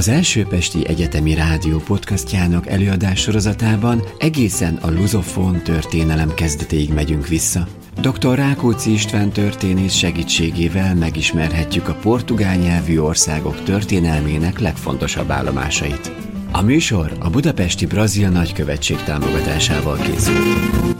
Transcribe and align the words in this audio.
Az 0.00 0.08
első 0.08 0.44
Pesti 0.44 0.88
Egyetemi 0.88 1.34
Rádió 1.34 1.78
podcastjának 1.78 2.66
előadás 2.66 3.20
sorozatában 3.20 4.02
egészen 4.18 4.74
a 4.74 4.90
luzofón 4.90 5.62
történelem 5.62 6.34
kezdetéig 6.34 6.92
megyünk 6.92 7.26
vissza. 7.26 7.66
Dr. 8.00 8.34
Rákóczi 8.34 8.92
István 8.92 9.30
történész 9.30 9.94
segítségével 9.94 10.94
megismerhetjük 10.94 11.88
a 11.88 11.94
portugál 11.94 12.56
nyelvű 12.56 12.98
országok 12.98 13.62
történelmének 13.62 14.58
legfontosabb 14.58 15.30
állomásait. 15.30 16.12
A 16.52 16.62
műsor 16.62 17.12
a 17.18 17.30
Budapesti 17.30 17.86
Brazil 17.86 18.28
Nagykövetség 18.28 18.96
támogatásával 18.96 19.96
készült. 19.96 20.99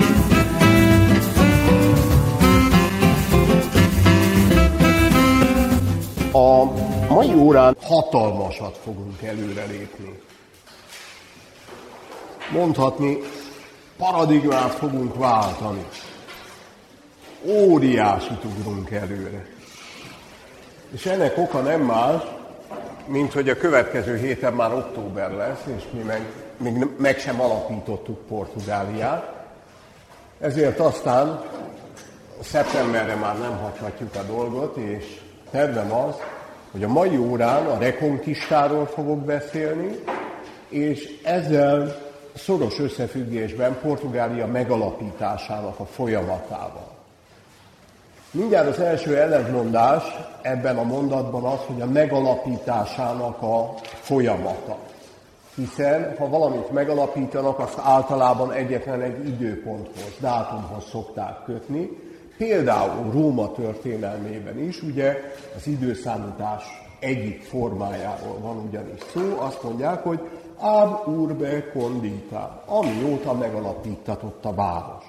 Órán 7.40 7.76
hatalmasat 7.80 8.76
fogunk 8.82 9.22
előrelépni. 9.22 10.22
Mondhatni, 12.52 13.18
paradigmát 13.96 14.74
fogunk 14.74 15.14
váltani. 15.16 15.86
Óriási 17.44 18.38
ugrunk 18.44 18.90
előre. 18.90 19.46
És 20.92 21.06
ennek 21.06 21.38
oka 21.38 21.60
nem 21.60 21.80
más, 21.80 22.22
mint 23.06 23.32
hogy 23.32 23.48
a 23.48 23.56
következő 23.56 24.16
héten 24.16 24.52
már 24.52 24.72
október 24.72 25.30
lesz, 25.32 25.62
és 25.76 25.82
mi 25.92 26.02
meg, 26.02 26.32
még 26.56 26.86
meg 26.96 27.18
sem 27.18 27.40
alapítottuk 27.40 28.26
Portugáliát. 28.26 29.32
Ezért 30.40 30.78
aztán 30.78 31.44
szeptemberre 32.42 33.14
már 33.14 33.38
nem 33.38 33.58
hagyhatjuk 33.58 34.14
a 34.14 34.22
dolgot, 34.22 34.76
és 34.76 35.20
tervem 35.50 35.92
az, 35.92 36.14
hogy 36.70 36.82
a 36.82 36.88
mai 36.88 37.16
órán 37.16 37.66
a 37.66 37.78
rekonkistáról 37.78 38.86
fogok 38.86 39.18
beszélni, 39.18 39.98
és 40.68 41.20
ezzel 41.24 41.96
szoros 42.34 42.78
összefüggésben 42.78 43.78
Portugália 43.82 44.46
megalapításának 44.46 45.78
a 45.78 45.84
folyamatával. 45.84 46.98
Mindjárt 48.30 48.68
az 48.68 48.78
első 48.78 49.16
ellentmondás 49.16 50.02
ebben 50.42 50.78
a 50.78 50.82
mondatban 50.82 51.44
az, 51.44 51.58
hogy 51.66 51.80
a 51.80 51.86
megalapításának 51.86 53.42
a 53.42 53.74
folyamata. 53.82 54.78
Hiszen, 55.54 56.14
ha 56.18 56.28
valamit 56.28 56.70
megalapítanak, 56.70 57.58
azt 57.58 57.78
általában 57.78 58.52
egyetlen 58.52 59.00
egy 59.00 59.28
időponthoz, 59.28 60.12
dátumhoz 60.20 60.84
szokták 60.90 61.44
kötni, 61.44 61.90
Például 62.40 63.10
Róma 63.12 63.52
történelmében 63.52 64.58
is, 64.58 64.82
ugye 64.82 65.32
az 65.56 65.66
időszámítás 65.66 66.62
egyik 66.98 67.42
formájáról 67.42 68.38
van 68.38 68.56
ugyanis 68.68 69.00
szó, 69.12 69.36
azt 69.38 69.62
mondják, 69.62 70.02
hogy 70.02 70.20
ab 70.56 71.08
urbe 71.08 71.70
condita, 71.72 72.62
amióta 72.66 73.32
megalapítatott 73.32 74.44
a 74.44 74.54
város. 74.54 75.04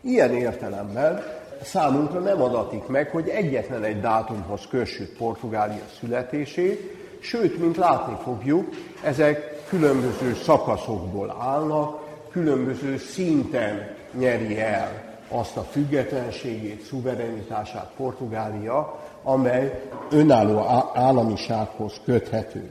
Ilyen 0.00 0.34
értelemben 0.34 1.22
számunkra 1.62 2.20
nem 2.20 2.42
adatik 2.42 2.86
meg, 2.86 3.10
hogy 3.10 3.28
egyetlen 3.28 3.82
egy 3.82 4.00
dátumhoz 4.00 4.66
kössük 4.70 5.16
Portugália 5.16 5.84
születését, 6.00 6.80
sőt, 7.20 7.58
mint 7.58 7.76
látni 7.76 8.16
fogjuk, 8.22 8.68
ezek 9.04 9.62
különböző 9.68 10.34
szakaszokból 10.34 11.36
állnak, 11.38 12.00
különböző 12.30 12.96
szinten 12.96 13.94
nyeri 14.18 14.60
el 14.60 15.07
azt 15.28 15.56
a 15.56 15.62
függetlenségét, 15.62 16.82
szuverenitását 16.82 17.90
Portugália, 17.96 18.98
amely 19.22 19.82
önálló 20.10 20.58
államisághoz 20.94 21.92
köthető. 22.04 22.70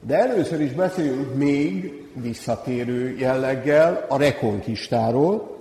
De 0.00 0.18
először 0.18 0.60
is 0.60 0.72
beszéljünk 0.72 1.34
még 1.34 2.02
visszatérő 2.12 3.16
jelleggel 3.18 4.06
a 4.08 4.16
rekonkistáról, 4.16 5.56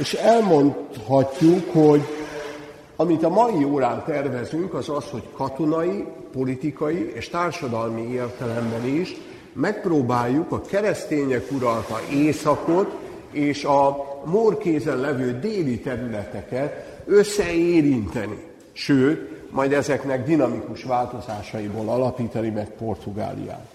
és 0.00 0.12
elmondhatjuk, 0.12 1.72
hogy 1.72 2.02
amit 2.96 3.22
a 3.22 3.28
mai 3.28 3.64
órán 3.64 4.02
tervezünk, 4.06 4.74
az 4.74 4.88
az, 4.88 5.04
hogy 5.10 5.22
katonai, 5.36 6.04
politikai 6.32 7.12
és 7.14 7.28
társadalmi 7.28 8.12
értelemben 8.12 8.86
is 8.86 9.16
megpróbáljuk 9.52 10.52
a 10.52 10.60
keresztények 10.60 11.50
uralta 11.50 12.00
északot 12.12 13.07
és 13.30 13.64
a 13.64 14.06
morkézen 14.24 14.96
levő 14.96 15.38
déli 15.38 15.80
területeket 15.80 17.02
összeérinteni. 17.06 18.46
Sőt, 18.72 19.50
majd 19.50 19.72
ezeknek 19.72 20.24
dinamikus 20.24 20.82
változásaiból 20.82 21.88
alapítani 21.88 22.48
meg 22.48 22.68
Portugáliát. 22.68 23.66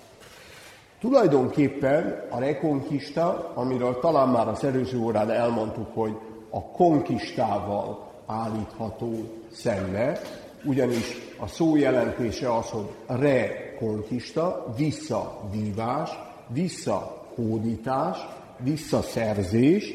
Tulajdonképpen 1.00 2.26
a 2.30 2.40
rekonkista, 2.40 3.52
amiről 3.54 4.00
talán 4.00 4.30
már 4.30 4.48
az 4.48 4.64
előző 4.64 4.98
órán 5.00 5.32
elmondtuk, 5.32 5.88
hogy 5.94 6.14
a 6.50 6.62
konkistával 6.62 8.12
állítható 8.26 9.12
szembe, 9.52 10.22
ugyanis 10.64 11.18
a 11.40 11.48
szó 11.48 11.76
jelentése 11.76 12.56
az, 12.56 12.70
hogy 12.70 12.90
rekonkista, 13.08 14.74
visszavívás, 14.78 16.10
visszahódítás, 16.48 18.18
visszaszerzés, 18.64 19.94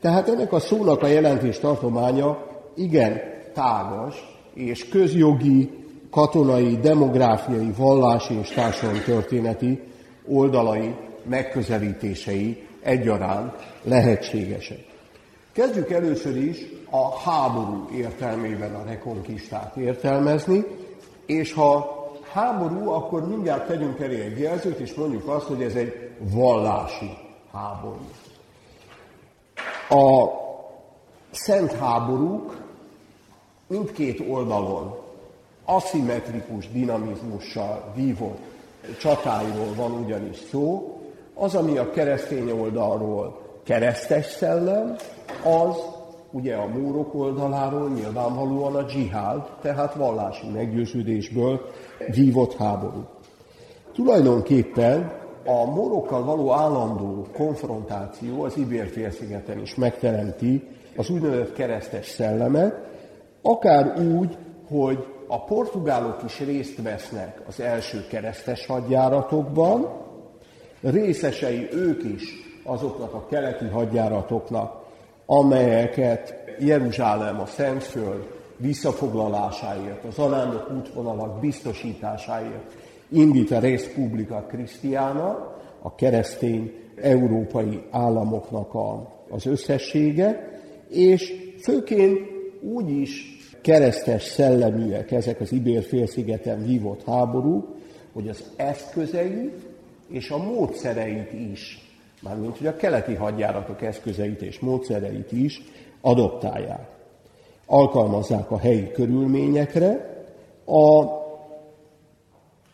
tehát 0.00 0.28
ennek 0.28 0.52
a 0.52 0.60
szónak 0.60 1.02
a 1.02 1.06
jelentés 1.06 1.58
tartománya 1.58 2.46
igen 2.74 3.20
tágas, 3.54 4.38
és 4.54 4.88
közjogi, 4.88 5.70
katonai, 6.10 6.76
demográfiai, 6.76 7.72
vallási 7.76 8.34
és 8.34 8.48
társadalmi 8.48 9.00
történeti 9.00 9.80
oldalai, 10.26 10.94
megközelítései 11.24 12.66
egyaránt 12.82 13.52
lehetségesek. 13.82 14.84
Kezdjük 15.52 15.90
először 15.90 16.36
is 16.36 16.58
a 16.90 17.18
háború 17.18 17.88
értelmében 17.94 18.74
a 18.74 18.84
rekonkistát 18.84 19.76
értelmezni, 19.76 20.64
és 21.26 21.52
ha 21.52 21.98
háború, 22.32 22.88
akkor 22.88 23.28
mindjárt 23.28 23.66
tegyünk 23.66 24.00
elé 24.00 24.20
egy 24.20 24.38
jelzőt, 24.38 24.78
és 24.78 24.94
mondjuk 24.94 25.28
azt, 25.28 25.46
hogy 25.46 25.62
ez 25.62 25.74
egy 25.74 26.10
vallási 26.18 27.10
háború. 27.52 28.08
A 29.88 30.28
szent 31.30 31.72
háborúk 31.72 32.56
mindkét 33.66 34.20
oldalon 34.28 34.98
aszimmetrikus 35.64 36.70
dinamizmussal 36.70 37.92
vívott 37.94 38.38
csatáiról 38.98 39.74
van 39.76 39.92
ugyanis 39.92 40.36
szó. 40.50 40.94
Az, 41.34 41.54
ami 41.54 41.78
a 41.78 41.90
keresztény 41.90 42.50
oldalról 42.50 43.40
keresztes 43.64 44.26
szellem, 44.26 44.96
az 45.44 45.76
ugye 46.30 46.54
a 46.54 46.66
múrok 46.66 47.14
oldaláról 47.14 47.88
nyilvánvalóan 47.88 48.74
a 48.74 48.82
dzsihád, 48.82 49.48
tehát 49.60 49.94
vallási 49.94 50.48
meggyőződésből 50.48 51.70
vívott 52.06 52.56
háború. 52.56 53.04
Tulajdonképpen 53.92 55.12
a 55.44 55.64
morokkal 55.64 56.24
való 56.24 56.52
állandó 56.52 57.26
konfrontáció 57.32 58.42
az 58.42 58.56
Ibér-félszigeten 58.56 59.58
is 59.58 59.74
megteremti 59.74 60.68
az 60.96 61.10
úgynevezett 61.10 61.52
keresztes 61.52 62.06
szellemet, 62.06 62.74
akár 63.42 63.98
úgy, 63.98 64.36
hogy 64.68 65.06
a 65.26 65.44
portugálok 65.44 66.22
is 66.24 66.38
részt 66.38 66.82
vesznek 66.82 67.42
az 67.46 67.60
első 67.60 68.06
keresztes 68.06 68.66
hadjáratokban, 68.66 69.88
részesei 70.82 71.68
ők 71.72 72.04
is 72.04 72.22
azoknak 72.64 73.14
a 73.14 73.26
keleti 73.26 73.66
hadjáratoknak, 73.66 74.82
amelyeket 75.26 76.34
Jeruzsálem 76.58 77.40
a 77.40 77.46
Szentföld 77.46 78.38
visszafoglalásáért, 78.56 80.04
az 80.04 80.18
alándok 80.18 80.70
útvonalak 80.70 81.40
biztosításáért 81.40 82.72
indít 83.12 83.50
a 83.50 83.58
Respublika 83.58 84.46
Krisztiána, 84.48 85.56
a 85.82 85.94
keresztény 85.94 86.72
európai 86.96 87.82
államoknak 87.90 88.74
a, 88.74 89.12
az 89.28 89.46
összessége, 89.46 90.60
és 90.88 91.32
főként 91.62 92.18
úgy 92.60 92.90
is 92.90 93.38
keresztes 93.62 94.22
szelleműek 94.22 95.10
ezek 95.10 95.40
az 95.40 95.52
Ibér-félszigeten 95.52 96.64
vívott 96.64 97.04
háborúk, 97.04 97.68
hogy 98.12 98.28
az 98.28 98.44
eszközeit 98.56 99.68
és 100.08 100.30
a 100.30 100.36
módszereit 100.36 101.32
is, 101.32 101.88
mármint 102.22 102.58
hogy 102.58 102.66
a 102.66 102.76
keleti 102.76 103.14
hadjáratok 103.14 103.82
eszközeit 103.82 104.42
és 104.42 104.58
módszereit 104.58 105.32
is 105.32 105.62
adoptálják. 106.00 106.88
Alkalmazzák 107.66 108.50
a 108.50 108.58
helyi 108.58 108.90
körülményekre, 108.90 110.18
a 110.64 111.19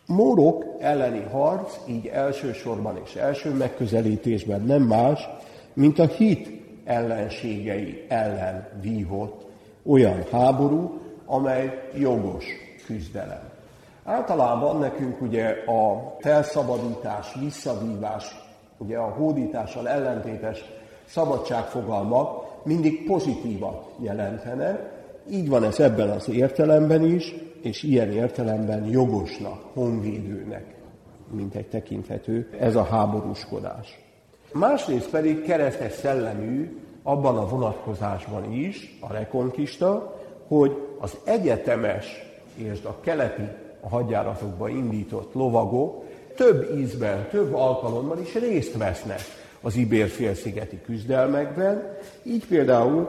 Mórok 0.07 0.65
elleni 0.79 1.23
harc 1.31 1.77
így 1.87 2.07
elsősorban 2.07 3.01
és 3.05 3.15
első 3.15 3.51
megközelítésben 3.51 4.61
nem 4.63 4.83
más, 4.83 5.29
mint 5.73 5.99
a 5.99 6.07
hit 6.07 6.49
ellenségei 6.85 8.05
ellen 8.09 8.69
vívott 8.81 9.47
olyan 9.87 10.25
háború, 10.31 11.01
amely 11.27 11.91
jogos 11.95 12.45
küzdelem. 12.87 13.51
Általában 14.05 14.79
nekünk 14.79 15.21
ugye 15.21 15.49
a 15.67 16.15
felszabadítás, 16.21 17.35
visszavívás, 17.41 18.25
ugye 18.79 18.97
a 18.99 19.15
hódítással 19.19 19.89
ellentétes 19.89 20.65
szabadságfogalmak 21.07 22.45
mindig 22.65 23.07
pozitívat 23.07 23.91
jelentenek. 23.99 24.95
Így 25.31 25.49
van 25.49 25.65
ez 25.65 25.81
ebben 25.81 26.11
az 26.11 26.29
értelemben 26.29 27.05
is, 27.05 27.35
és 27.63 27.83
ilyen 27.83 28.13
értelemben 28.13 28.85
jogosnak, 28.85 29.63
honvédőnek, 29.73 30.75
mint 31.31 31.55
egy 31.55 31.69
tekinthető, 31.69 32.51
ez 32.61 32.77
a 32.77 32.85
háborúskodás. 32.85 33.99
Másrészt 34.53 35.11
pedig 35.11 35.43
keresztes 35.43 35.93
szellemű 35.93 36.79
abban 37.03 37.37
a 37.37 37.49
vonatkozásban 37.49 38.53
is, 38.53 38.99
a 39.01 39.13
rekonkista, 39.13 40.21
hogy 40.47 40.77
az 40.99 41.17
egyetemes 41.25 42.07
és 42.55 42.79
a 42.83 42.97
keleti 43.01 43.49
a 43.81 43.89
hadjáratokba 43.89 44.69
indított 44.69 45.35
lovagok 45.35 46.05
több 46.37 46.77
ízben, 46.79 47.29
több 47.31 47.55
alkalommal 47.55 48.19
is 48.19 48.35
részt 48.35 48.77
vesznek 48.77 49.21
az 49.61 49.77
Ibér-félszigeti 49.77 50.81
küzdelmekben. 50.85 51.97
Így 52.23 52.47
például 52.47 53.09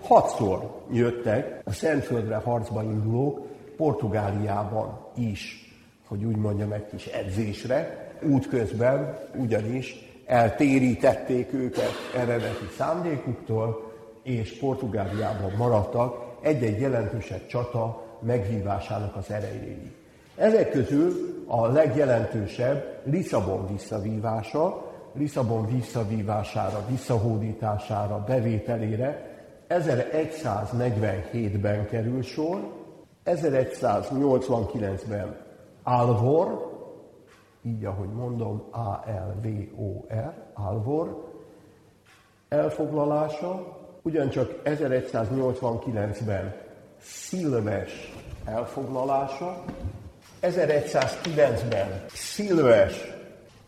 hatszor 0.00 0.70
jöttek 0.92 1.60
a 1.64 1.72
Szentföldre 1.72 2.36
harcba 2.36 2.82
indulók 2.82 3.46
Portugáliában 3.78 4.98
is, 5.16 5.72
hogy 6.08 6.24
úgy 6.24 6.36
mondjam, 6.36 6.72
egy 6.72 6.86
kis 6.86 7.06
edzésre, 7.06 8.08
útközben 8.22 9.18
ugyanis 9.34 9.94
eltérítették 10.26 11.52
őket 11.52 11.92
eredeti 12.16 12.66
szándékuktól, 12.76 13.92
és 14.22 14.58
Portugáliában 14.58 15.52
maradtak 15.56 16.36
egy-egy 16.40 16.80
jelentősebb 16.80 17.46
csata 17.46 18.04
megvívásának 18.20 19.16
az 19.16 19.30
erejéig. 19.30 19.92
Ezek 20.36 20.70
közül 20.70 21.12
a 21.46 21.66
legjelentősebb 21.66 23.00
Lisszabon 23.04 23.66
visszavívása, 23.66 24.92
Lisszabon 25.12 25.66
visszavívására, 25.66 26.84
visszahódítására, 26.88 28.24
bevételére 28.26 29.36
1147-ben 29.68 31.86
kerül 31.86 32.22
sor, 32.22 32.77
1189-ben 33.28 35.36
Alvor, 35.82 36.76
így 37.62 37.84
ahogy 37.84 38.12
mondom, 38.12 38.68
A-L-V-O-R, 38.70 40.34
Alvor, 40.54 41.32
elfoglalása, 42.48 43.76
ugyancsak 44.02 44.60
1189-ben 44.64 46.54
Szilves 47.00 48.12
elfoglalása, 48.44 49.64
1109-ben 50.42 52.04
Szilves 52.08 53.16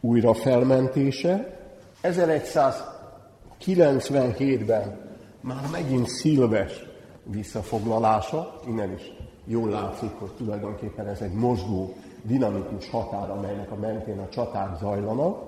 újrafelmentése, 0.01 1.59
1197-ben 2.03 4.99
már 5.41 5.65
megint 5.73 6.09
Szilves 6.09 6.85
visszafoglalása, 7.25 8.61
innen 8.67 8.93
is 8.93 9.13
jól 9.51 9.69
látszik, 9.69 10.11
hogy 10.19 10.31
tulajdonképpen 10.31 11.09
ez 11.09 11.21
egy 11.21 11.33
mozgó, 11.33 11.95
dinamikus 12.23 12.91
határ, 12.91 13.31
amelynek 13.31 13.71
a 13.71 13.77
mentén 13.77 14.19
a 14.19 14.29
csaták 14.29 14.79
zajlanak. 14.79 15.43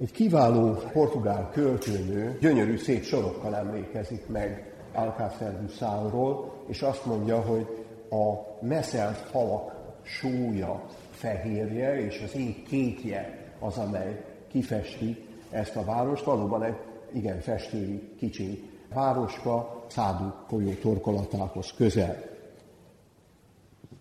Egy 0.00 0.12
kiváló 0.12 0.74
portugál 0.92 1.50
költőnő 1.52 2.38
gyönyörű 2.40 2.76
szép 2.76 3.04
sorokkal 3.04 3.56
emlékezik 3.56 4.28
meg 4.28 4.73
Alcácer 4.94 5.60
du 5.60 5.68
Sálról, 5.68 6.52
és 6.66 6.82
azt 6.82 7.06
mondja, 7.06 7.40
hogy 7.40 7.86
a 8.10 8.56
meszelt 8.66 9.16
falak 9.16 9.74
súlya 10.02 10.82
fehérje, 11.10 12.04
és 12.04 12.22
az 12.24 12.36
ég 12.36 12.62
kékje 12.62 13.52
az, 13.58 13.76
amely 13.76 14.24
kifesti 14.48 15.26
ezt 15.50 15.76
a 15.76 15.84
várost. 15.84 16.24
Valóban 16.24 16.62
egy 16.62 16.76
igen 17.12 17.40
festéri 17.40 18.14
kicsi 18.18 18.70
városka, 18.94 19.84
Szádu 19.86 20.24
folyó 20.48 20.70
torkolatához 20.72 21.72
közel. 21.76 22.22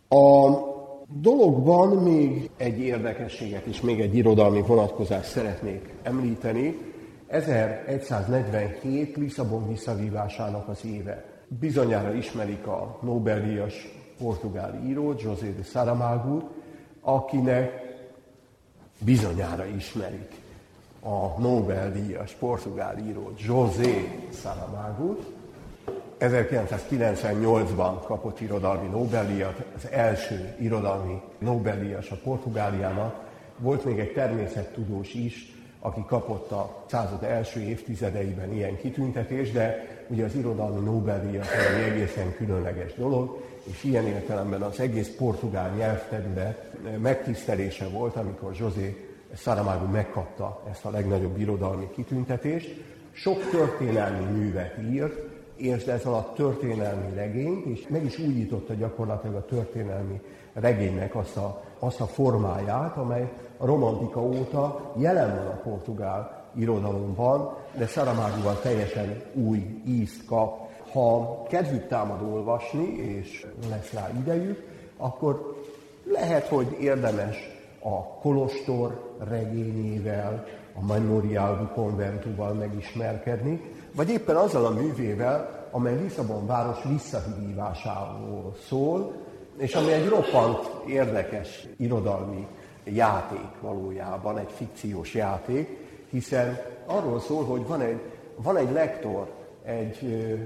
A 0.09 0.49
dologban 1.07 1.97
még 1.97 2.49
egy 2.57 2.79
érdekességet 2.79 3.65
és 3.65 3.81
még 3.81 3.99
egy 3.99 4.15
irodalmi 4.15 4.61
vonatkozást 4.61 5.29
szeretnék 5.29 5.93
említeni. 6.03 6.92
1147 7.33 9.15
Lisszabon 9.15 9.67
visszavívásának 9.67 10.67
az 10.67 10.85
éve. 10.85 11.23
Bizonyára 11.47 12.13
ismerik 12.13 12.67
a 12.67 12.99
Nobel-díjas 13.01 13.87
portugál 14.17 14.81
író, 14.85 15.15
José 15.19 15.51
de 15.51 15.63
Saramago, 15.63 16.41
akinek 17.01 17.71
bizonyára 18.99 19.65
ismerik 19.65 20.31
a 20.99 21.39
Nobel-díjas 21.39 22.31
portugál 22.31 22.97
író 22.97 23.31
José 23.37 24.19
Saramago, 24.41 25.15
1998-ban 26.19 28.01
kapott 28.05 28.41
irodalmi 28.41 28.87
Nobel-díjat, 28.87 29.65
az 29.75 29.87
első 29.91 30.55
irodalmi 30.59 31.21
Nobel-díjas 31.37 32.11
a 32.11 32.15
Portugáliának. 32.23 33.31
Volt 33.57 33.85
még 33.85 33.99
egy 33.99 34.13
természettudós 34.13 35.13
is, 35.13 35.52
aki 35.85 36.03
kapott 36.07 36.51
a 36.51 36.83
század 36.85 37.23
első 37.23 37.59
évtizedeiben 37.59 38.53
ilyen 38.53 38.77
kitüntetést, 38.77 39.53
de 39.53 39.87
ugye 40.07 40.25
az 40.25 40.35
irodalmi 40.35 40.85
Nobel-díjat 40.85 41.45
egy 41.45 41.91
egészen 41.91 42.35
különleges 42.35 42.93
dolog, 42.93 43.41
és 43.63 43.83
ilyen 43.83 44.05
értelemben 44.05 44.61
az 44.61 44.79
egész 44.79 45.15
portugál 45.17 45.75
nyelvterület 45.75 46.71
megtisztelése 47.01 47.87
volt, 47.87 48.15
amikor 48.15 48.53
José 48.59 49.15
Saramago 49.35 49.85
megkapta 49.85 50.63
ezt 50.69 50.85
a 50.85 50.89
legnagyobb 50.89 51.39
irodalmi 51.39 51.89
kitüntetést. 51.93 52.83
Sok 53.11 53.49
történelmi 53.49 54.39
művet 54.39 54.77
írt, 54.91 55.19
és 55.55 55.83
ez 55.83 56.05
alatt 56.05 56.35
történelmi 56.35 57.15
regényt, 57.15 57.65
és 57.65 57.85
meg 57.89 58.03
is 58.05 58.19
újította 58.19 58.73
gyakorlatilag 58.73 59.35
a 59.35 59.45
történelmi 59.45 60.21
regénynek 60.53 61.15
azt 61.15 61.37
a, 61.37 61.63
azt 61.79 62.01
a 62.01 62.05
formáját, 62.05 62.97
amely 62.97 63.31
a 63.57 63.65
romantika 63.65 64.21
óta 64.21 64.91
jelen 64.97 65.35
van 65.35 65.45
a 65.45 65.61
portugál 65.63 66.43
irodalomban, 66.55 67.55
de 67.77 67.87
Saramagoval 67.87 68.59
teljesen 68.59 69.21
új 69.33 69.81
ízt 69.85 70.25
kap. 70.25 70.71
Ha 70.91 71.43
kedvük 71.49 71.87
támad 71.87 72.21
olvasni, 72.21 72.85
és 72.97 73.45
lesz 73.69 73.93
rá 73.93 74.09
idejük, 74.19 74.63
akkor 74.97 75.55
lehet, 76.03 76.47
hogy 76.47 76.77
érdemes 76.79 77.37
a 77.79 78.03
Kolostor 78.03 79.15
regényével, 79.29 80.45
a 80.75 80.85
Memorial 80.85 81.57
du 81.57 81.81
Conventuval 81.81 82.53
megismerkedni, 82.53 83.61
vagy 83.95 84.09
éppen 84.09 84.35
azzal 84.35 84.65
a 84.65 84.73
művével, 84.73 85.67
amely 85.71 85.97
Lisszabon 86.01 86.45
város 86.45 86.83
visszahívásáról 86.83 88.53
szól, 88.67 89.13
és 89.57 89.73
ami 89.73 89.91
egy 89.91 90.07
roppant 90.07 90.59
érdekes 90.87 91.67
irodalmi 91.77 92.47
játék 92.83 93.61
valójában, 93.61 94.37
egy 94.37 94.51
fikciós 94.51 95.13
játék, 95.13 95.77
hiszen 96.09 96.59
arról 96.85 97.19
szól, 97.19 97.45
hogy 97.45 97.67
van 97.67 97.81
egy, 97.81 98.01
van 98.35 98.57
egy 98.57 98.71
lektor, 98.71 99.31
egy 99.63 99.99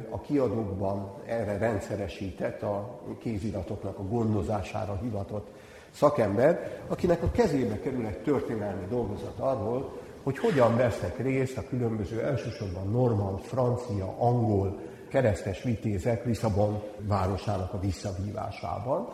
a 0.09 0.21
kiadókban 0.21 1.11
erre 1.25 1.57
rendszeresített, 1.57 2.61
a 2.61 2.99
kéziratoknak 3.19 3.97
a 3.99 4.03
gondozására 4.03 4.99
hivatott 5.01 5.47
szakember, 5.91 6.81
akinek 6.87 7.23
a 7.23 7.31
kezébe 7.31 7.79
kerül 7.79 8.05
egy 8.05 8.21
történelmi 8.21 8.85
dolgozat 8.89 9.39
arról, 9.39 9.97
hogy 10.23 10.37
hogyan 10.37 10.75
vesznek 10.75 11.17
részt 11.17 11.57
a 11.57 11.63
különböző 11.69 12.21
elsősorban 12.21 12.89
normand, 12.89 13.39
francia, 13.39 14.15
angol 14.17 14.79
keresztes 15.09 15.63
vitézek 15.63 16.25
Lisszabon 16.25 16.81
városának 16.99 17.73
a 17.73 17.79
visszavívásában. 17.79 19.07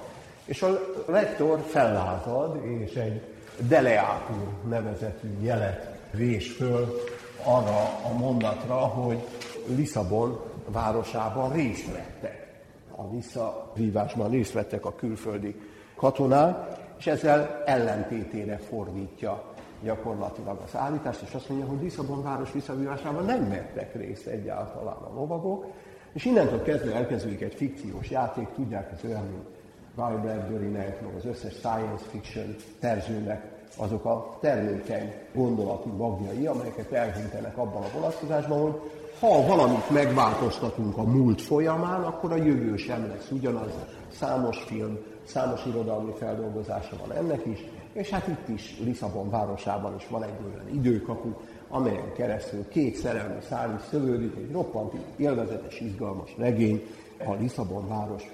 És 0.46 0.62
a 0.62 0.80
lektor 1.06 1.60
fellázad, 1.60 2.66
és 2.66 2.94
egy 2.94 3.22
deleátur 3.68 4.48
nevezetű 4.70 5.28
jelet 5.42 5.98
vés 6.12 6.52
föl 6.52 7.02
arra 7.44 7.78
a 8.10 8.18
mondatra, 8.18 8.76
hogy 8.76 9.28
Lisszabon 9.76 10.40
városában 10.68 11.52
részt 11.52 11.92
vettek. 11.92 12.62
A 12.96 13.10
visszavívásban 13.10 14.30
részt 14.30 14.54
vettek 14.54 14.86
a 14.86 14.96
külföldi 14.96 15.56
katonák, 15.96 16.56
és 16.98 17.08
ezzel 17.08 17.64
ellentétére 17.66 18.58
fordítja 18.58 19.44
gyakorlatilag 19.84 20.62
az 20.66 20.76
állítást, 20.76 21.22
és 21.22 21.34
azt 21.34 21.50
mondja, 21.50 21.68
hogy 21.68 21.82
Lisszabon 21.82 22.24
város 22.24 22.52
visszavívásában 22.52 23.26
nem 23.26 23.50
vettek 23.50 23.96
részt 23.96 24.28
egyáltalán 24.28 24.96
a 24.96 25.14
lovagok, 25.16 25.66
és 26.14 26.26
innentől 26.26 26.64
kezdve 26.64 26.96
elkezdődik 26.96 27.42
egy 27.42 27.54
fikciós 27.54 28.10
játék, 28.10 28.48
tudják, 28.56 28.92
ez 28.92 29.10
olyan, 29.10 29.26
mint 29.26 29.53
Guy 29.96 30.16
Bradbury-nek, 30.22 31.02
meg 31.02 31.16
az 31.16 31.26
összes 31.26 31.54
science 31.54 32.04
fiction 32.12 32.56
terzőnek 32.80 33.52
azok 33.78 34.06
a 34.06 34.38
termékeny 34.42 35.14
gondolati 35.34 35.90
magjai, 35.90 36.46
amelyeket 36.46 36.92
elhintenek 36.92 37.58
abban 37.58 37.84
a 37.84 37.90
vonatkozásban, 37.94 38.62
hogy 38.62 38.82
ha 39.20 39.46
valamit 39.46 39.90
megváltoztatunk 39.90 40.98
a 40.98 41.04
múlt 41.04 41.42
folyamán, 41.42 42.04
akkor 42.04 42.32
a 42.32 42.36
jövő 42.36 42.78
sem 42.78 43.08
lesz 43.08 43.32
ugyanaz. 43.32 43.72
Számos 44.12 44.64
film, 44.64 44.98
számos 45.26 45.66
irodalmi 45.66 46.12
feldolgozása 46.18 46.96
van 47.06 47.18
ennek 47.18 47.46
is, 47.46 47.60
és 47.94 48.10
hát 48.10 48.28
itt 48.28 48.48
is, 48.48 48.80
Lisszabon 48.84 49.30
városában 49.30 49.96
is 49.96 50.08
van 50.08 50.24
egy 50.24 50.34
olyan 50.46 50.70
időkapu, 50.74 51.30
amelyen 51.70 52.14
keresztül 52.14 52.68
két 52.68 52.96
szerelmi 52.96 53.42
szál 53.50 53.76
is 53.80 53.88
szövődik, 53.90 54.36
egy 54.36 54.52
roppant 54.52 54.94
élvezetes, 55.18 55.80
izgalmas 55.80 56.36
regény, 56.38 56.84
a 57.26 57.34
Lisszabon 57.34 57.88
város 57.88 58.33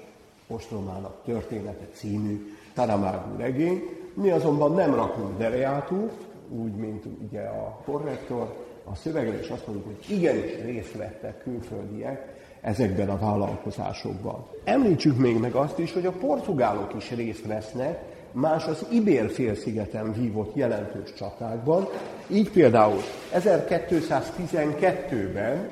ostromának 0.49 1.23
története 1.25 1.87
című 1.93 2.53
Taramágú 2.73 3.37
regény. 3.37 3.81
Mi 4.13 4.29
azonban 4.29 4.73
nem 4.73 4.95
rakunk 4.95 5.37
dereátút, 5.37 6.11
úgy, 6.49 6.75
mint 6.75 7.05
ugye 7.27 7.41
a 7.41 7.81
korrektor, 7.85 8.67
a 8.83 8.95
szövegre, 8.95 9.39
és 9.39 9.49
azt 9.49 9.67
mondjuk, 9.67 9.87
hogy 9.87 10.17
igenis 10.17 10.61
részt 10.63 10.95
vettek 10.95 11.43
külföldiek 11.43 12.37
ezekben 12.61 13.09
a 13.09 13.17
vállalkozásokban. 13.17 14.45
Említsük 14.63 15.17
még 15.17 15.39
meg 15.39 15.53
azt 15.53 15.79
is, 15.79 15.93
hogy 15.93 16.05
a 16.05 16.11
portugálok 16.11 16.93
is 16.95 17.11
részt 17.11 17.45
vesznek 17.45 18.03
más 18.31 18.65
az 18.65 18.85
Ibér-félszigeten 18.91 20.13
vívott 20.13 20.55
jelentős 20.55 21.13
csatákban. 21.13 21.87
Így 22.27 22.51
például 22.51 22.99
1212-ben 23.33 25.69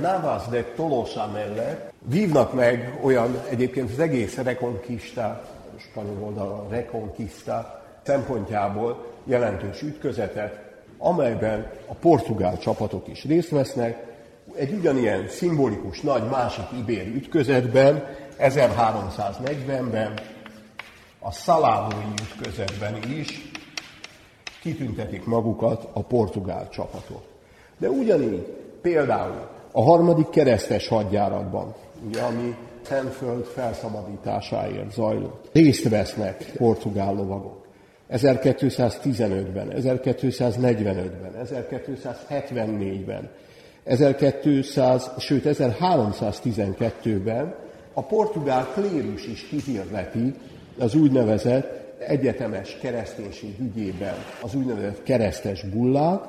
Navas 0.00 0.48
de 0.48 0.64
Tolosa 0.64 1.30
mellett 1.32 1.87
vívnak 1.98 2.54
meg 2.54 2.98
olyan 3.02 3.40
egyébként 3.50 3.90
az 3.90 3.98
egész 3.98 4.36
Reconquista, 4.36 5.44
spanyol 5.90 6.22
oldalon 6.22 6.68
Reconquista 6.68 7.82
szempontjából 8.02 9.06
jelentős 9.24 9.82
ütközetet, 9.82 10.60
amelyben 10.98 11.70
a 11.86 11.94
portugál 11.94 12.58
csapatok 12.58 13.08
is 13.08 13.24
részt 13.24 13.50
vesznek. 13.50 14.06
Egy 14.54 14.72
ugyanilyen 14.72 15.28
szimbolikus 15.28 16.00
nagy 16.00 16.28
másik 16.28 16.66
ibér 16.78 17.06
ütközetben 17.06 18.04
1340-ben 18.38 20.12
a 21.18 21.32
szalávói 21.32 22.12
ütközetben 22.22 22.94
is 23.18 23.50
kitüntetik 24.60 25.24
magukat 25.24 25.88
a 25.92 26.02
portugál 26.02 26.68
csapatok. 26.68 27.22
De 27.78 27.88
ugyanígy 27.88 28.46
például 28.82 29.48
a 29.72 29.82
harmadik 29.82 30.28
keresztes 30.30 30.88
hadjáratban, 30.88 31.74
ugye, 32.06 32.20
ami 32.20 32.56
Szentföld 32.82 33.44
felszabadításáért 33.44 34.92
zajlott, 34.92 35.48
részt 35.52 35.88
vesznek 35.88 36.52
portugál 36.56 37.14
lovagok. 37.14 37.66
1215-ben, 38.10 39.72
1245-ben, 39.76 41.32
1274-ben, 41.44 43.30
1200, 43.84 45.10
sőt 45.18 45.42
1312-ben 45.46 47.54
a 47.92 48.02
portugál 48.02 48.68
klérus 48.74 49.26
is 49.26 49.48
kihirdeti 49.48 50.34
az 50.78 50.94
úgynevezett 50.94 51.78
egyetemes 51.98 52.78
kereszténység 52.80 53.54
ügyében 53.60 54.14
az 54.42 54.54
úgynevezett 54.54 55.02
keresztes 55.02 55.62
bullák. 55.62 56.20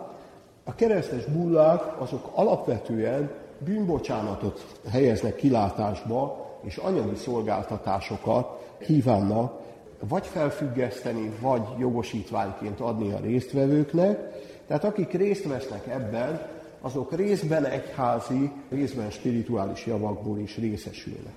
A 0.63 0.75
keresztes 0.75 1.25
bullák 1.25 2.01
azok 2.01 2.31
alapvetően 2.33 3.29
bűnbocsánatot 3.59 4.65
helyeznek 4.91 5.35
kilátásba, 5.35 6.47
és 6.61 6.77
anyagi 6.77 7.15
szolgáltatásokat 7.15 8.67
kívánnak 8.79 9.59
vagy 10.07 10.25
felfüggeszteni, 10.25 11.31
vagy 11.41 11.61
jogosítványként 11.77 12.79
adni 12.79 13.11
a 13.11 13.19
résztvevőknek. 13.19 14.19
Tehát 14.67 14.83
akik 14.83 15.11
részt 15.11 15.47
vesznek 15.47 15.87
ebben, 15.87 16.47
azok 16.81 17.15
részben 17.15 17.65
egyházi, 17.65 18.51
részben 18.69 19.09
spirituális 19.09 19.85
javakból 19.85 20.39
is 20.39 20.57
részesülnek. 20.57 21.33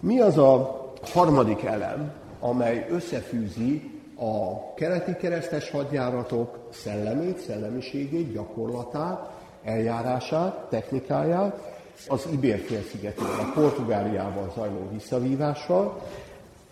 Mi 0.00 0.20
az 0.20 0.38
a 0.38 0.82
harmadik 1.02 1.62
elem, 1.62 2.12
amely 2.40 2.86
összefűzi 2.90 3.90
a 4.16 4.74
keleti 4.74 5.16
keresztes 5.16 5.70
hadjáratok 5.70 6.58
szellemét, 6.70 7.38
szellemiségét, 7.38 8.32
gyakorlatát, 8.32 9.33
eljárását, 9.64 10.66
technikáját, 10.70 11.72
az 12.08 12.28
Ibér-félszigetén, 12.32 13.24
a 13.24 13.52
Portugáliával 13.54 14.52
zajló 14.54 14.88
visszavívással, 14.92 16.00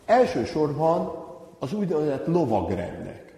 elsősorban 0.06 1.12
az 1.58 1.72
úgynevezett 1.72 2.26
lovagrendek, 2.26 3.34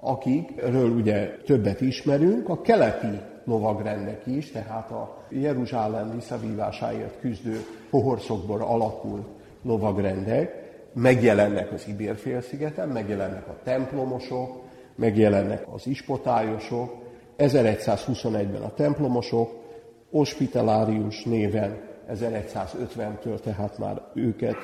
akikről 0.00 0.90
ugye 0.90 1.36
többet 1.44 1.80
ismerünk, 1.80 2.48
a 2.48 2.60
keleti 2.60 3.20
lovagrendek 3.44 4.26
is, 4.26 4.50
tehát 4.50 4.90
a 4.90 5.16
Jeruzsálem 5.28 6.14
visszavívásáért 6.14 7.20
küzdő 7.20 7.64
pohorszokból 7.90 8.60
alakul 8.60 9.24
lovagrendek, 9.62 10.62
megjelennek 10.92 11.72
az 11.72 11.88
Ibér-félszigeten, 11.88 12.88
megjelennek 12.88 13.48
a 13.48 13.56
templomosok, 13.62 14.62
megjelennek 14.94 15.64
az 15.72 15.86
ispotályosok, 15.86 17.03
1121-ben 17.38 18.62
a 18.62 18.74
templomosok, 18.74 19.62
hospitalárius 20.10 21.22
néven 21.22 21.80
1150-től, 22.12 23.40
tehát 23.40 23.78
már 23.78 24.02
őket 24.14 24.56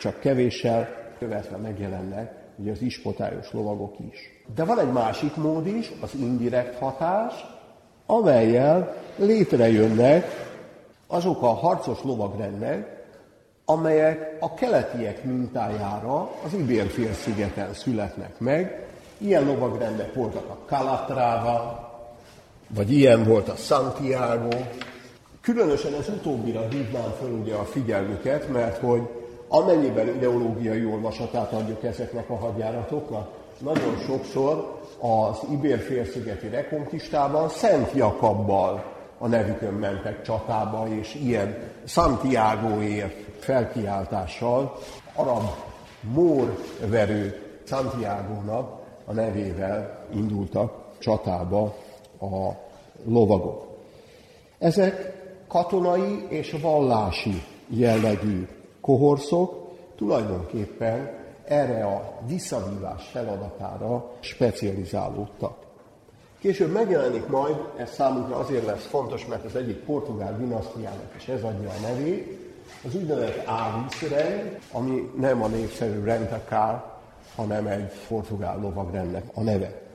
csak 0.00 0.20
kevéssel 0.20 0.88
követve 1.18 1.56
megjelennek 1.56 2.38
ugye 2.56 2.70
az 2.70 2.82
ispotályos 2.82 3.52
lovagok 3.52 3.94
is. 4.10 4.44
De 4.54 4.64
van 4.64 4.78
egy 4.78 4.92
másik 4.92 5.36
mód 5.36 5.66
is, 5.66 5.92
az 6.00 6.14
indirekt 6.14 6.78
hatás, 6.78 7.46
amelyel 8.06 8.94
létrejönnek 9.16 10.24
azok 11.06 11.42
a 11.42 11.46
harcos 11.46 12.02
lovagrendek, 12.02 12.96
amelyek 13.64 14.36
a 14.40 14.54
keletiek 14.54 15.24
mintájára 15.24 16.30
az 16.44 16.52
Ibér-félszigeten 16.52 17.74
születnek 17.74 18.38
meg. 18.38 18.86
Ilyen 19.18 19.44
lovagrendek 19.44 20.14
voltak 20.14 20.48
a 20.48 20.58
Calatrava, 20.66 21.87
vagy 22.74 22.92
ilyen 22.92 23.24
volt 23.24 23.48
a 23.48 23.56
Santiago. 23.56 24.56
Különösen 25.40 25.92
az 25.92 26.08
utóbbira 26.08 26.68
hívnám 26.68 27.14
fel 27.20 27.30
ugye 27.30 27.54
a 27.54 27.64
figyelmüket, 27.64 28.48
mert 28.48 28.78
hogy 28.78 29.02
amennyiben 29.48 30.08
ideológiai 30.08 30.84
olvasatát 30.84 31.52
adjuk 31.52 31.84
ezeknek 31.84 32.30
a 32.30 32.36
hadjáratoknak, 32.36 33.28
nagyon 33.58 33.98
sokszor 34.06 34.80
az 35.00 35.38
Ibér-félszigeti 35.50 36.48
rekonkistában 36.48 37.48
Szent 37.48 37.92
Jakabbal 37.94 38.84
a 39.18 39.26
nevükön 39.26 39.72
mentek 39.74 40.22
csatába, 40.22 40.88
és 40.88 41.14
ilyen 41.14 41.56
Santiagoért 41.84 43.14
felkiáltással 43.38 44.78
arab 45.14 45.42
mór 46.00 46.58
verő 46.86 47.42
Santiago-nak 47.64 48.80
a 49.04 49.12
nevével 49.12 50.06
indultak 50.14 50.72
csatába 50.98 51.76
a 52.20 52.56
lovagok. 53.04 53.66
Ezek 54.58 55.16
katonai 55.48 56.26
és 56.28 56.56
vallási 56.62 57.42
jellegű 57.68 58.48
kohorszok, 58.80 59.68
tulajdonképpen 59.96 61.16
erre 61.44 61.84
a 61.84 62.12
visszavívás 62.26 63.06
feladatára 63.06 64.10
specializálódtak. 64.20 65.56
Később 66.38 66.72
megjelenik 66.72 67.26
majd, 67.26 67.56
ez 67.76 67.90
számunkra 67.90 68.36
azért 68.36 68.66
lesz 68.66 68.86
fontos, 68.86 69.26
mert 69.26 69.44
az 69.44 69.56
egyik 69.56 69.76
portugál 69.76 70.36
dinasztiának 70.36 71.12
is 71.16 71.28
ez 71.28 71.42
adja 71.42 71.68
a 71.68 71.80
nevét, 71.80 72.46
az 72.84 72.94
úgynevezett 72.94 73.46
ávízrend, 73.46 74.58
ami 74.72 75.10
nem 75.16 75.42
a 75.42 75.46
népszerű 75.46 76.04
rendakár, 76.04 76.84
hanem 77.36 77.66
egy 77.66 77.92
portugál 78.08 78.60
lovagrendnek 78.60 79.24
a 79.34 79.42
neve. 79.42 79.87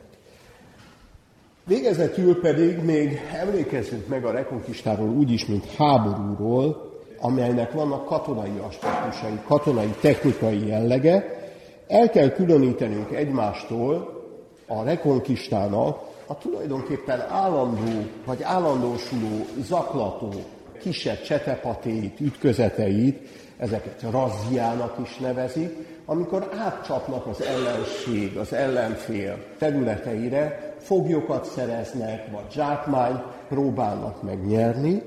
Végezetül 1.65 2.41
pedig 2.41 2.77
még 2.77 3.19
emlékezzünk 3.33 4.07
meg 4.07 4.25
a 4.25 4.31
rekonkistáról 4.31 5.09
úgy 5.09 5.31
is, 5.31 5.45
mint 5.45 5.65
háborúról, 5.75 6.91
amelynek 7.19 7.71
vannak 7.71 8.05
katonai 8.05 8.61
aspektusai, 8.67 9.39
katonai 9.47 9.95
technikai 10.01 10.67
jellege. 10.67 11.41
El 11.87 12.09
kell 12.09 12.29
különítenünk 12.29 13.11
egymástól 13.11 14.21
a 14.67 14.83
rekonkistának 14.83 15.97
a 16.27 16.37
tulajdonképpen 16.37 17.19
állandó 17.29 18.07
vagy 18.25 18.43
állandósuló 18.43 19.45
zaklató 19.61 20.31
kisebb 20.79 21.21
csetepatéit, 21.21 22.19
ütközeteit, 22.19 23.27
ezeket 23.57 24.05
razziának 24.11 24.97
is 25.03 25.17
nevezik, 25.17 25.69
amikor 26.05 26.49
átcsapnak 26.57 27.25
az 27.25 27.41
ellenség, 27.41 28.37
az 28.37 28.53
ellenfél 28.53 29.37
területeire, 29.57 30.72
foglyokat 30.83 31.45
szereznek, 31.45 32.31
vagy 32.31 32.51
zsákmányt 32.51 33.23
próbálnak 33.49 34.23
megnyerni. 34.23 35.01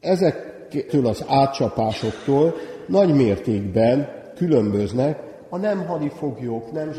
Ezektől 0.00 1.06
az 1.06 1.24
átcsapásoktól 1.28 2.54
nagy 2.86 3.14
mértékben 3.14 4.08
különböznek 4.34 5.22
a 5.48 5.56
nem 5.56 5.86
hadifoglyok, 5.86 6.72
nem 6.72 6.92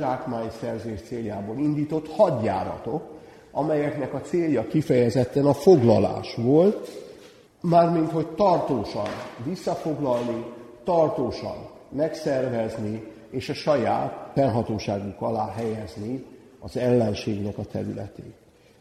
szerzés 0.59 1.01
céljából 1.01 1.57
indított 1.57 2.07
hadjáratok, 2.11 3.01
amelyeknek 3.51 4.13
a 4.13 4.21
célja 4.21 4.67
kifejezetten 4.67 5.45
a 5.45 5.53
foglalás 5.53 6.35
volt, 6.35 6.89
mármint 7.61 8.11
hogy 8.11 8.27
tartósan 8.27 9.07
visszafoglalni, 9.45 10.45
tartósan 10.83 11.55
megszervezni, 11.89 13.03
és 13.29 13.49
a 13.49 13.53
saját 13.53 14.31
felhatóságuk 14.33 15.21
alá 15.21 15.53
helyezni 15.55 16.25
az 16.65 16.77
ellenségnek 16.77 17.57
a 17.57 17.63
területét. 17.63 18.35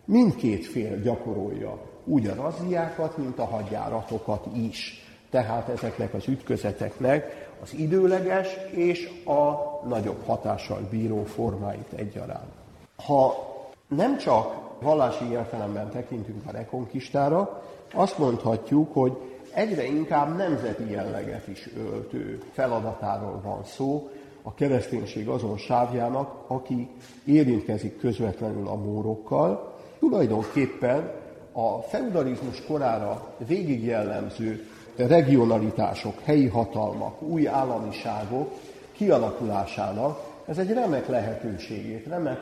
Mindkét 0.05 0.67
fél 0.67 1.01
gyakorolja 1.01 1.79
úgy 2.05 2.27
a 2.27 2.35
razziákat, 2.35 3.17
mint 3.17 3.39
a 3.39 3.45
hadjáratokat 3.45 4.47
is. 4.57 5.07
Tehát 5.31 5.69
ezeknek 5.69 6.15
az 6.15 6.29
ütközeteknek 6.29 7.49
az 7.63 7.75
időleges 7.75 8.49
és 8.71 9.11
a 9.25 9.55
nagyobb 9.89 10.25
hatással 10.27 10.81
bíró 10.91 11.25
formáit 11.25 11.93
egyaránt. 11.97 12.53
Ha 12.97 13.53
nem 13.89 14.19
csak 14.19 14.81
vallási 14.81 15.31
értelemben 15.31 15.91
tekintünk 15.91 16.43
a 16.47 16.51
rekonkistára, 16.51 17.63
azt 17.95 18.19
mondhatjuk, 18.19 18.93
hogy 18.93 19.17
egyre 19.55 19.85
inkább 19.85 20.37
nemzeti 20.37 20.91
jelleget 20.91 21.49
is 21.49 21.69
öltő 21.77 22.43
feladatáról 22.53 23.41
van 23.45 23.65
szó, 23.65 24.11
a 24.47 24.55
kereszténység 24.55 25.29
azon 25.29 25.57
sávjának, 25.57 26.45
aki 26.47 26.89
érintkezik 27.25 27.99
közvetlenül 27.99 28.69
a 28.69 28.75
mórokkal. 28.75 29.75
Tulajdonképpen 29.99 31.11
a 31.53 31.79
feudalizmus 31.79 32.65
korára 32.67 33.35
végig 33.47 33.85
jellemző 33.85 34.67
regionalitások, 34.97 36.21
helyi 36.21 36.47
hatalmak, 36.47 37.23
új 37.23 37.47
államiságok 37.49 38.51
kialakulásának 38.93 40.33
ez 40.47 40.59
egy 40.59 40.73
remek 40.73 41.09
lehetőségét, 41.09 42.07
remek 42.07 42.41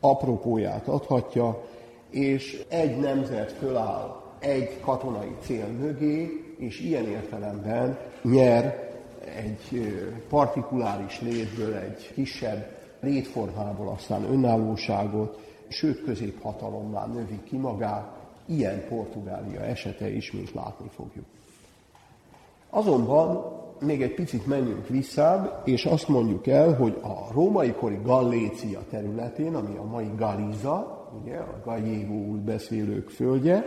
apropóját 0.00 0.88
adhatja, 0.88 1.64
és 2.10 2.64
egy 2.68 2.98
nemzet 2.98 3.52
föláll 3.52 4.22
egy 4.38 4.80
katonai 4.80 5.34
cél 5.40 5.66
mögé, 5.66 6.44
és 6.58 6.80
ilyen 6.80 7.08
értelemben 7.08 7.98
nyer 8.22 8.92
egy 9.36 9.86
partikuláris 10.28 11.20
létből, 11.20 11.74
egy 11.74 12.12
kisebb 12.14 12.76
létformából 13.00 13.88
aztán 13.88 14.24
önállóságot, 14.24 15.38
sőt 15.68 16.04
középhatalommá 16.04 17.06
növi 17.06 17.40
ki 17.44 17.56
magát, 17.56 18.16
ilyen 18.46 18.84
Portugália 18.88 19.60
esete 19.60 20.10
is, 20.10 20.32
mint 20.32 20.52
látni 20.52 20.88
fogjuk. 20.94 21.24
Azonban 22.70 23.52
még 23.80 24.02
egy 24.02 24.14
picit 24.14 24.46
menjünk 24.46 24.88
vissza, 24.88 25.62
és 25.64 25.84
azt 25.84 26.08
mondjuk 26.08 26.46
el, 26.46 26.74
hogy 26.74 26.98
a 27.02 27.32
római 27.32 27.72
kori 27.72 27.98
Gallécia 28.02 28.80
területén, 28.90 29.54
ami 29.54 29.76
a 29.76 29.84
mai 29.84 30.10
Galiza, 30.16 31.08
ugye, 31.22 31.36
a 31.36 31.60
gallévóul 31.64 32.38
beszélők 32.38 33.10
földje, 33.10 33.64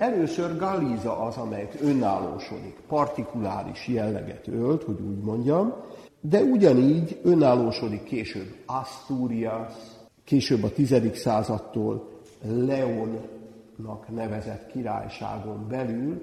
Először 0.00 0.56
Galíza 0.56 1.18
az, 1.18 1.36
amelyik 1.36 1.78
önállósodik, 1.82 2.76
partikuláris 2.88 3.88
jelleget 3.88 4.48
ölt, 4.48 4.82
hogy 4.82 5.00
úgy 5.00 5.18
mondjam, 5.18 5.74
de 6.20 6.42
ugyanígy 6.42 7.20
önállósodik 7.22 8.02
később 8.02 8.54
Asturias, 8.66 9.72
később 10.24 10.62
a 10.62 10.72
10. 10.72 11.16
századtól 11.16 12.08
Leonnak 12.42 14.08
nevezett 14.14 14.66
királyságon 14.66 15.66
belül 15.68 16.22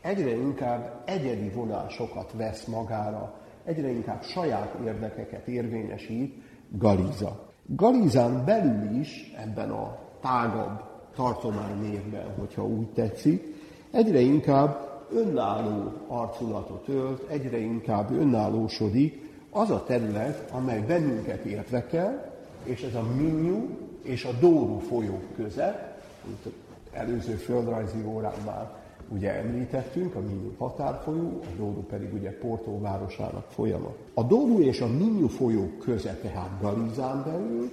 egyre 0.00 0.36
inkább 0.36 1.02
egyedi 1.04 1.48
vonásokat 1.48 2.32
vesz 2.36 2.64
magára, 2.64 3.34
egyre 3.64 3.90
inkább 3.90 4.22
saját 4.22 4.74
érdekeket 4.84 5.48
érvényesít 5.48 6.34
Galíza. 6.68 7.48
Galízán 7.66 8.44
belül 8.44 8.98
is 8.98 9.34
ebben 9.36 9.70
a 9.70 9.98
tágabb 10.20 10.89
tartománynévben, 11.20 12.34
hogyha 12.38 12.66
úgy 12.66 12.86
tetszik, 12.86 13.54
egyre 13.90 14.20
inkább 14.20 14.88
önálló 15.12 15.92
arculatot 16.06 16.88
ölt, 16.88 17.28
egyre 17.28 17.58
inkább 17.58 18.10
önállósodik 18.10 19.28
az 19.50 19.70
a 19.70 19.84
terület, 19.84 20.50
amely 20.50 20.80
bennünket 20.80 21.44
érdekel, 21.44 22.32
és 22.64 22.82
ez 22.82 22.94
a 22.94 23.06
Minyu 23.16 23.68
és 24.02 24.24
a 24.24 24.30
Dóru 24.40 24.78
folyók 24.78 25.34
köze, 25.36 25.98
mint 26.26 26.54
előző 26.92 27.34
földrajzi 27.34 28.02
órán 28.06 28.40
már 28.44 28.70
ugye 29.08 29.34
említettünk, 29.34 30.14
a 30.14 30.20
Minyu 30.20 30.52
határfolyó, 30.58 31.40
a 31.42 31.56
Dóru 31.56 31.82
pedig 31.82 32.12
ugye 32.12 32.38
Porto 32.38 32.80
városának 32.80 33.46
folyama. 33.48 33.94
A 34.14 34.22
Dóru 34.22 34.60
és 34.60 34.80
a 34.80 34.86
Minyu 34.86 35.28
folyók 35.28 35.78
köze 35.78 36.18
tehát 36.22 36.60
Galizán 36.60 37.22
belül, 37.24 37.70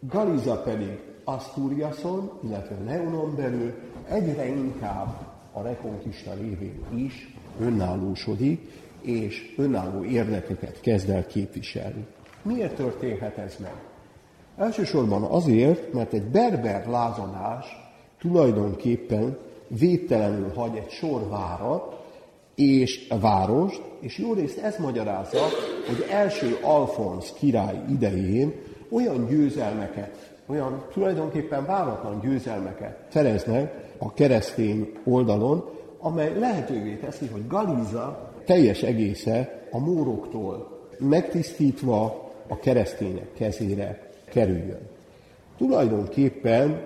Galiza 0.00 0.62
pedig 0.62 1.15
Asturiason, 1.28 2.30
illetve 2.44 2.76
Leonon 2.84 3.34
belül 3.36 3.74
egyre 4.08 4.48
inkább 4.48 5.26
a 5.52 5.62
rekonkista 5.62 6.34
révén 6.34 6.84
is 6.94 7.34
önállósodik, 7.60 8.70
és 9.00 9.54
önálló 9.56 10.04
érdekeket 10.04 10.80
kezd 10.80 11.10
el 11.10 11.26
képviselni. 11.26 12.06
Miért 12.42 12.74
történhet 12.74 13.38
ez 13.38 13.56
meg? 13.60 13.74
Elsősorban 14.56 15.22
azért, 15.22 15.92
mert 15.92 16.12
egy 16.12 16.24
berber 16.24 16.86
lázanás 16.86 17.66
tulajdonképpen 18.18 19.38
védtelenül 19.68 20.52
hagy 20.54 20.76
egy 20.76 20.90
sor 20.90 21.28
várat, 21.28 22.04
és 22.54 23.06
a 23.08 23.18
várost, 23.18 23.82
és 24.00 24.18
jó 24.18 24.32
részt 24.32 24.58
ez 24.58 24.76
magyarázza, 24.78 25.46
hogy 25.86 26.06
első 26.10 26.58
Alfonsz 26.62 27.32
király 27.32 27.82
idején 27.90 28.52
olyan 28.90 29.26
győzelmeket 29.26 30.35
olyan 30.46 30.84
tulajdonképpen 30.92 31.66
váratlan 31.66 32.20
győzelmeket 32.20 33.06
szereznek 33.12 33.92
a 33.98 34.12
keresztény 34.12 34.92
oldalon, 35.04 35.64
amely 35.98 36.38
lehetővé 36.38 36.94
teszi, 36.94 37.26
hogy 37.26 37.46
Galiza 37.46 38.32
teljes 38.44 38.82
egésze 38.82 39.66
a 39.70 39.78
móroktól 39.78 40.78
megtisztítva 40.98 42.30
a 42.48 42.58
keresztények 42.58 43.32
kezére 43.32 44.10
kerüljön. 44.24 44.88
Tulajdonképpen 45.56 46.82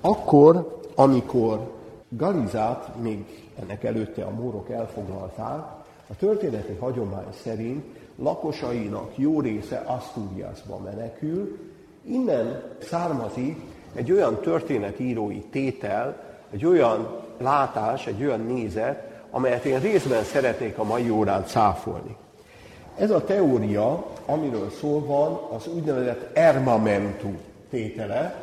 akkor, 0.00 0.80
amikor 0.94 1.72
Galizát 2.08 3.00
még 3.02 3.24
ennek 3.62 3.84
előtte 3.84 4.24
a 4.24 4.30
mórok 4.30 4.70
elfoglalták, 4.70 5.80
a 6.08 6.16
történeti 6.18 6.72
hagyomány 6.72 7.32
szerint 7.42 7.84
lakosainak 8.16 9.18
jó 9.18 9.40
része 9.40 9.82
Asturiasba 9.86 10.78
menekül, 10.78 11.58
Innen 12.04 12.62
származik 12.88 13.56
egy 13.94 14.12
olyan 14.12 14.40
történetírói 14.40 15.40
tétel, 15.50 16.16
egy 16.52 16.66
olyan 16.66 17.20
látás, 17.38 18.06
egy 18.06 18.24
olyan 18.24 18.40
nézet, 18.40 19.10
amelyet 19.30 19.64
én 19.64 19.80
részben 19.80 20.24
szeretnék 20.24 20.78
a 20.78 20.84
mai 20.84 21.10
órán 21.10 21.44
cáfolni. 21.46 22.16
Ez 22.98 23.10
a 23.10 23.24
teória, 23.24 24.06
amiről 24.26 24.70
szól 24.70 25.04
van, 25.04 25.40
az 25.56 25.68
úgynevezett 25.74 26.36
ermamentu 26.36 27.30
tétele, 27.70 28.34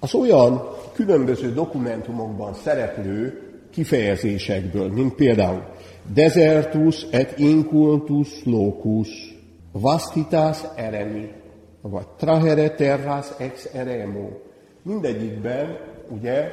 az 0.00 0.14
olyan 0.14 0.68
különböző 0.92 1.52
dokumentumokban 1.52 2.54
szereplő 2.54 3.42
kifejezésekből, 3.70 4.92
mint 4.92 5.14
például 5.14 5.62
desertus 6.14 7.06
et 7.10 7.38
incultus 7.38 8.44
locus, 8.44 9.08
vastitas 9.72 10.58
eremi, 10.76 11.32
vagy 11.88 12.06
trahere 12.16 12.70
terras 12.70 13.26
ex 13.38 13.68
eremo. 13.74 14.28
Mindegyikben 14.82 15.78
ugye 16.08 16.50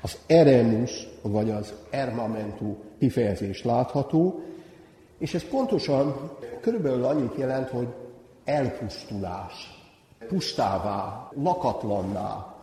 az 0.00 0.18
eremus, 0.26 1.08
vagy 1.22 1.50
az 1.50 1.72
ermamentu 1.90 2.76
kifejezés 2.98 3.64
látható, 3.64 4.40
és 5.18 5.34
ez 5.34 5.44
pontosan 5.44 6.30
körülbelül 6.60 7.04
annyit 7.04 7.36
jelent, 7.36 7.68
hogy 7.68 7.88
elpusztulás, 8.44 9.82
pustává, 10.28 11.28
lakatlanná, 11.42 12.54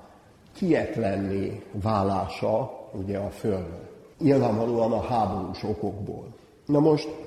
kietlenné 0.56 1.63
válása 1.71 2.88
ugye 2.93 3.17
a 3.17 3.30
Földön. 3.30 3.88
Nyilvánvalóan 4.19 4.91
a 4.91 5.01
háborús 5.01 5.63
okokból. 5.63 6.36
Na 6.65 6.80
most 6.80 7.26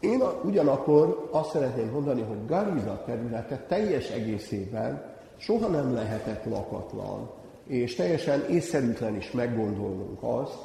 én 0.00 0.22
ugyanakkor 0.44 1.28
azt 1.30 1.50
szeretném 1.50 1.90
mondani, 1.90 2.22
hogy 2.22 2.46
Galiza 2.46 3.02
területe 3.06 3.64
teljes 3.68 4.10
egészében 4.10 5.02
soha 5.36 5.68
nem 5.68 5.94
lehetett 5.94 6.44
lakatlan, 6.44 7.30
és 7.66 7.94
teljesen 7.94 8.44
észszerűtlen 8.50 9.16
is 9.16 9.30
meggondolnunk 9.30 10.22
azt, 10.22 10.58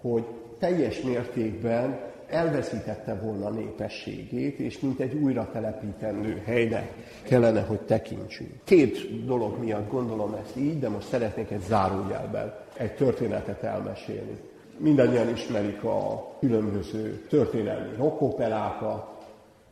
hogy 0.00 0.24
teljes 0.58 1.00
mértékben 1.00 2.00
elveszítette 2.28 3.14
volna 3.14 3.50
népességét, 3.50 4.58
és 4.58 4.80
mint 4.80 5.00
egy 5.00 5.14
újra 5.14 5.50
telepítendő 5.52 6.42
helyre 6.44 6.90
kellene, 7.22 7.60
hogy 7.60 7.80
tekintsünk. 7.80 8.50
Két 8.64 9.24
dolog 9.24 9.58
miatt 9.58 9.90
gondolom 9.90 10.34
ezt 10.44 10.56
így, 10.56 10.78
de 10.78 10.88
most 10.88 11.08
szeretnék 11.08 11.50
egy 11.50 11.62
zárójelben 11.68 12.54
egy 12.76 12.94
történetet 12.94 13.62
elmesélni. 13.62 14.51
Mindannyian 14.82 15.28
ismerik 15.28 15.84
a 15.84 16.28
különböző 16.40 17.26
történelmi 17.28 17.96
rockoperákat, 17.96 19.06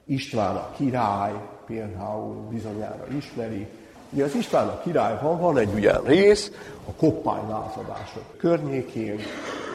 István 0.05 0.57
a 0.57 0.71
király 0.77 1.33
például 1.67 2.35
bizonyára 2.51 3.07
ismeri. 3.17 3.67
Ugye 4.11 4.25
az 4.25 4.35
István 4.35 4.69
a 4.69 4.81
királyban 4.81 5.41
van 5.41 5.59
egy 5.59 5.75
olyan 5.75 6.03
rész, 6.05 6.53
a 6.89 6.93
koppány 6.93 7.49
lázadások 7.49 8.37
környékén, 8.37 9.19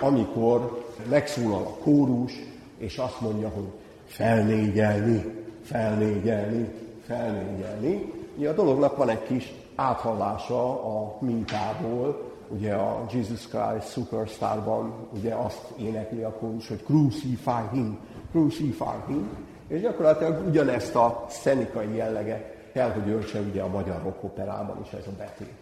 amikor 0.01 0.85
megszólal 1.09 1.63
a 1.63 1.83
kórus, 1.83 2.33
és 2.77 2.97
azt 2.97 3.21
mondja, 3.21 3.49
hogy 3.49 3.67
felnégyelni, 4.05 5.25
felnégyelni, 5.63 6.73
felnégyelni. 7.05 8.11
Ugye 8.37 8.49
a 8.49 8.53
dolognak 8.53 8.97
van 8.97 9.09
egy 9.09 9.23
kis 9.23 9.53
áthallása 9.75 10.83
a 10.83 11.17
mintából, 11.19 12.34
ugye 12.47 12.73
a 12.73 13.05
Jesus 13.11 13.47
Christ 13.47 13.91
Superstarban 13.91 15.07
ugye 15.11 15.33
azt 15.33 15.71
énekli 15.77 16.23
a 16.23 16.31
kórus, 16.31 16.67
hogy 16.67 16.83
crucify 16.83 17.67
him, 17.71 17.99
crucify 18.31 18.97
him, 19.07 19.29
és 19.67 19.81
gyakorlatilag 19.81 20.47
ugyanezt 20.47 20.95
a 20.95 21.25
szenikai 21.29 21.95
jelleget 21.95 22.55
kell, 22.73 22.91
hogy 22.91 23.09
öltse 23.09 23.39
ugye 23.39 23.61
a 23.61 23.67
magyar 23.67 24.01
rockoperában 24.03 24.79
is 24.83 24.91
ez 24.91 25.07
a 25.07 25.15
betét. 25.17 25.53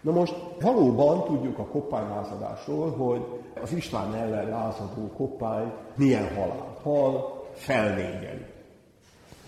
Na 0.00 0.12
most 0.12 0.34
valóban 0.60 1.24
tudjuk 1.24 1.58
a 1.58 1.64
koppánylázadásról, 1.64 2.90
hogy 2.90 3.42
az 3.62 3.72
István 3.72 4.14
ellen 4.14 4.48
lázadó 4.48 5.10
koppány 5.16 5.72
milyen 5.94 6.34
halál. 6.34 6.76
Hal 6.82 7.44
felnégyeli. 7.54 8.46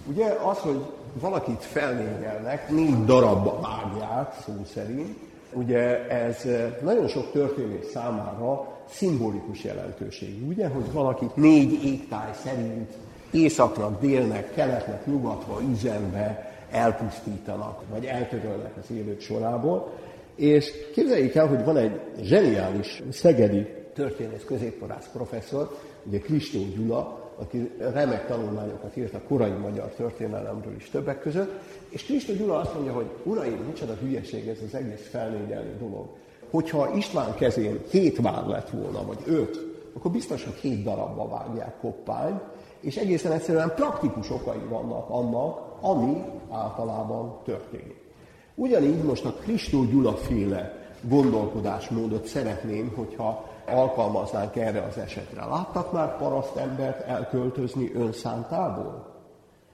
Ugye 0.07 0.27
az, 0.27 0.59
hogy 0.59 0.85
valakit 1.21 1.63
felnégyelnek, 1.63 2.71
négy 2.71 3.05
darabba 3.05 3.61
vágják, 3.61 4.35
szó 4.45 4.53
szerint, 4.65 5.19
ugye 5.53 6.09
ez 6.09 6.49
nagyon 6.83 7.09
sok 7.09 7.33
történés 7.33 7.85
számára 7.93 8.79
szimbolikus 8.88 9.65
jelentőség. 9.65 10.47
Ugye, 10.49 10.69
hogy 10.69 10.93
valakit 10.93 11.37
négy 11.37 11.85
égtáj 11.85 12.31
szerint 12.45 12.91
északnak, 13.31 14.01
délnek, 14.01 14.55
keletnek, 14.55 15.07
nyugatra, 15.07 15.61
üzenve 15.71 16.53
elpusztítanak, 16.71 17.83
vagy 17.91 18.05
eltörölnek 18.05 18.73
az 18.83 18.97
élők 18.97 19.21
sorából. 19.21 19.93
És 20.35 20.71
képzeljék 20.95 21.35
el, 21.35 21.47
hogy 21.47 21.65
van 21.65 21.77
egy 21.77 22.01
zseniális 22.23 23.03
szegedi 23.11 23.67
történész 23.95 24.45
középporász 24.47 25.09
professzor, 25.12 25.79
ugye 26.05 26.19
Kristó 26.19 26.61
Gyula, 26.77 27.32
aki 27.43 27.71
remek 27.79 28.27
tanulmányokat 28.27 28.97
írt 28.97 29.15
a 29.15 29.21
korai 29.29 29.51
magyar 29.51 29.89
történelemről 29.89 30.75
is 30.77 30.91
többek 30.91 31.21
között, 31.21 31.61
és 31.89 32.05
Kristó 32.05 32.33
Gyula 32.33 32.59
azt 32.59 32.75
mondja, 32.75 32.93
hogy 32.93 33.11
uraim, 33.23 33.65
micsoda 33.67 33.95
hülyeség 33.95 34.49
ez 34.49 34.59
az 34.67 34.75
egész 34.75 35.09
felnégyelni 35.11 35.77
dolog. 35.79 36.07
Hogyha 36.51 36.95
István 36.95 37.35
kezén 37.35 37.81
hét 37.91 38.21
vár 38.21 38.47
lett 38.47 38.71
volna, 38.71 39.07
vagy 39.07 39.19
öt, 39.27 39.71
akkor 39.97 40.11
biztos, 40.11 40.45
hogy 40.45 40.55
hét 40.55 40.83
darabba 40.83 41.29
vágják 41.29 41.79
koppány, 41.81 42.41
és 42.81 42.97
egészen 42.97 43.33
egyszerűen 43.33 43.73
praktikus 43.75 44.31
okai 44.31 44.63
vannak 44.69 45.11
annak, 45.11 45.61
ami 45.81 46.23
általában 46.51 47.41
történik. 47.45 48.01
Ugyanígy 48.55 49.03
most 49.03 49.25
a 49.25 49.33
Kristó 49.33 49.85
Gyula 49.85 50.17
féle 50.17 50.83
gondolkodásmódot 51.09 52.27
szeretném, 52.27 52.93
hogyha 52.95 53.51
alkalmaznánk 53.66 54.57
erre 54.57 54.83
az 54.83 54.98
esetre. 54.98 55.44
Láttak 55.44 55.92
már 55.92 56.16
parasztembert 56.16 57.09
elköltözni 57.09 57.92
önszántából? 57.94 59.07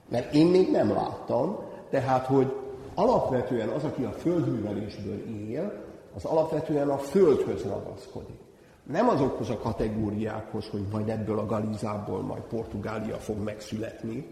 Mert 0.09 0.33
én 0.33 0.47
még 0.47 0.71
nem 0.71 0.93
láttam, 0.93 1.57
tehát, 1.89 2.25
hogy 2.25 2.55
alapvetően 2.95 3.69
az, 3.69 3.83
aki 3.83 4.03
a 4.03 4.11
földművelésből 4.11 5.23
él, 5.49 5.73
az 6.15 6.25
alapvetően 6.25 6.89
a 6.89 6.97
földhöz 6.97 7.63
ragaszkodik. 7.63 8.39
Nem 8.83 9.09
azokhoz 9.09 9.49
a 9.49 9.57
kategóriákhoz, 9.57 10.67
hogy 10.67 10.85
majd 10.91 11.09
ebből 11.09 11.39
a 11.39 11.45
Galizából 11.45 12.21
majd 12.21 12.41
Portugália 12.41 13.15
fog 13.15 13.37
megszületni, 13.43 14.25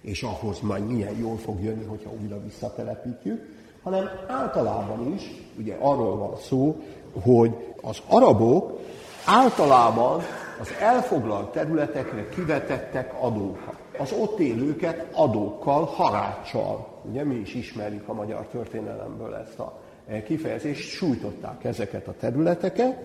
és 0.00 0.22
ahhoz 0.22 0.60
majd 0.60 0.86
milyen 0.86 1.18
jól 1.18 1.36
fog 1.36 1.62
jönni, 1.62 1.84
hogyha 1.84 2.10
újra 2.22 2.42
visszatelepítjük, 2.42 3.40
hanem 3.82 4.08
általában 4.28 5.12
is, 5.14 5.22
ugye 5.58 5.76
arról 5.80 6.16
van 6.16 6.36
szó, 6.36 6.76
hogy 7.22 7.74
az 7.82 7.98
arabok 8.08 8.78
általában 9.24 10.22
az 10.60 10.72
elfoglalt 10.80 11.52
területekre 11.52 12.28
kivetettek 12.28 13.14
adókat. 13.20 13.76
Az 13.98 14.12
ott 14.12 14.38
élőket 14.38 15.06
adókkal, 15.12 15.84
haráccsal, 15.84 16.88
ugye 17.10 17.24
mi 17.24 17.34
is 17.34 17.54
ismerjük 17.54 18.08
a 18.08 18.12
magyar 18.14 18.46
történelemből 18.46 19.34
ezt 19.34 19.58
a 19.58 19.80
kifejezést, 20.24 20.88
sújtották 20.88 21.64
ezeket 21.64 22.08
a 22.08 22.14
területeket. 22.20 22.96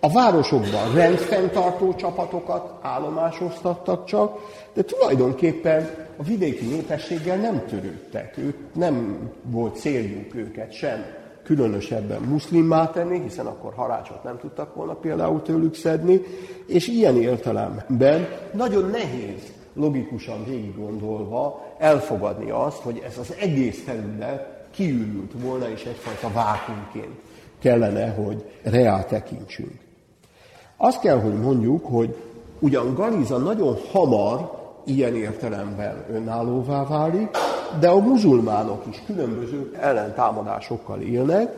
A 0.00 0.12
városokban 0.12 0.94
rendfenntartó 0.94 1.94
csapatokat 1.94 2.78
állomásoztattak 2.82 4.04
csak, 4.04 4.38
de 4.72 4.82
tulajdonképpen 4.82 5.90
a 6.16 6.22
vidéki 6.22 6.66
népességgel 6.66 7.36
nem 7.36 7.64
törődtek. 7.66 8.36
Ők 8.36 8.74
nem 8.74 9.18
volt 9.42 9.76
céljuk 9.76 10.34
őket 10.34 10.72
sem 10.72 11.04
különösebben 11.46 12.22
muszlimmá 12.22 12.90
tenni, 12.90 13.20
hiszen 13.20 13.46
akkor 13.46 13.72
harácsot 13.74 14.22
nem 14.22 14.38
tudtak 14.38 14.74
volna 14.74 14.92
például 14.92 15.42
tőlük 15.42 15.74
szedni, 15.74 16.20
és 16.66 16.88
ilyen 16.88 17.16
értelemben 17.16 18.28
nagyon 18.52 18.90
nehéz 18.90 19.52
logikusan 19.74 20.44
végig 20.44 20.76
gondolva 20.76 21.64
elfogadni 21.78 22.50
azt, 22.50 22.80
hogy 22.80 23.02
ez 23.06 23.18
az 23.18 23.34
egész 23.40 23.84
terület 23.84 24.68
kiürült 24.70 25.32
volna, 25.42 25.68
és 25.70 25.84
egyfajta 25.84 26.30
vákumként 26.34 27.20
kellene, 27.58 28.08
hogy 28.08 28.44
reál 28.62 29.06
tekintsünk. 29.06 29.78
Azt 30.76 31.00
kell, 31.00 31.20
hogy 31.20 31.40
mondjuk, 31.40 31.86
hogy 31.86 32.16
ugyan 32.58 32.94
Galiza 32.94 33.38
nagyon 33.38 33.76
hamar 33.92 34.50
ilyen 34.84 35.16
értelemben 35.16 36.04
önállóvá 36.10 36.84
válik, 36.84 37.28
de 37.80 37.88
a 37.88 38.00
muzulmánok 38.00 38.84
is 38.90 39.02
különböző 39.06 39.76
ellentámadásokkal 39.80 41.00
élnek, 41.00 41.52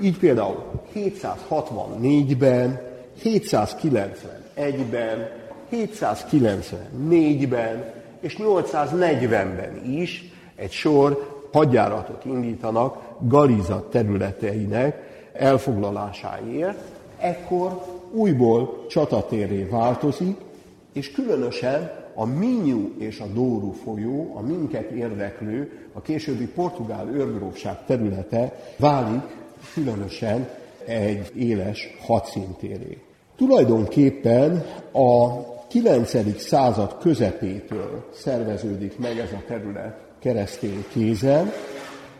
így 0.00 0.18
például 0.18 0.56
764-ben, 0.94 2.80
791-ben, 3.24 5.28
794-ben 5.72 7.92
és 8.20 8.36
840-ben 8.38 9.84
is 9.84 10.32
egy 10.56 10.72
sor 10.72 11.38
hadjáratot 11.52 12.24
indítanak 12.24 12.96
Galiza 13.18 13.88
területeinek 13.90 15.08
elfoglalásáért, 15.32 16.78
ekkor 17.18 17.82
újból 18.10 18.84
csatatérré 18.88 19.62
változik, 19.62 20.36
és 20.92 21.10
különösen 21.10 21.99
a 22.20 22.24
Minyu 22.24 22.94
és 22.98 23.20
a 23.20 23.26
Dóru 23.26 23.72
folyó, 23.72 24.32
a 24.36 24.40
minket 24.40 24.90
érdeklő, 24.90 25.88
a 25.92 26.00
későbbi 26.00 26.46
portugál 26.46 27.08
őrgrófság 27.08 27.84
területe 27.86 28.52
válik 28.76 29.22
különösen 29.74 30.48
egy 30.84 31.36
éles 31.36 31.96
hadszintéré. 32.00 32.98
Tulajdonképpen 33.36 34.64
a 34.92 35.40
9. 35.68 36.40
század 36.40 36.98
közepétől 36.98 38.08
szerveződik 38.12 38.98
meg 38.98 39.18
ez 39.18 39.32
a 39.32 39.42
terület 39.46 39.98
keresztény 40.18 40.84
kézen, 40.92 41.50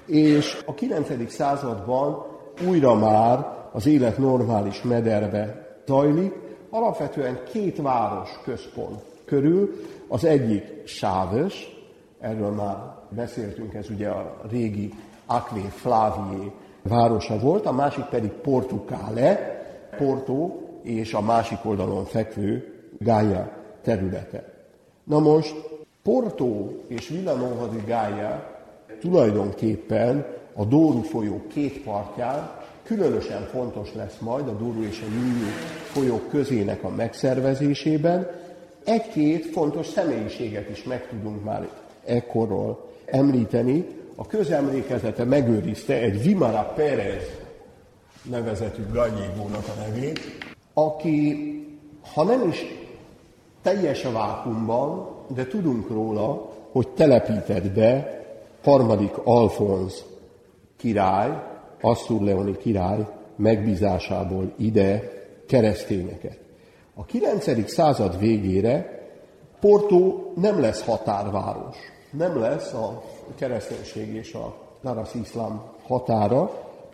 és 0.07 0.63
a 0.67 0.75
9. 0.75 1.33
században 1.33 2.27
újra 2.69 2.95
már 2.95 3.47
az 3.73 3.87
élet 3.87 4.19
normális 4.19 4.83
mederbe 4.83 5.69
zajlik, 5.87 6.33
alapvetően 6.71 7.41
két 7.53 7.83
város 7.83 8.31
központ 8.45 9.10
körül, 9.31 9.71
az 10.09 10.25
egyik 10.25 10.87
Sáves, 10.87 11.77
erről 12.21 12.51
már 12.51 12.77
beszéltünk, 13.09 13.75
ez 13.75 13.91
ugye 13.91 14.09
a 14.09 14.41
régi 14.51 14.93
Aquae 15.27 15.69
Flaviae 15.69 16.53
városa 16.83 17.39
volt, 17.39 17.67
a 17.67 17.73
másik 17.73 18.05
pedig 18.05 18.31
Portucale, 18.31 19.59
Porto 19.97 20.51
és 20.83 21.15
a 21.15 21.21
másik 21.21 21.59
oldalon 21.65 22.05
fekvő 22.05 22.75
Gaia 22.99 23.53
területe. 23.83 24.45
Na 25.05 25.19
most 25.19 25.55
Porto 26.03 26.67
és 26.87 27.09
Villanova 27.09 27.69
Gaia 27.87 28.59
tulajdonképpen 29.01 30.27
a 30.55 30.65
Dóru 30.65 31.01
folyó 31.01 31.43
két 31.49 31.83
partján 31.83 32.51
különösen 32.83 33.43
fontos 33.43 33.95
lesz 33.95 34.19
majd 34.19 34.49
a 34.49 34.53
Dóru 34.53 34.83
és 34.83 35.03
a 35.07 35.11
Nyújú 35.11 35.51
folyók 35.93 36.29
közének 36.29 36.85
a 36.85 36.89
megszervezésében. 36.89 38.40
Egy-két 38.85 39.47
fontos 39.47 39.87
személyiséget 39.87 40.71
is 40.71 40.83
meg 40.83 41.09
tudunk 41.09 41.45
már 41.45 41.69
ekkorról 42.05 42.91
említeni. 43.05 43.87
A 44.15 44.27
közemlékezete 44.27 45.25
megőrizte 45.25 45.95
egy 45.95 46.23
Vimara 46.23 46.73
Perez 46.77 47.23
nevezetű 48.23 48.83
ganyégónak 48.93 49.65
a 49.69 49.81
nevét, 49.81 50.21
aki, 50.75 51.37
ha 52.15 52.25
nem 52.25 52.49
is 52.49 52.65
teljes 53.63 54.05
a 54.05 54.13
vákumban, 54.13 55.09
de 55.35 55.47
tudunk 55.47 55.89
róla, 55.89 56.53
hogy 56.73 56.89
telepített 56.89 57.71
be 57.73 58.21
harmadik 58.63 59.13
Alfonz 59.25 60.05
király, 60.77 61.31
Asszur 61.81 62.23
Leoni 62.23 62.57
király 62.57 63.07
megbízásából 63.37 64.53
ide 64.57 65.13
keresztényeket. 65.47 66.39
A 66.95 67.05
9. 67.05 67.71
század 67.71 68.19
végére 68.19 68.99
Porto 69.61 70.33
nem 70.35 70.61
lesz 70.61 70.85
határváros, 70.85 71.77
nem 72.11 72.39
lesz 72.39 72.73
a 72.73 73.03
kereszténység 73.35 74.15
és 74.15 74.35
a 74.35 74.55
Narasz 74.81 75.15
iszlám 75.15 75.63
határa, 75.87 76.51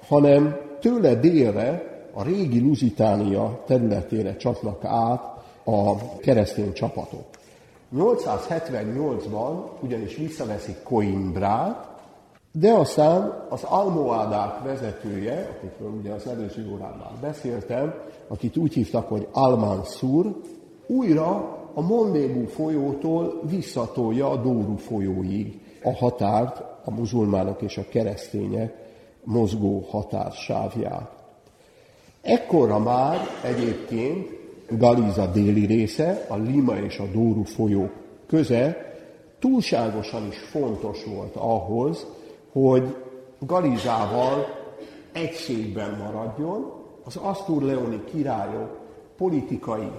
hanem 0.09 0.57
tőle 0.81 1.15
délre, 1.15 1.95
a 2.13 2.23
régi 2.23 2.61
Lusitánia 2.61 3.63
területére 3.67 4.37
csapnak 4.37 4.85
át 4.85 5.23
a 5.65 5.97
keresztény 6.19 6.73
csapatok. 6.73 7.25
878-ban 7.97 9.65
ugyanis 9.81 10.17
visszaveszik 10.17 10.83
Coimbrát, 10.83 11.96
de 12.59 12.73
aztán 12.73 13.47
az 13.49 13.63
almohádák 13.63 14.63
vezetője, 14.63 15.49
akikről 15.57 15.91
ugye 15.91 16.13
az 16.13 16.27
előző 16.27 16.71
órán 16.73 16.95
már 16.99 17.13
beszéltem, 17.21 17.95
akit 18.29 18.57
úgy 18.57 18.75
hívtak, 18.75 19.09
hogy 19.09 19.29
Almansur, 19.33 20.41
újra 20.87 21.59
a 21.75 21.81
Mondébú 21.81 22.47
folyótól 22.47 23.41
visszatolja 23.49 24.31
a 24.31 24.37
Dóru 24.37 24.77
folyóig 24.77 25.61
a 25.83 25.95
határt, 25.95 26.63
a 26.85 26.91
muzulmánok 26.91 27.63
és 27.63 27.77
a 27.77 27.89
keresztények 27.91 28.75
mozgó 29.25 29.87
határsávját. 29.91 31.11
Ekkorra 32.23 32.79
már 32.79 33.19
egyébként 33.45 34.29
Galiza 34.69 35.27
déli 35.27 35.67
része, 35.67 36.27
a 36.29 36.37
Lima 36.37 36.77
és 36.77 36.99
a 36.99 37.07
Dóru 37.13 37.43
folyó 37.43 37.91
köze 38.27 38.95
túlságosan 39.39 40.27
is 40.27 40.39
fontos 40.39 41.05
volt 41.05 41.37
ahhoz, 41.37 42.07
hogy 42.63 42.97
Galizával 43.39 44.47
egységben 45.13 46.03
maradjon, 46.05 46.73
az 47.05 47.17
Asztur 47.17 47.63
Leoni 47.63 48.05
királyok 48.05 48.79
politikai, 49.17 49.91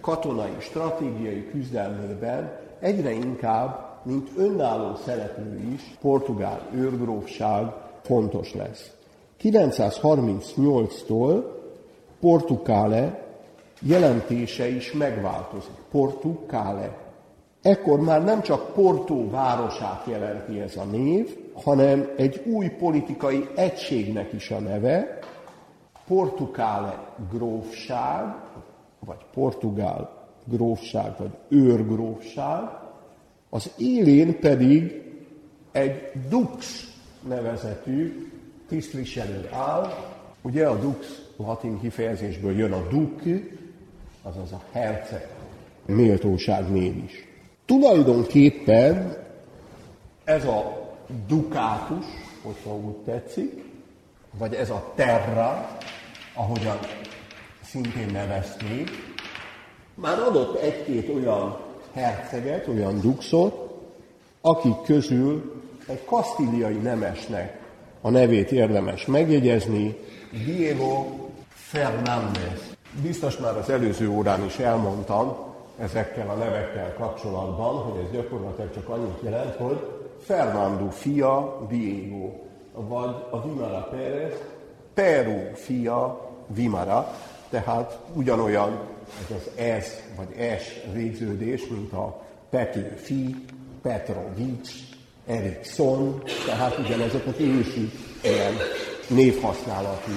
katonai, 0.00 0.56
stratégiai 0.58 1.48
küzdelmében 1.50 2.58
egyre 2.80 3.12
inkább, 3.12 3.98
mint 4.02 4.30
önálló 4.36 4.94
szereplő 5.04 5.72
is, 5.74 5.96
portugál 6.00 6.68
őrgrófság 6.74 7.72
fontos 8.02 8.54
lesz. 8.54 8.90
938-tól 9.42 11.44
Portugále 12.20 13.22
jelentése 13.80 14.68
is 14.68 14.92
megváltozik. 14.92 15.76
Portugále. 15.90 16.98
Ekkor 17.62 18.00
már 18.00 18.24
nem 18.24 18.42
csak 18.42 18.74
Portó 18.74 19.30
városát 19.30 20.06
jelenti 20.06 20.60
ez 20.60 20.76
a 20.76 20.84
név, 20.84 21.43
hanem 21.54 22.08
egy 22.16 22.42
új 22.46 22.68
politikai 22.68 23.48
egységnek 23.54 24.32
is 24.32 24.50
a 24.50 24.58
neve, 24.58 25.18
Portugále 26.06 27.14
grófság, 27.30 28.34
vagy 28.98 29.24
portugál 29.34 30.28
grófság, 30.44 31.12
vagy 31.18 31.30
őrgrófság, 31.48 32.62
az 33.50 33.70
élén 33.78 34.40
pedig 34.40 35.02
egy 35.72 36.10
dux 36.28 36.88
nevezetű 37.28 38.30
tisztviselő 38.68 39.48
áll. 39.52 39.94
Ugye 40.42 40.66
a 40.66 40.78
dux 40.78 41.22
latin 41.36 41.80
kifejezésből 41.80 42.56
jön 42.56 42.72
a 42.72 42.86
duc, 42.90 43.22
azaz 44.22 44.52
a 44.52 44.62
herceg 44.72 45.28
méltóság 45.86 46.70
név 46.70 47.04
is. 47.04 47.28
Tulajdonképpen 47.66 49.16
ez 50.24 50.44
a 50.44 50.83
dukátus, 51.26 52.04
hogyha 52.42 52.74
úgy 52.74 52.96
tetszik, 52.96 53.64
vagy 54.38 54.54
ez 54.54 54.70
a 54.70 54.92
terra, 54.94 55.76
ahogyan 56.34 56.78
szintén 57.64 58.08
nevezték, 58.12 58.90
már 59.94 60.18
adott 60.18 60.60
egy-két 60.60 61.08
olyan 61.14 61.56
herceget, 61.92 62.68
olyan 62.68 63.00
duxot, 63.00 63.64
akik 64.40 64.82
közül 64.84 65.62
egy 65.86 66.04
kasztíliai 66.04 66.76
nemesnek 66.76 67.60
a 68.00 68.10
nevét 68.10 68.52
érdemes 68.52 69.06
megjegyezni, 69.06 69.96
Diego 70.44 71.06
Fernández. 71.48 72.76
Biztos 73.02 73.36
már 73.36 73.56
az 73.56 73.70
előző 73.70 74.08
órán 74.08 74.44
is 74.44 74.58
elmondtam 74.58 75.36
ezekkel 75.78 76.28
a 76.28 76.34
nevekkel 76.34 76.94
kapcsolatban, 76.94 77.74
hogy 77.74 78.04
ez 78.04 78.10
gyakorlatilag 78.12 78.74
csak 78.74 78.88
annyit 78.88 79.18
jelent, 79.22 79.54
hogy 79.56 79.93
Fernando 80.24 80.90
fia 80.90 81.66
Diego, 81.68 82.32
vagy 82.72 83.14
a 83.30 83.42
Vimara 83.42 83.88
Pérez, 83.90 84.32
Peru 84.94 85.54
fia 85.54 86.30
Vimara, 86.46 87.14
tehát 87.50 87.98
ugyanolyan 88.14 88.78
ez 89.20 89.36
az 89.36 89.50
ez 89.56 89.86
vagy 90.16 90.36
es 90.38 90.80
végződés, 90.92 91.66
mint 91.66 91.92
a 91.92 92.22
Pető 92.50 92.94
fi, 92.96 93.36
Petrovics, 93.82 94.70
Erikson, 95.26 96.22
tehát 96.46 96.78
ugyanezek 96.78 97.26
az 97.26 97.40
ősi 97.40 97.90
ilyen 98.22 98.54
névhasználatú 99.08 100.12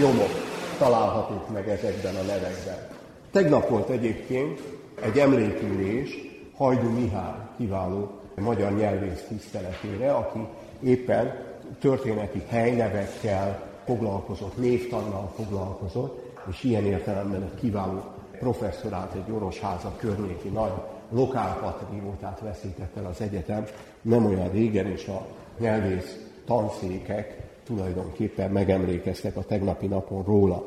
nyomok 0.00 0.30
találhatók 0.78 1.52
meg 1.52 1.68
ezekben 1.68 2.14
a 2.14 2.22
nevekben. 2.22 2.88
Tegnap 3.30 3.68
volt 3.68 3.88
egyébként 3.88 4.62
egy 5.02 5.18
emlékülés 5.18 6.18
Hajdú 6.56 6.88
Mihály 6.88 7.34
kiváló 7.56 8.21
magyar 8.42 8.76
nyelvész 8.76 9.24
tiszteletére, 9.28 10.12
aki 10.12 10.46
éppen 10.82 11.34
történeti 11.80 12.42
helynevekkel 12.48 13.70
foglalkozott, 13.84 14.56
névtannal 14.56 15.32
foglalkozott, 15.36 16.36
és 16.50 16.62
ilyen 16.62 16.84
értelemben 16.84 17.42
egy 17.42 17.60
kiváló 17.60 18.00
professzorát, 18.38 19.14
egy 19.14 19.34
orosháza 19.34 19.92
környéki 19.96 20.48
nagy 20.48 20.72
lokálpatriótát 21.10 22.40
veszített 22.40 22.96
el 22.96 23.06
az 23.06 23.20
egyetem 23.20 23.66
nem 24.02 24.26
olyan 24.26 24.50
régen, 24.50 24.86
és 24.86 25.06
a 25.06 25.26
nyelvész 25.58 26.16
tanszékek 26.46 27.36
tulajdonképpen 27.66 28.50
megemlékeztek 28.50 29.36
a 29.36 29.42
tegnapi 29.42 29.86
napon 29.86 30.24
róla. 30.24 30.64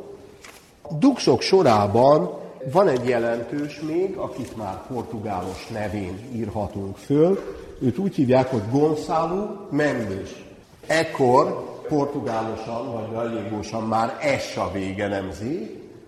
A 0.82 0.94
duxok 0.94 1.42
sorában 1.42 2.30
van 2.72 2.88
egy 2.88 3.08
jelentős 3.08 3.80
még, 3.80 4.18
akit 4.18 4.58
már 4.58 4.88
portugálos 4.88 5.68
nevén 5.68 6.20
írhatunk 6.34 6.98
föl, 6.98 7.40
őt 7.80 7.98
úgy 7.98 8.16
hívják, 8.16 8.50
hogy 8.50 8.62
Gonçalo 8.72 9.48
Mendes. 9.70 10.44
Ekkor 10.88 11.74
portugálosan 11.88 12.92
vagy 12.92 13.12
galégósan 13.12 13.84
már 13.84 14.18
S 14.40 14.58
a 14.58 14.72
vége 14.72 15.08
nem 15.08 15.32
Z, 15.32 15.42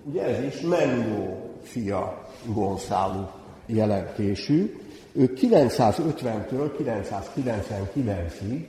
ugye 0.03 0.23
ez 0.23 0.43
is 0.43 0.61
Mendo 0.61 1.35
fia 1.63 2.27
Gonçalo 2.45 3.27
jelentésű. 3.65 4.75
Ő 5.11 5.33
950-től 5.41 6.71
999-ig, 6.79 8.65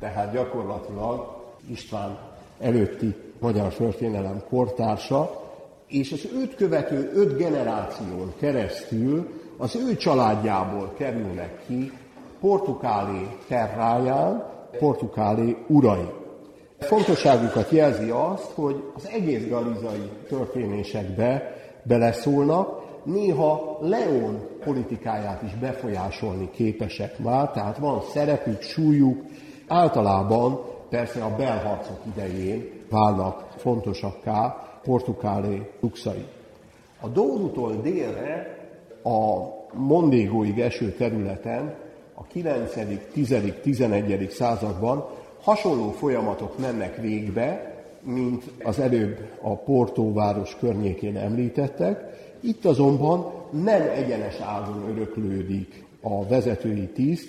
tehát 0.00 0.32
gyakorlatilag 0.32 1.36
István 1.70 2.18
előtti 2.60 3.14
magyar 3.38 3.74
történelem 3.74 4.42
kortársa, 4.48 5.46
és 5.86 6.12
az 6.12 6.28
őt 6.34 6.54
követő 6.54 7.10
öt 7.14 7.36
generáción 7.36 8.32
keresztül 8.38 9.40
az 9.56 9.76
ő 9.76 9.96
családjából 9.96 10.94
kerülnek 10.96 11.66
ki 11.66 11.92
Portugálé 12.40 13.28
terráján, 13.48 14.44
Portugálé 14.78 15.56
urai. 15.68 16.08
Fontosságukat 16.78 17.70
jelzi 17.70 18.10
azt, 18.10 18.50
hogy 18.54 18.84
az 18.94 19.08
egész 19.12 19.48
galizai 19.48 20.10
történésekbe 20.28 21.56
beleszólnak, 21.82 22.82
néha 23.04 23.78
Leon 23.80 24.46
politikáját 24.64 25.42
is 25.42 25.54
befolyásolni 25.54 26.50
képesek 26.50 27.18
már, 27.18 27.50
tehát 27.50 27.78
van 27.78 28.00
szerepük, 28.12 28.62
súlyuk, 28.62 29.22
általában 29.68 30.60
persze 30.90 31.24
a 31.24 31.36
belharcok 31.36 31.98
idején 32.14 32.70
válnak 32.90 33.48
fontosakká 33.56 34.68
portugálé 34.82 35.70
luxai. 35.80 36.26
A 37.00 37.08
Dourutól 37.08 37.76
délre 37.82 38.56
a 39.02 39.56
Mondégóig 39.72 40.60
eső 40.60 40.92
területen 40.92 41.74
a 42.20 42.26
9., 42.28 42.72
10., 43.12 43.34
11. 43.62 44.30
században 44.30 45.04
hasonló 45.40 45.90
folyamatok 45.90 46.58
mennek 46.58 46.96
végbe, 46.96 47.76
mint 48.02 48.44
az 48.64 48.78
előbb 48.78 49.18
a 49.42 49.56
Portóváros 49.56 50.56
környékén 50.60 51.16
említettek. 51.16 52.00
Itt 52.40 52.64
azonban 52.64 53.32
nem 53.50 53.82
egyenes 53.94 54.40
ágon 54.40 54.84
öröklődik 54.90 55.84
a 56.00 56.26
vezetői 56.26 56.86
tiszt, 56.86 57.28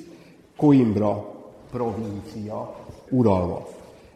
Coimbra 0.58 1.36
provincia 1.71 2.75
uralma. 3.10 3.67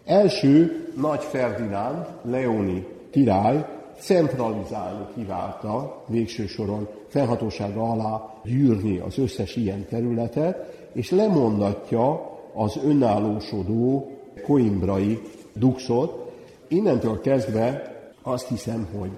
Első 0.05 0.87
Nagy 1.01 1.23
Ferdinánd, 1.23 2.05
Leoni 2.21 2.87
király 3.09 3.65
centralizálni 3.99 5.05
kiválta 5.15 6.03
végső 6.07 6.47
soron 6.47 6.87
felhatósága 7.13 7.89
alá 7.89 8.33
gyűrni 8.43 8.97
az 8.99 9.17
összes 9.17 9.55
ilyen 9.55 9.85
területet, 9.89 10.87
és 10.93 11.11
lemondatja 11.11 12.31
az 12.53 12.79
önállósodó 12.83 14.11
koimbrai 14.43 15.21
duxot. 15.53 16.31
Innentől 16.67 17.21
kezdve 17.21 17.95
azt 18.21 18.47
hiszem, 18.47 18.87
hogy 18.99 19.09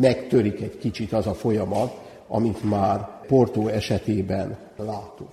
megtörik 0.00 0.60
egy 0.60 0.78
kicsit 0.78 1.12
az 1.12 1.26
a 1.26 1.34
folyamat, 1.34 2.00
amit 2.28 2.64
már 2.64 3.20
Porto 3.26 3.66
esetében 3.66 4.58
látunk. 4.76 5.30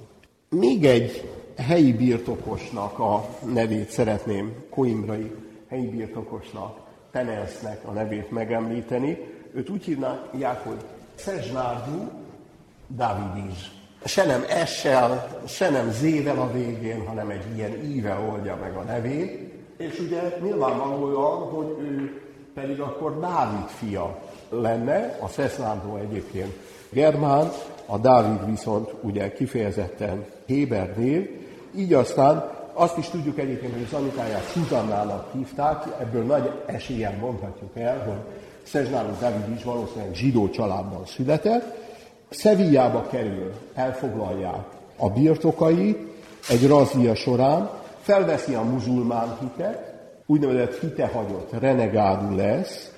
Még 0.50 0.86
egy 0.86 1.30
helyi 1.56 1.94
birtokosnak 1.94 3.00
a 3.00 3.26
nevét 3.54 3.90
szeretném, 3.90 4.54
koimbrai 4.70 5.32
helyi 5.68 5.88
birtokosnak, 5.88 6.80
Penelsznek 7.12 7.88
a 7.88 7.92
nevét 7.92 8.32
megemlíteni. 8.32 9.18
Őt 9.54 9.70
úgy 9.70 9.84
hívják, 9.84 10.64
hogy 10.64 10.78
Szezsnárdu 11.24 12.10
Davidis. 12.96 13.72
Se 14.06 14.26
nem 14.26 14.66
S-sel, 14.66 15.42
se 15.48 15.70
nem 15.70 15.92
Z-vel 15.92 16.40
a 16.40 16.52
végén, 16.52 17.08
hanem 17.08 17.30
egy 17.30 17.56
ilyen 17.56 17.84
ível 17.84 18.30
oldja 18.32 18.58
meg 18.62 18.76
a 18.76 18.82
nevét. 18.82 19.54
És 19.78 20.00
ugye 20.00 20.22
nyilvánvalóan, 20.44 21.50
hogy 21.50 21.78
ő 21.80 22.22
pedig 22.54 22.80
akkor 22.80 23.20
Dávid 23.20 23.68
fia 23.68 24.20
lenne, 24.50 25.18
a 25.22 25.28
Szeszlándó 25.28 25.96
egyébként 25.96 26.54
germán, 26.90 27.52
a 27.86 27.98
Dávid 27.98 28.50
viszont 28.50 28.94
ugye 29.02 29.34
kifejezetten 29.34 30.26
Héber 30.46 30.98
név, 30.98 31.30
így 31.76 31.94
aztán 31.94 32.50
azt 32.74 32.98
is 32.98 33.10
tudjuk 33.10 33.40
egyébként, 33.40 33.74
hogy 33.74 33.88
az 33.92 33.94
anyukáját 33.94 34.44
Szuzannának 34.44 35.32
hívták, 35.32 35.84
ebből 36.00 36.24
nagy 36.24 36.52
esélyen 36.66 37.18
mondhatjuk 37.20 37.78
el, 37.78 38.04
hogy 38.04 38.42
Szezsnáló 38.64 39.10
David 39.20 39.56
is 39.56 39.64
valószínűleg 39.64 40.14
zsidó 40.14 40.50
családban 40.50 41.06
született. 41.06 41.80
Szevillába 42.30 43.08
kerül, 43.08 43.54
elfoglalják 43.74 44.66
a 44.98 45.10
birtokait 45.10 45.98
egy 46.50 46.68
razia 46.68 47.16
során, 47.16 47.70
felveszi 48.02 48.54
a 48.54 48.62
muzulmán 48.62 49.38
hitet, 49.40 49.94
úgynevezett 50.26 50.80
hitehagyott 50.80 51.60
renegádú 51.60 52.36
lesz, 52.36 52.92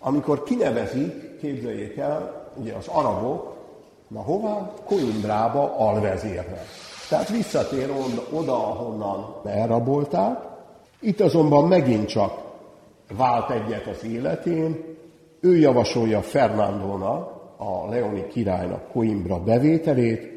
amikor 0.00 0.42
kinevezik, 0.42 1.38
képzeljék 1.40 1.96
el, 1.96 2.50
ugye 2.54 2.74
az 2.74 2.86
arabok, 2.88 3.56
na 4.08 4.20
hová? 4.20 4.72
Coimbrába 4.84 5.74
alvezérnek. 5.78 6.66
Tehát 7.08 7.28
visszatér 7.28 7.90
oda, 8.30 8.68
ahonnan 8.68 9.34
elrabolták. 9.44 10.38
Itt 11.00 11.20
azonban 11.20 11.68
megint 11.68 12.08
csak 12.08 12.45
vált 13.16 13.50
egyet 13.50 13.86
az 13.86 14.04
életén. 14.04 14.84
Ő 15.40 15.56
javasolja 15.56 16.22
Fernándónak, 16.22 17.34
a 17.56 17.88
Leoni 17.88 18.26
királynak 18.26 18.90
Coimbra 18.92 19.42
bevételét, 19.42 20.30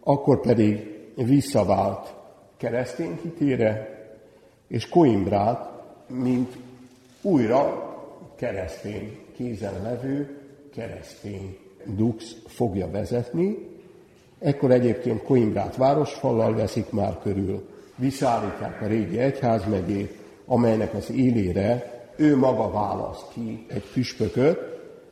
akkor 0.00 0.40
pedig 0.40 0.98
visszavált 1.14 2.14
keresztény 2.56 3.18
hitére, 3.22 3.98
és 4.68 4.88
Coimbrát, 4.88 5.70
mint 6.06 6.56
újra 7.22 7.88
keresztény 8.36 9.18
kézen 9.36 9.82
levő 9.82 10.38
keresztény 10.74 11.58
dux 11.84 12.36
fogja 12.46 12.90
vezetni, 12.90 13.70
Ekkor 14.40 14.70
egyébként 14.70 15.22
Coimbrát 15.22 15.76
városfallal 15.76 16.54
veszik 16.54 16.90
már 16.90 17.18
körül, 17.22 17.68
visszaállítják 17.96 18.82
a 18.82 18.86
régi 18.86 19.18
egyházmegyét, 19.18 20.14
amelynek 20.46 20.94
az 20.94 21.10
élére 21.10 21.99
ő 22.20 22.36
maga 22.36 22.70
választ 22.70 23.26
ki 23.32 23.66
egy 23.68 23.84
püspököt, 23.92 24.58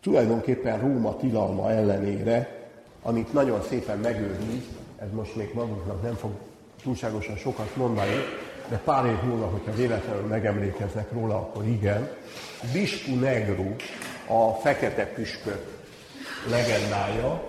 tulajdonképpen 0.00 0.80
Róma 0.80 1.16
tilalma 1.16 1.70
ellenére, 1.70 2.66
amit 3.02 3.32
nagyon 3.32 3.62
szépen 3.68 3.98
megőriz, 3.98 4.64
ez 4.98 5.08
most 5.12 5.36
még 5.36 5.50
magunknak 5.54 6.02
nem 6.02 6.14
fog 6.14 6.30
túlságosan 6.82 7.36
sokat 7.36 7.76
mondani, 7.76 8.14
de 8.68 8.80
pár 8.84 9.06
év 9.06 9.22
múlva, 9.22 9.46
hogyha 9.46 9.72
véletlenül 9.72 10.26
megemlékeznek 10.26 11.12
róla, 11.12 11.34
akkor 11.34 11.66
igen. 11.66 12.08
Bispu 12.72 13.14
Negru, 13.14 13.74
a 14.26 14.52
fekete 14.52 15.06
püspök 15.06 15.64
legendája, 16.50 17.42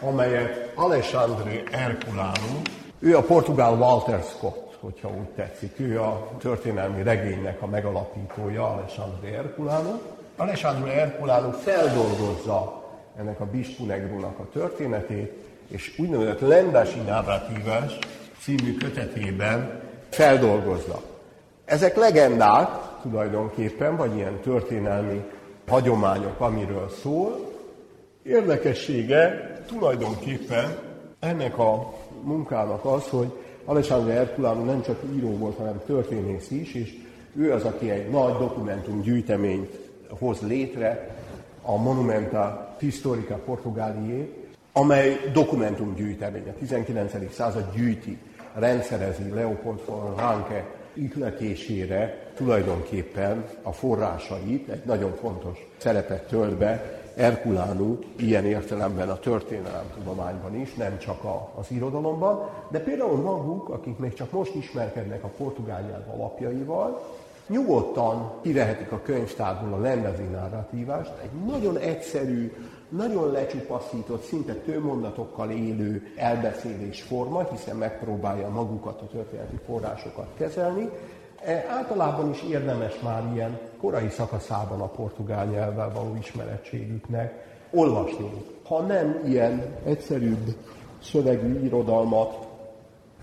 amelyet 0.00 0.72
Alexandre 0.74 1.62
Herculano, 1.70 2.60
ő 2.98 3.16
a 3.16 3.22
portugál 3.22 3.72
Walter 3.72 4.22
Scott, 4.22 4.67
hogyha 4.80 5.08
úgy 5.08 5.28
tetszik, 5.28 5.80
ő 5.80 6.00
a 6.00 6.30
történelmi 6.38 7.02
regénynek 7.02 7.62
a 7.62 7.66
megalapítója, 7.66 8.66
Alexandre 8.66 9.28
Herculano. 9.28 9.98
Alexandre 10.36 10.90
Herculano 10.90 11.50
feldolgozza 11.50 12.84
ennek 13.18 13.40
a 13.40 13.44
Bispunegrunak 13.44 14.38
a 14.38 14.48
történetét, 14.52 15.32
és 15.68 15.98
úgynevezett 15.98 16.40
Lendási 16.40 17.00
Narratívás 17.00 17.98
című 18.42 18.76
kötetében 18.76 19.80
feldolgozza. 20.08 21.00
Ezek 21.64 21.96
legendák 21.96 22.68
tulajdonképpen, 23.02 23.96
vagy 23.96 24.16
ilyen 24.16 24.40
történelmi 24.40 25.24
hagyományok, 25.68 26.40
amiről 26.40 26.88
szól. 27.02 27.52
Érdekessége 28.22 29.52
tulajdonképpen 29.66 30.78
ennek 31.20 31.58
a 31.58 31.94
munkának 32.22 32.84
az, 32.84 33.08
hogy 33.08 33.32
Alexandre 33.68 34.12
Herculano 34.12 34.64
nem 34.64 34.82
csak 34.82 35.02
író 35.14 35.36
volt, 35.36 35.56
hanem 35.56 35.80
történész 35.86 36.50
is, 36.50 36.74
és 36.74 36.98
ő 37.36 37.52
az, 37.52 37.64
aki 37.64 37.90
egy 37.90 38.10
nagy 38.10 38.36
dokumentumgyűjteményt 38.36 39.78
hoz 40.18 40.40
létre, 40.40 41.16
a 41.62 41.76
Monumenta 41.76 42.76
Historica 42.78 43.34
Portugálié, 43.34 44.32
amely 44.72 45.30
dokumentumgyűjtemény, 45.32 46.48
a 46.48 46.58
19. 46.58 47.34
század 47.34 47.74
gyűjti, 47.74 48.18
rendszerezi 48.54 49.30
Leopold 49.30 49.80
von 49.86 50.14
Ranke 50.16 50.64
ihletésére 50.92 52.32
tulajdonképpen 52.34 53.44
a 53.62 53.72
forrásait, 53.72 54.68
egy 54.68 54.82
nagyon 54.84 55.14
fontos 55.14 55.66
szerepet 55.76 56.26
tölt 56.26 56.56
be 56.56 56.97
Erkulánú 57.18 57.98
ilyen 58.16 58.44
értelemben 58.44 59.08
a 59.08 59.18
történelemtudományban 59.18 60.60
is, 60.60 60.74
nem 60.74 60.98
csak 60.98 61.24
a, 61.24 61.50
az 61.54 61.66
irodalomban, 61.70 62.48
de 62.70 62.80
például 62.80 63.16
maguk, 63.16 63.68
akik 63.68 63.98
még 63.98 64.14
csak 64.14 64.30
most 64.30 64.54
ismerkednek 64.54 65.24
a 65.24 65.30
portugál 65.36 65.80
nyelv 65.80 66.20
alapjaival, 66.20 67.02
nyugodtan 67.48 68.32
kivehetik 68.42 68.92
a 68.92 69.00
könyvtárból 69.02 69.72
a 69.72 69.80
Lendezi 69.80 70.22
narratívást, 70.22 71.12
egy 71.22 71.30
nagyon 71.46 71.76
egyszerű, 71.76 72.52
nagyon 72.88 73.32
lecsupaszított, 73.32 74.22
szinte 74.24 74.54
tőmondatokkal 74.54 75.50
élő 75.50 76.12
elbeszélés 76.16 77.02
forma, 77.02 77.48
hiszen 77.50 77.76
megpróbálja 77.76 78.48
magukat 78.48 79.00
a 79.00 79.06
történeti 79.06 79.58
forrásokat 79.66 80.28
kezelni, 80.36 80.90
általában 81.68 82.30
is 82.30 82.42
érdemes 82.42 83.00
már 83.02 83.22
ilyen 83.34 83.58
korai 83.80 84.08
szakaszában 84.08 84.80
a 84.80 84.86
portugál 84.86 85.46
nyelvvel 85.46 85.92
való 85.94 86.16
ismerettségüknek 86.18 87.46
olvasni. 87.70 88.30
Ha 88.64 88.80
nem 88.80 89.22
ilyen 89.26 89.76
egyszerűbb 89.84 90.56
szövegű 91.02 91.64
irodalmat, 91.64 92.46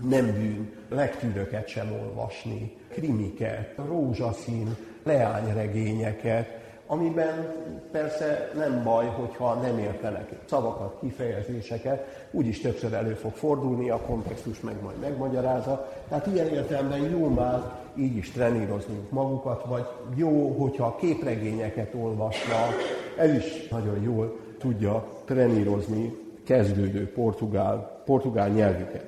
nem 0.08 0.24
bűn 0.24 0.72
lektűröket 0.88 1.68
sem 1.68 1.92
olvasni, 2.02 2.76
krimiket, 2.88 3.74
rózsaszín, 3.88 4.76
leányregényeket, 5.02 6.64
amiben 6.86 7.54
persze 7.92 8.50
nem 8.54 8.82
baj, 8.84 9.06
hogyha 9.06 9.54
nem 9.54 9.78
értenek 9.78 10.32
szavakat, 10.48 10.98
kifejezéseket, 11.00 12.28
úgyis 12.30 12.60
többször 12.60 12.92
elő 12.92 13.14
fog 13.14 13.32
fordulni, 13.32 13.90
a 13.90 14.00
kontextus 14.00 14.60
meg 14.60 14.82
majd 14.82 14.98
megmagyarázza. 14.98 15.92
Tehát 16.08 16.26
ilyen 16.26 16.48
értelemben 16.48 17.10
jó 17.10 17.28
már 17.28 17.85
így 17.98 18.16
is 18.16 18.30
treníroznunk 18.30 19.10
magukat, 19.10 19.64
vagy 19.64 19.86
jó, 20.14 20.48
hogyha 20.58 20.96
képregényeket 21.00 21.94
olvasnak, 21.94 22.74
ez 23.18 23.34
is 23.34 23.68
nagyon 23.68 24.02
jól 24.02 24.36
tudja 24.58 25.04
trenírozni 25.24 26.12
kezdődő 26.44 27.12
portugál, 27.12 28.02
portugál 28.04 28.48
nyelvüket. 28.48 29.04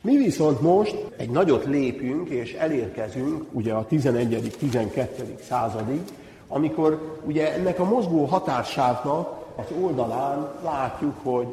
Mi 0.00 0.16
viszont 0.16 0.60
most 0.60 1.06
egy 1.16 1.30
nagyot 1.30 1.64
lépünk, 1.64 2.28
és 2.28 2.52
elérkezünk 2.52 3.44
ugye 3.52 3.72
a 3.72 3.86
11.-12. 3.86 5.08
századig, 5.40 6.00
amikor 6.48 7.20
ugye 7.24 7.54
ennek 7.54 7.78
a 7.78 7.84
mozgó 7.84 8.24
határsávnak 8.24 9.40
az 9.56 9.64
oldalán 9.82 10.48
látjuk, 10.64 11.14
hogy 11.22 11.46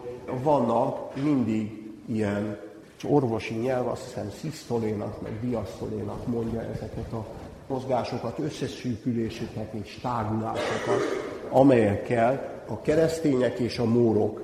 vannak 0.43 1.15
mindig 1.23 1.91
ilyen 2.05 2.57
orvosi 3.03 3.53
nyelv, 3.53 3.87
azt 3.87 4.03
hiszem 4.03 4.31
szisztolénak, 4.39 5.21
meg 5.21 5.31
diasztolénak 5.41 6.27
mondja 6.27 6.61
ezeket 6.61 7.13
a 7.13 7.25
mozgásokat, 7.67 8.39
összeszűküléseket 8.39 9.73
és 9.73 9.99
tágulásokat, 10.01 11.01
amelyekkel 11.49 12.61
a 12.67 12.81
keresztények 12.81 13.59
és 13.59 13.79
a 13.79 13.85
mórok 13.85 14.41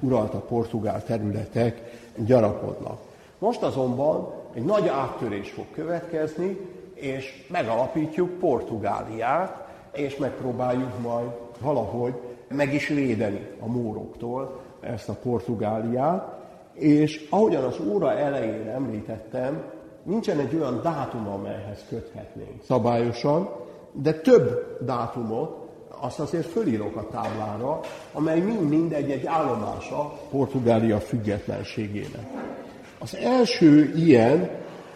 uralta 0.00 0.38
portugál 0.38 1.04
területek 1.04 1.82
gyarapodnak. 2.16 3.00
Most 3.38 3.62
azonban 3.62 4.32
egy 4.54 4.64
nagy 4.64 4.88
áttörés 4.88 5.50
fog 5.50 5.64
következni, 5.72 6.58
és 6.94 7.46
megalapítjuk 7.50 8.30
Portugáliát, 8.30 9.68
és 9.92 10.16
megpróbáljuk 10.16 11.00
majd 11.02 11.28
valahogy 11.60 12.14
meg 12.48 12.74
is 12.74 12.88
védeni 12.88 13.46
a 13.60 13.66
móroktól 13.66 14.60
ezt 14.80 15.08
a 15.08 15.12
Portugáliát. 15.12 16.39
És 16.74 17.26
ahogyan 17.30 17.64
az 17.64 17.76
óra 17.88 18.18
elején 18.18 18.68
említettem, 18.68 19.62
nincsen 20.02 20.38
egy 20.38 20.54
olyan 20.54 20.80
dátum, 20.82 21.28
amelyhez 21.28 21.84
köthetnénk 21.88 22.62
szabályosan, 22.66 23.48
de 23.92 24.12
több 24.12 24.76
dátumot 24.80 25.68
azt 26.00 26.20
azért 26.20 26.46
fölírok 26.46 26.96
a 26.96 27.06
táblára, 27.10 27.80
amely 28.12 28.40
mind-mind 28.40 28.92
egy-egy 28.92 29.26
állomása 29.26 30.18
Portugália 30.30 31.00
függetlenségének. 31.00 32.26
Az 32.98 33.16
első 33.16 33.92
ilyen 33.96 34.50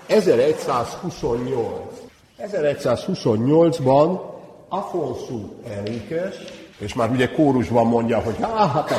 1128. 0.06 2.02
1128-ban 2.38 4.20
Afonso 4.68 5.38
Enriquez, 5.76 6.34
és 6.78 6.94
már 6.94 7.10
ugye 7.10 7.30
kórusban 7.30 7.86
mondja, 7.86 8.18
hogy 8.18 8.36
hát, 8.40 8.90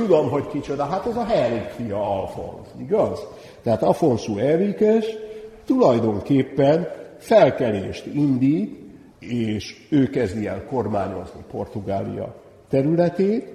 tudom, 0.00 0.30
hogy 0.30 0.46
kicsoda, 0.46 0.84
hát 0.84 1.06
ez 1.06 1.16
a 1.16 1.24
Henrik 1.24 1.68
fia 1.68 2.20
Alfons, 2.20 2.68
igaz? 2.78 3.26
Tehát 3.62 3.82
Afonso 3.82 4.36
Enriquez 4.36 5.04
tulajdonképpen 5.64 6.88
felkelést 7.18 8.06
indít, 8.06 8.78
és 9.18 9.86
ő 9.88 10.10
kezdi 10.10 10.46
el 10.46 10.64
kormányozni 10.64 11.40
Portugália 11.50 12.34
területét. 12.68 13.46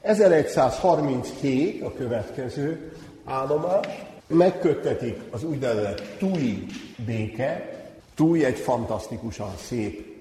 1137 0.00 1.82
a 1.82 1.92
következő 1.92 2.92
állomás, 3.24 3.86
megköttetik 4.26 5.20
az 5.30 5.44
úgynevezett 5.44 6.02
Tui 6.18 6.66
béke. 7.06 7.74
Tui 8.14 8.44
egy 8.44 8.58
fantasztikusan 8.58 9.50
szép 9.56 10.16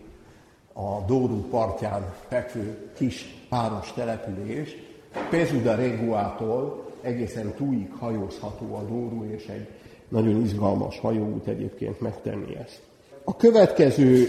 a 0.74 1.06
Dórú 1.08 1.48
partján 1.50 2.14
fekvő 2.28 2.92
kis 2.98 3.26
páros 3.50 3.94
település. 3.94 4.85
Pezuda 5.30 5.76
Reguától 5.76 6.86
egészen 7.02 7.54
Tuig 7.58 7.92
hajózható 8.00 8.76
a 8.76 8.82
Dórú, 8.82 9.26
és 9.32 9.46
egy 9.46 9.68
nagyon 10.10 10.42
izgalmas 10.42 11.00
hajóút 11.00 11.48
egyébként 11.48 12.02
megtenni 12.02 12.56
ezt. 12.56 12.82
A 13.24 13.36
következő 13.36 14.28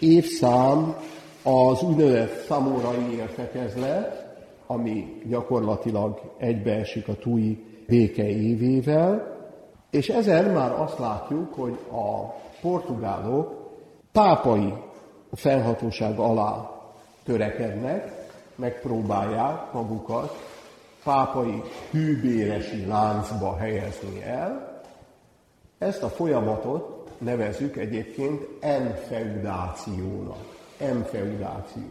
évszám 0.00 0.96
az 1.42 1.82
úgynevezett 1.82 2.44
szamorai 2.46 3.14
értekezlet, 3.16 4.36
ami 4.66 5.20
gyakorlatilag 5.28 6.20
egybeesik 6.36 7.08
a 7.08 7.14
túi 7.14 7.64
béke 7.86 8.28
évével, 8.28 9.40
és 9.90 10.08
ezen 10.08 10.50
már 10.50 10.80
azt 10.80 10.98
látjuk, 10.98 11.54
hogy 11.54 11.78
a 11.90 12.34
portugálok 12.60 13.70
pápai 14.12 14.72
felhatóság 15.32 16.18
alá 16.18 16.70
törekednek, 17.24 18.21
megpróbálják 18.54 19.72
magukat 19.72 20.50
pápai 21.04 21.62
hűbéresi 21.90 22.86
láncba 22.86 23.56
helyezni 23.56 24.22
el. 24.22 24.80
Ezt 25.78 26.02
a 26.02 26.08
folyamatot 26.08 27.10
nevezük 27.18 27.76
egyébként 27.76 28.42
enfeudációnak. 28.60 30.60
Enfeudáció. 30.78 31.82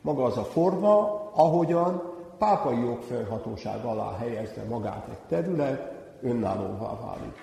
Maga 0.00 0.24
az 0.24 0.36
a 0.36 0.44
forma, 0.44 1.22
ahogyan 1.34 2.12
pápai 2.38 2.80
jogfelhatóság 2.80 3.84
alá 3.84 4.16
helyezve 4.18 4.62
magát 4.68 5.08
egy 5.10 5.18
terület, 5.28 5.92
önállóvá 6.22 6.98
válik. 7.00 7.34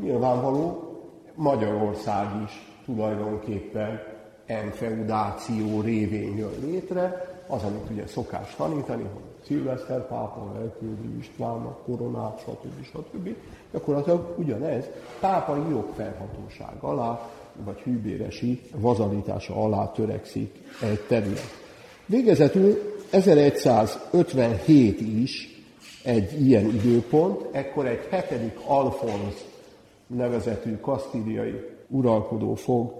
Nyilvánvaló, 0.00 0.90
Magyarország 1.34 2.42
is 2.44 2.72
tulajdonképpen 2.84 4.02
enfeudáció 4.46 5.80
révén 5.80 6.36
jön 6.36 6.54
létre, 6.60 7.29
az, 7.50 7.62
amit 7.62 7.90
ugye 7.90 8.06
szokás 8.06 8.54
tanítani, 8.56 9.02
hogy 9.02 9.22
Szilveszter 9.46 10.06
pápa 10.06 10.52
elküldi 10.60 11.18
Istvánnak 11.18 11.84
koronát, 11.84 12.40
stb. 12.40 12.84
stb. 12.84 13.34
Gyakorlatilag 13.72 14.34
ugyanez 14.38 14.84
pápai 15.20 15.60
jogfelhatóság 15.70 16.76
alá, 16.80 17.30
vagy 17.64 17.78
hűbéresi 17.78 18.60
vazalitása 18.76 19.54
alá 19.56 19.92
törekszik 19.92 20.54
egy 20.82 21.00
terület. 21.00 21.58
Végezetül 22.06 22.98
1157 23.10 25.00
is 25.00 25.48
egy 26.04 26.46
ilyen 26.46 26.64
időpont, 26.64 27.46
ekkor 27.50 27.86
egy 27.86 28.06
hetedik 28.10 28.58
Alfonz 28.66 29.44
nevezetű 30.06 30.76
kasztíliai 30.76 31.54
uralkodó 31.88 32.54
fog 32.54 32.92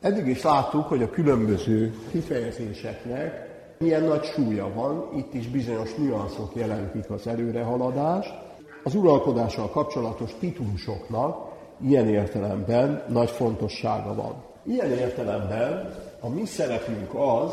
Eddig 0.00 0.26
is 0.26 0.42
láttuk, 0.42 0.84
hogy 0.84 1.02
a 1.02 1.10
különböző 1.10 1.94
kifejezéseknek 2.10 3.46
milyen 3.78 4.02
nagy 4.02 4.24
súlya 4.24 4.72
van, 4.74 5.08
itt 5.16 5.34
is 5.34 5.48
bizonyos 5.48 5.94
nüanszok 5.94 6.54
jelentik 6.54 7.10
az 7.10 7.26
előrehaladást. 7.26 8.47
Az 8.88 8.94
uralkodással 8.94 9.70
kapcsolatos 9.70 10.30
titulusoknak 10.40 11.52
ilyen 11.80 12.08
értelemben 12.08 13.04
nagy 13.08 13.30
fontossága 13.30 14.14
van. 14.14 14.34
Ilyen 14.62 14.90
értelemben 14.90 15.94
a 16.20 16.28
mi 16.28 16.44
szerepünk 16.44 17.14
az, 17.14 17.52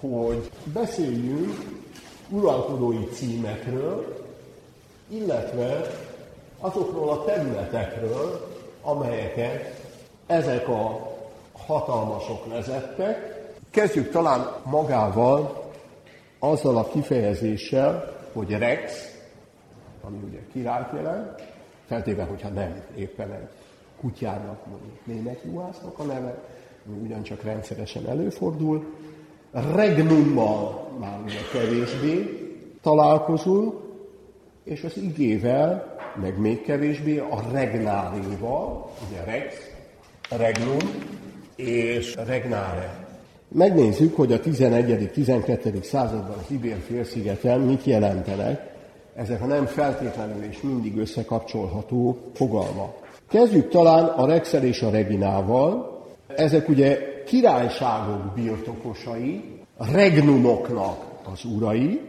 hogy 0.00 0.50
beszéljünk 0.72 1.54
uralkodói 2.30 3.04
címekről, 3.12 4.24
illetve 5.08 5.86
azokról 6.58 7.08
a 7.08 7.24
területekről, 7.24 8.46
amelyeket 8.82 9.82
ezek 10.26 10.68
a 10.68 11.12
hatalmasok 11.66 12.46
vezettek. 12.48 13.44
Kezdjük 13.70 14.10
talán 14.10 14.52
magával 14.64 15.70
azzal 16.38 16.76
a 16.76 16.88
kifejezéssel, 16.88 18.12
hogy 18.32 18.50
rex, 18.50 19.14
ami 20.06 20.18
ugye 20.28 20.38
királyt 20.52 20.92
jelent, 20.94 21.42
feltéve, 21.86 22.24
hogyha 22.24 22.48
nem 22.48 22.82
éppen 22.96 23.32
egy 23.32 23.48
kutyának, 24.00 24.66
mondjuk 24.66 25.06
német 25.06 25.40
juhásznak 25.44 25.98
a 25.98 26.02
neve, 26.02 26.42
ami 26.86 26.98
ugyancsak 26.98 27.42
rendszeresen 27.42 28.08
előfordul. 28.08 28.94
Regnummal 29.74 30.88
már 30.98 31.20
ugye 31.24 31.38
kevésbé 31.52 32.40
találkozunk, 32.82 33.74
és 34.64 34.84
az 34.84 34.96
igével, 34.96 35.96
meg 36.20 36.38
még 36.38 36.62
kevésbé 36.62 37.18
a 37.18 37.42
regnáléval, 37.52 38.90
ugye 39.08 39.24
rex, 39.24 39.54
regnum 40.30 40.78
és 41.56 42.14
regnare. 42.26 43.06
Megnézzük, 43.48 44.16
hogy 44.16 44.32
a 44.32 44.40
11.-12. 44.40 45.82
században 45.82 46.38
az 46.38 46.50
Ibér 46.50 46.78
félszigeten 46.86 47.60
mit 47.60 47.84
jelentenek 47.84 48.75
ezek 49.16 49.42
a 49.42 49.46
nem 49.46 49.66
feltétlenül 49.66 50.42
és 50.42 50.60
mindig 50.60 50.96
összekapcsolható 50.96 52.18
fogalmak. 52.34 53.18
Kezdjük 53.28 53.68
talán 53.68 54.04
a 54.04 54.26
Rexel 54.26 54.64
és 54.64 54.82
a 54.82 54.90
Reginával. 54.90 56.00
Ezek 56.26 56.68
ugye 56.68 57.22
királyságok 57.24 58.34
birtokosai, 58.34 59.44
regnumoknak 59.92 61.04
az 61.32 61.44
urai, 61.44 62.00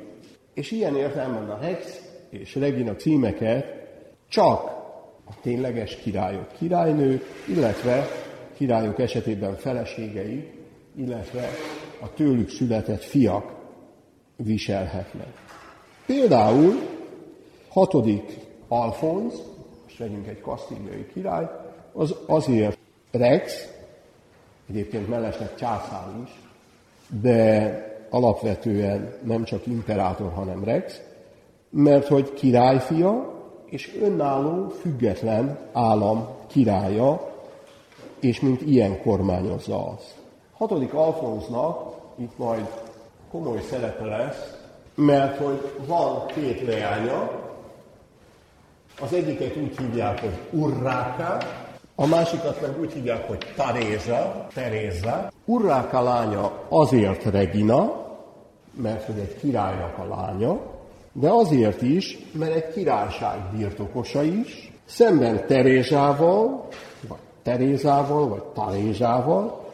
és 0.53 0.72
ilyen 0.72 0.95
értelemben 0.95 1.49
a 1.49 1.60
Rex 1.62 2.01
és 2.30 2.55
Regina 2.55 2.95
címeket 2.95 3.66
csak 4.28 4.64
a 5.26 5.34
tényleges 5.41 5.95
királyok, 5.95 6.47
királynők, 6.58 7.24
illetve 7.47 8.08
királyok 8.58 8.99
esetében 8.99 9.55
feleségei, 9.55 10.51
illetve 10.95 11.49
a 12.01 12.14
tőlük 12.14 12.49
született 12.49 13.03
fiak 13.03 13.55
viselhetnek. 14.36 15.34
Például 16.05 16.97
hatodik 17.78 18.40
Alfonz, 18.68 19.34
most 19.84 19.98
vegyünk 19.98 20.28
egy 20.28 20.42
kasztíliai 20.42 21.08
király, 21.14 21.50
az 21.94 22.16
azért 22.26 22.78
Rex, 23.12 23.68
egyébként 24.70 25.10
mellesleg 25.10 25.56
császár 25.56 26.08
is, 26.24 26.42
de 27.22 28.08
alapvetően 28.10 29.14
nem 29.24 29.44
csak 29.44 29.68
imperátor, 29.68 30.32
hanem 30.34 30.64
Rex, 30.64 31.02
mert 31.70 32.08
hogy 32.08 32.34
királyfia 32.34 33.34
és 33.66 33.98
önálló, 34.02 34.68
független 34.68 35.60
állam 35.74 36.28
királya, 36.48 37.34
és 38.20 38.40
mint 38.40 38.62
ilyen 38.62 39.02
kormányozza 39.02 39.88
azt. 39.88 40.16
Hatodik 40.54 40.94
Alfonznak 40.94 41.96
itt 42.16 42.38
majd 42.38 42.68
komoly 43.32 43.62
szerepe 43.62 44.06
lesz, 44.06 44.58
mert 44.96 45.38
hogy 45.38 45.72
van 45.88 46.26
két 46.26 46.62
leánya, 46.62 47.46
az 49.02 49.14
egyiket 49.14 49.56
úgy 49.58 49.78
hívják, 49.78 50.20
hogy 50.20 50.38
Urráka, 50.50 51.38
a 51.95 52.06
másikat 52.06 52.62
meg 52.62 52.80
úgy 52.80 52.93
hívják, 52.93 53.28
hogy 53.28 53.54
Taréza, 53.56 54.48
Teréza. 54.54 55.32
Urráka 55.45 56.02
lánya 56.02 56.52
azért 56.70 57.24
Regina, 57.24 58.06
mert 58.72 59.06
hogy 59.06 59.18
egy 59.20 59.38
királynak 59.39 59.98
a 59.98 60.16
lánya, 60.16 60.60
de 61.12 61.30
azért 61.30 61.82
is, 61.82 62.18
mert 62.32 62.56
egy 62.56 62.74
királyság 62.74 63.38
birtokosa 63.56 64.24
is, 64.24 64.72
szemben 64.86 65.48
Terézával, 65.48 66.68
vagy 67.08 67.18
Terézával, 67.43 68.28
vagy 68.28 68.43
Tarézával, 68.43 69.66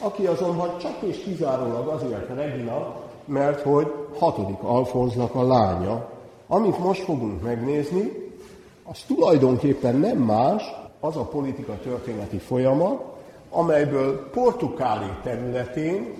aki 0.00 0.26
azonban 0.26 0.78
csak 0.78 0.96
és 1.00 1.16
kizárólag 1.18 1.88
azért 1.88 2.34
Regina, 2.34 2.94
mert 3.24 3.60
hogy 3.60 3.92
hatodik 4.18 4.62
Alfonznak 4.62 5.34
a 5.34 5.46
lánya. 5.46 6.08
Amit 6.46 6.78
most 6.78 7.02
fogunk 7.02 7.42
megnézni, 7.42 8.27
az 8.90 8.98
tulajdonképpen 9.06 9.96
nem 9.96 10.18
más, 10.18 10.62
az 11.00 11.16
a 11.16 11.24
politika 11.24 11.78
történeti 11.82 12.38
folyamat, 12.38 13.02
amelyből 13.50 14.30
Portugáli 14.30 15.10
területén 15.22 16.14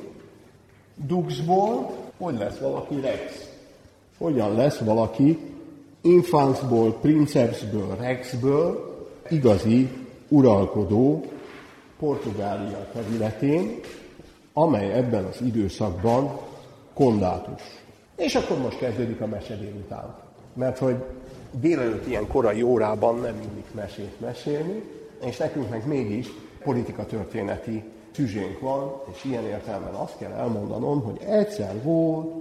Duxból 1.06 1.90
hogy 2.18 2.38
lesz 2.38 2.58
valaki 2.58 3.00
Rex? 3.00 3.50
Hogyan 4.18 4.54
lesz 4.54 4.78
valaki 4.78 5.38
infancból, 6.00 6.92
princepsből, 6.92 7.96
Rexből 7.96 8.96
igazi 9.28 9.88
uralkodó 10.28 11.24
Portugália 11.98 12.88
területén, 12.92 13.80
amely 14.52 14.92
ebben 14.92 15.24
az 15.24 15.40
időszakban 15.40 16.38
kondátus. 16.94 17.62
És 18.16 18.34
akkor 18.34 18.58
most 18.58 18.78
kezdődik 18.78 19.20
a 19.20 19.26
mese 19.26 19.56
délután. 19.56 20.14
Mert 20.54 20.78
hogy 20.78 20.96
délelőtt 21.53 22.07
ilyen 22.07 22.26
korai 22.26 22.62
órában 22.62 23.20
nem 23.20 23.34
illik 23.51 23.74
mesét 23.74 24.20
mesélni, 24.20 24.82
és 25.24 25.36
nekünk 25.36 25.70
meg 25.70 25.86
mégis 25.86 26.28
politika 26.62 27.07
történeti 27.07 27.84
van, 28.61 29.03
és 29.12 29.24
ilyen 29.24 29.44
értelemben 29.44 29.94
azt 29.94 30.18
kell 30.18 30.32
elmondanom, 30.32 31.03
hogy 31.03 31.20
egyszer 31.26 31.82
volt, 31.82 32.34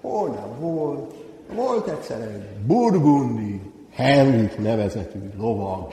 hol 0.00 0.28
nem 0.28 0.60
volt, 0.60 1.14
volt 1.54 1.88
egyszer 1.88 2.20
egy 2.20 2.66
burgundi 2.66 3.60
Henrik 3.90 4.58
nevezetű 4.58 5.18
lovag, 5.38 5.92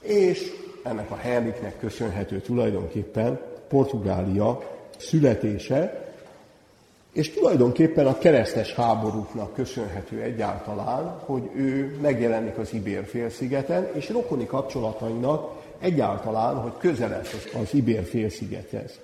és 0.00 0.52
ennek 0.84 1.10
a 1.10 1.16
Henriknek 1.16 1.78
köszönhető 1.78 2.40
tulajdonképpen 2.40 3.40
Portugália 3.68 4.62
születése, 4.98 6.01
és 7.12 7.30
tulajdonképpen 7.30 8.06
a 8.06 8.18
keresztes 8.18 8.74
háborúknak 8.74 9.54
köszönhető 9.54 10.20
egyáltalán, 10.20 11.18
hogy 11.24 11.50
ő 11.54 11.98
megjelenik 12.00 12.58
az 12.58 12.72
Ibér 12.72 13.04
félszigeten, 13.06 13.88
és 13.94 14.08
rokoni 14.08 14.46
kapcsolatainak 14.46 15.60
egyáltalán, 15.78 16.54
hogy 16.54 16.72
közel 16.78 17.20
az, 17.20 17.60
az 17.62 17.74
Ibér 17.74 18.04
félszigethez. 18.04 18.98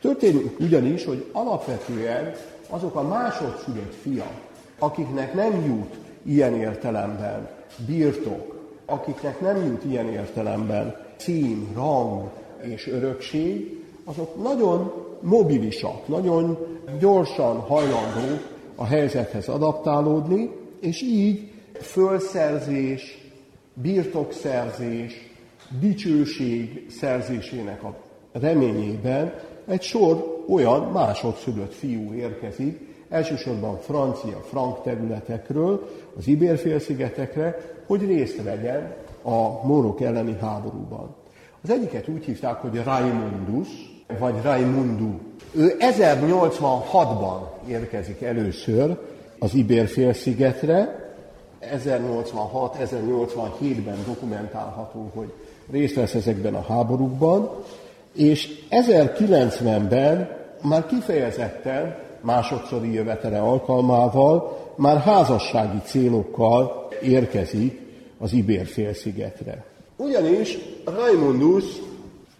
Történik 0.00 0.60
ugyanis, 0.60 1.04
hogy 1.04 1.28
alapvetően 1.32 2.34
azok 2.68 2.94
a 2.94 3.02
másodszülött 3.02 3.94
fiak, 4.02 4.40
akiknek 4.78 5.34
nem 5.34 5.64
jut 5.64 5.94
ilyen 6.22 6.54
értelemben 6.54 7.48
birtok, 7.86 8.54
akiknek 8.86 9.40
nem 9.40 9.64
jut 9.64 9.84
ilyen 9.84 10.08
értelemben 10.08 10.96
cím, 11.16 11.72
rang 11.74 12.30
és 12.62 12.88
örökség, 12.88 13.84
azok 14.04 14.42
nagyon 14.42 14.92
mobilisak, 15.20 16.08
nagyon 16.08 16.58
gyorsan 17.00 17.56
hajlandók 17.56 18.52
a 18.74 18.84
helyzethez 18.84 19.48
adaptálódni, 19.48 20.50
és 20.80 21.02
így 21.02 21.50
fölszerzés, 21.80 23.30
birtokszerzés, 23.74 25.30
dicsőség 25.80 26.86
szerzésének 26.90 27.82
a 27.82 27.96
reményében 28.32 29.34
egy 29.66 29.82
sor 29.82 30.44
olyan 30.48 30.82
másodszülött 30.92 31.72
fiú 31.72 32.12
érkezik, 32.12 32.80
elsősorban 33.08 33.78
francia, 33.78 34.38
frank 34.38 34.82
területekről, 34.82 35.88
az 36.16 36.26
Ibérfélszigetekre, 36.26 37.56
hogy 37.86 38.04
részt 38.04 38.42
vegyen 38.42 38.94
a 39.22 39.66
morok 39.66 40.00
elleni 40.00 40.36
háborúban. 40.40 41.14
Az 41.62 41.70
egyiket 41.70 42.08
úgy 42.08 42.24
hívták, 42.24 42.60
hogy 42.60 42.82
Raimundus, 42.84 43.68
vagy 44.18 44.34
Raimundu. 44.42 45.18
Ő 45.52 45.76
1086-ban 45.78 47.38
érkezik 47.68 48.22
először 48.22 48.98
az 49.38 49.54
Ibérfélszigetre, 49.54 51.02
1086-1087-ben 51.76 53.98
dokumentálható, 54.06 55.10
hogy 55.14 55.32
részt 55.70 55.94
vesz 55.94 56.14
ezekben 56.14 56.54
a 56.54 56.64
háborúkban, 56.68 57.50
és 58.12 58.48
1090-ben 58.70 60.28
már 60.62 60.86
kifejezetten 60.86 61.96
másodszori 62.20 62.92
jövetele 62.92 63.40
alkalmával 63.40 64.58
már 64.76 64.98
házassági 64.98 65.78
célokkal 65.84 66.88
érkezik 67.02 67.80
az 68.18 68.32
Ibér 68.32 68.66
félszigetre. 68.66 69.64
Ugyanis 69.96 70.58
Raimundus 70.84 71.64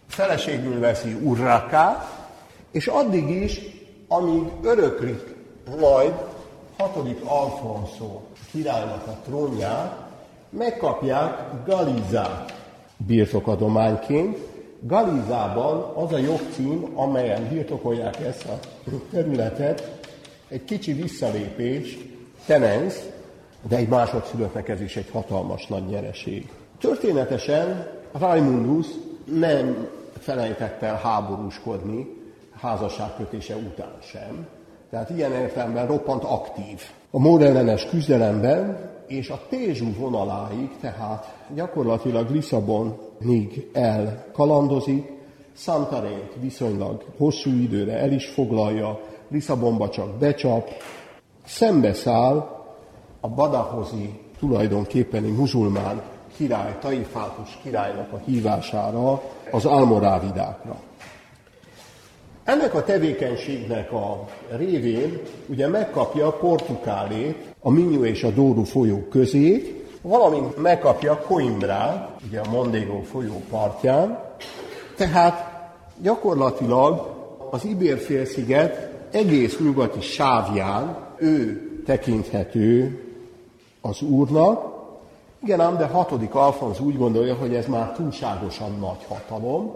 feleségül 0.07 0.79
veszi 0.79 1.13
Urrakát, 1.13 2.27
és 2.71 2.87
addig 2.87 3.29
is, 3.29 3.61
amíg 4.07 4.43
öröklik 4.61 5.35
majd 5.79 6.13
hatodik 6.77 7.21
Alfonso 7.23 8.21
királynak 8.51 9.07
a 9.07 9.17
trónját, 9.25 10.05
megkapják 10.49 11.65
Galizát 11.65 12.53
birtokadományként. 12.97 14.37
Galizában 14.79 15.93
az 15.95 16.13
a 16.13 16.17
jogcím, 16.17 16.91
amelyen 16.95 17.47
birtokolják 17.47 18.19
ezt 18.19 18.45
a 18.45 18.59
területet, 19.11 19.99
egy 20.47 20.65
kicsi 20.65 20.93
visszalépés, 20.93 21.97
tenens, 22.45 22.93
de 23.67 23.75
egy 23.75 23.87
másodszülöttnek 23.87 24.69
ez 24.69 24.81
is 24.81 24.95
egy 24.95 25.09
hatalmas 25.11 25.67
nagy 25.67 25.85
nyereség. 25.85 26.49
Történetesen 26.79 27.87
Raimundus 28.11 28.87
nem 29.25 29.87
felejtett 30.19 30.81
el 30.81 30.95
háborúskodni 30.95 32.07
házasságkötése 32.61 33.55
után 33.55 33.97
sem. 34.01 34.47
Tehát 34.89 35.09
ilyen 35.09 35.31
értelemben 35.31 35.87
roppant 35.87 36.23
aktív. 36.23 36.81
A 37.11 37.19
módellenes 37.19 37.85
küzdelemben 37.85 38.91
és 39.07 39.29
a 39.29 39.41
Tézsú 39.49 39.93
vonaláig, 39.97 40.69
tehát 40.81 41.35
gyakorlatilag 41.53 42.29
Lisszabonig 42.29 43.69
elkalandozik, 43.73 45.13
Santarént 45.57 46.33
viszonylag 46.39 47.05
hosszú 47.17 47.49
időre 47.49 47.97
el 47.97 48.11
is 48.11 48.25
foglalja, 48.27 48.99
Lisszabonba 49.27 49.89
csak 49.89 50.17
becsap, 50.17 50.69
szembeszáll 51.45 52.35
a 53.19 53.29
Badahozi 53.29 54.19
tulajdonképpeni 54.39 55.29
muzulmán 55.29 56.01
király, 56.37 56.75
Taifátus 56.81 57.59
királynak 57.63 58.11
a 58.11 58.21
hívására 58.25 59.21
az 59.51 59.65
almorávidákra. 59.65 60.75
Ennek 62.43 62.73
a 62.73 62.83
tevékenységnek 62.83 63.91
a 63.91 64.27
révén 64.49 65.21
ugye 65.47 65.67
megkapja 65.67 66.31
Portugálét 66.31 67.53
a 67.59 67.69
Minho 67.69 68.03
és 68.03 68.23
a 68.23 68.29
Dóru 68.29 68.63
folyó 68.63 69.07
közé, 69.09 69.83
valamint 70.01 70.57
megkapja 70.57 71.17
Coimbrát, 71.17 72.09
ugye 72.27 72.39
a 72.39 72.49
Mondego 72.49 73.01
folyó 73.01 73.41
partján, 73.49 74.19
tehát 74.97 75.53
gyakorlatilag 76.01 77.15
az 77.51 77.65
Ibér-félsziget 77.65 78.91
egész 79.11 79.59
nyugati 79.59 80.01
sávján 80.01 80.97
ő 81.17 81.61
tekinthető 81.85 82.99
az 83.81 84.01
Úrnak, 84.01 84.74
Igen 85.45 85.59
ám, 85.59 85.77
de 85.77 85.85
hatodik 85.85 86.35
Alfonz 86.35 86.79
úgy 86.79 86.97
gondolja, 86.97 87.35
hogy 87.35 87.55
ez 87.55 87.65
már 87.65 87.91
túlságosan 87.91 88.77
nagy 88.79 89.05
hatalom, 89.07 89.75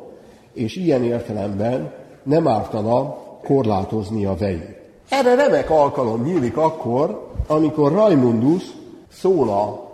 és 0.53 0.75
ilyen 0.75 1.03
értelemben 1.03 1.91
nem 2.23 2.47
ártana 2.47 3.17
korlátozni 3.43 4.25
a 4.25 4.35
vejét. 4.35 4.79
Erre 5.09 5.35
remek 5.35 5.69
alkalom 5.69 6.23
nyílik 6.23 6.57
akkor, 6.57 7.29
amikor 7.47 7.91
Raimundus 7.91 8.63
szól 9.11 9.49
a 9.49 9.89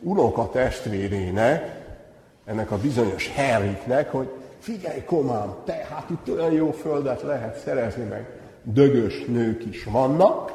unoka 0.00 0.48
testvérének, 0.50 1.84
ennek 2.44 2.70
a 2.70 2.78
bizonyos 2.78 3.32
Henriknek, 3.34 4.12
hogy 4.12 4.28
figyelj 4.58 5.04
komám, 5.04 5.54
te 5.64 5.86
hát 5.90 6.10
itt 6.10 6.34
olyan 6.34 6.52
jó 6.52 6.70
földet 6.70 7.22
lehet 7.22 7.58
szerezni, 7.64 8.04
meg 8.04 8.26
dögös 8.62 9.24
nők 9.26 9.64
is 9.66 9.84
vannak, 9.84 10.52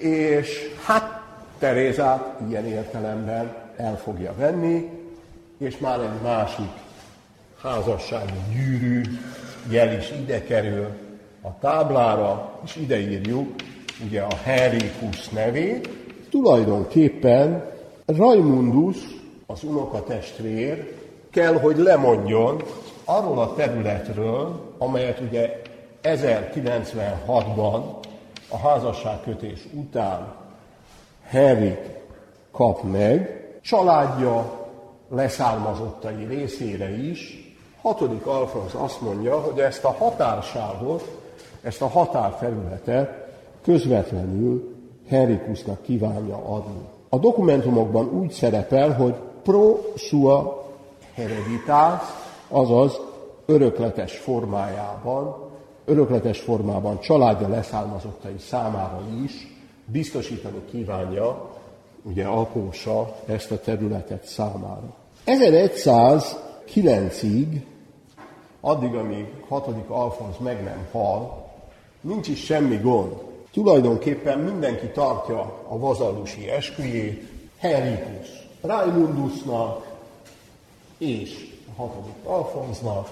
és 0.00 0.76
hát 0.84 1.15
Terézát 1.58 2.40
ilyen 2.48 2.66
értelemben 2.66 3.54
el 3.76 3.96
fogja 3.96 4.34
venni, 4.36 4.90
és 5.58 5.78
már 5.78 6.00
egy 6.00 6.22
másik 6.22 6.70
házassági 7.62 8.38
gyűrű 8.52 9.02
jel 9.70 9.92
is 9.98 10.10
ide 10.10 10.42
kerül 10.42 10.88
a 11.42 11.58
táblára, 11.60 12.60
és 12.64 12.76
ide 12.76 12.98
írjuk 12.98 13.54
ugye 14.04 14.22
a 14.22 14.36
Henrikus 14.42 15.28
nevét. 15.28 15.88
Tulajdonképpen 16.30 17.64
Raimundus, 18.06 18.96
az 19.46 19.62
unokatestvér, 19.64 20.94
kell, 21.30 21.54
hogy 21.54 21.76
lemondjon 21.76 22.62
arról 23.04 23.38
a 23.38 23.54
területről, 23.54 24.74
amelyet 24.78 25.20
ugye 25.20 25.62
1096-ban 26.02 27.82
a 28.48 28.58
házasságkötés 28.58 29.60
után 29.72 30.34
Henrik 31.28 31.78
kap 32.52 32.82
meg, 32.82 33.44
családja 33.62 34.66
leszármazottai 35.08 36.24
részére 36.24 36.96
is. 36.96 37.44
Hatodik 37.80 38.26
Alfonsz 38.26 38.74
azt 38.74 39.00
mondja, 39.00 39.40
hogy 39.40 39.58
ezt 39.58 39.84
a 39.84 39.94
határságot, 39.98 41.20
ezt 41.62 41.82
a 41.82 41.88
határterületet 41.88 43.28
közvetlenül 43.62 44.74
Henrikusnak 45.08 45.82
kívánja 45.82 46.36
adni. 46.36 46.88
A 47.08 47.18
dokumentumokban 47.18 48.08
úgy 48.08 48.30
szerepel, 48.30 48.92
hogy 48.92 49.14
pro 49.42 49.76
sua 49.96 50.64
hereditas, 51.14 52.00
azaz 52.48 53.00
örökletes 53.46 54.16
formájában, 54.16 55.36
örökletes 55.84 56.40
formában 56.40 57.00
családja 57.00 57.48
leszármazottai 57.48 58.38
számára 58.38 59.00
is 59.24 59.55
biztosítani 59.86 60.64
kívánja 60.70 61.54
ugye 62.02 62.24
Apósa 62.24 63.16
ezt 63.26 63.50
a 63.50 63.60
területet 63.60 64.24
számára. 64.24 64.94
1109-ig, 65.26 67.62
addig, 68.60 68.94
amíg 68.94 69.26
6. 69.48 69.68
Alfonz 69.88 70.38
meg 70.38 70.62
nem 70.62 70.86
hal, 70.92 71.50
nincs 72.00 72.28
is 72.28 72.44
semmi 72.44 72.76
gond. 72.76 73.12
Tulajdonképpen 73.52 74.38
mindenki 74.38 74.86
tartja 74.86 75.64
a 75.68 75.78
vazallusi 75.78 76.50
esküjét, 76.50 77.34
Henrikus 77.58 78.28
Raimundusnak 78.60 79.94
és 80.98 81.54
a 81.76 81.80
6. 81.80 81.92
Alfonznak, 82.24 83.08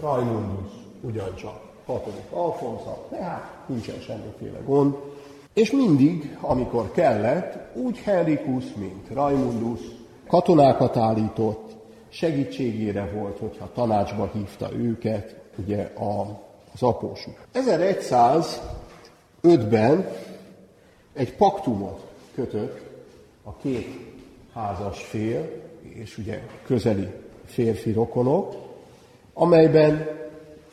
Raimundus 0.00 0.72
ugyancsak 1.00 1.60
6. 1.84 2.06
Alfonznak, 2.30 3.08
tehát 3.08 3.58
nincsen 3.66 4.00
semmiféle 4.00 4.58
gond. 4.64 4.94
És 5.54 5.70
mindig, 5.70 6.36
amikor 6.40 6.90
kellett, 6.90 7.76
úgy 7.76 7.98
Henrikus, 7.98 8.64
mint 8.74 9.08
Raimundus 9.12 9.80
katonákat 10.26 10.96
állított, 10.96 11.76
segítségére 12.08 13.10
volt, 13.14 13.38
hogyha 13.38 13.70
tanácsba 13.74 14.30
hívta 14.32 14.72
őket, 14.72 15.40
ugye 15.56 15.82
a, 15.82 16.40
az 16.74 16.82
apósuk. 16.82 17.46
1105-ben 17.54 20.08
egy 21.12 21.36
paktumot 21.36 22.06
kötött 22.34 22.80
a 23.42 23.56
két 23.56 23.98
házas 24.54 25.02
fél, 25.02 25.50
és 25.82 26.18
ugye 26.18 26.42
közeli 26.66 27.08
férfi 27.44 27.92
rokonok, 27.92 28.54
amelyben 29.34 30.08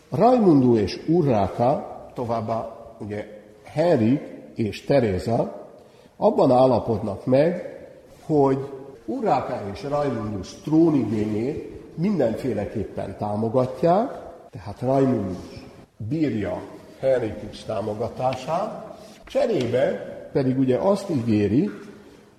Raimundu 0.10 0.78
és 0.78 1.00
Urráka, 1.08 1.96
továbbá 2.14 2.76
ugye 3.00 3.42
Henrik 3.64 4.37
és 4.58 4.86
Teréza 4.86 5.68
abban 6.16 6.52
állapodnak 6.52 7.26
meg, 7.26 7.78
hogy 8.26 8.58
Urráká 9.06 9.62
és 9.74 9.84
Raimundus 9.84 10.54
trónigényét 10.64 11.96
mindenféleképpen 11.96 13.18
támogatják, 13.18 14.10
tehát 14.50 14.82
Raimundus 14.82 15.66
bírja 15.98 16.62
Henrikus 17.00 17.64
támogatását, 17.64 18.98
cserébe 19.26 19.90
pedig 20.34 20.58
ugye 20.58 20.78
azt 20.78 21.10
ígéri, 21.10 21.70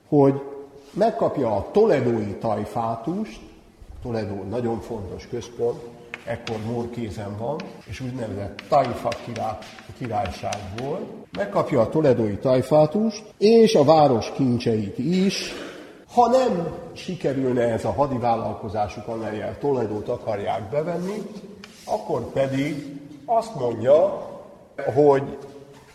hogy 0.08 0.40
megkapja 0.92 1.56
a 1.56 1.70
toledói 1.72 2.36
tajfátust, 2.40 3.40
Toledo 4.02 4.42
nagyon 4.48 4.80
fontos 4.80 5.28
központ, 5.30 5.80
ekkor 6.28 6.56
Mór 6.66 6.90
kézen 6.90 7.36
van, 7.38 7.56
és 7.84 8.00
úgynevezett 8.00 8.62
Taifa 8.68 9.08
király, 9.24 9.56
királyság 9.98 10.58
volt. 10.82 11.02
Megkapja 11.36 11.80
a 11.80 11.88
toledói 11.88 12.36
tajfátust, 12.36 13.22
és 13.38 13.74
a 13.74 13.84
város 13.84 14.32
kincseit 14.32 14.98
is, 14.98 15.52
ha 16.14 16.28
nem 16.28 16.68
sikerülne 16.92 17.62
ez 17.62 17.84
a 17.84 17.92
hadi 17.92 18.18
vállalkozásuk, 18.18 19.06
amelyel 19.06 19.58
Toledót 19.58 20.08
akarják 20.08 20.70
bevenni, 20.70 21.22
akkor 21.84 22.32
pedig 22.32 23.00
azt 23.24 23.54
mondja, 23.54 24.26
hogy 24.94 25.38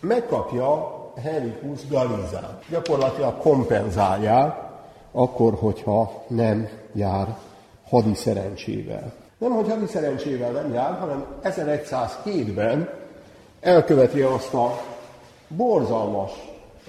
megkapja 0.00 0.92
Henricus 1.22 1.88
Galizát. 1.88 2.64
Gyakorlatilag 2.70 3.38
kompenzálják, 3.38 4.56
akkor, 5.12 5.54
hogyha 5.54 6.24
nem 6.28 6.68
jár 6.92 7.36
hadi 7.88 8.14
szerencsével. 8.14 9.23
Nem, 9.44 9.52
hogy 9.52 9.68
hadi 9.68 9.86
szerencsével 9.86 10.50
nem 10.50 10.72
jár, 10.72 10.98
hanem 10.98 11.24
1107-ben 11.42 12.88
elköveti 13.60 14.20
azt 14.20 14.54
a 14.54 14.80
borzalmas, 15.48 16.30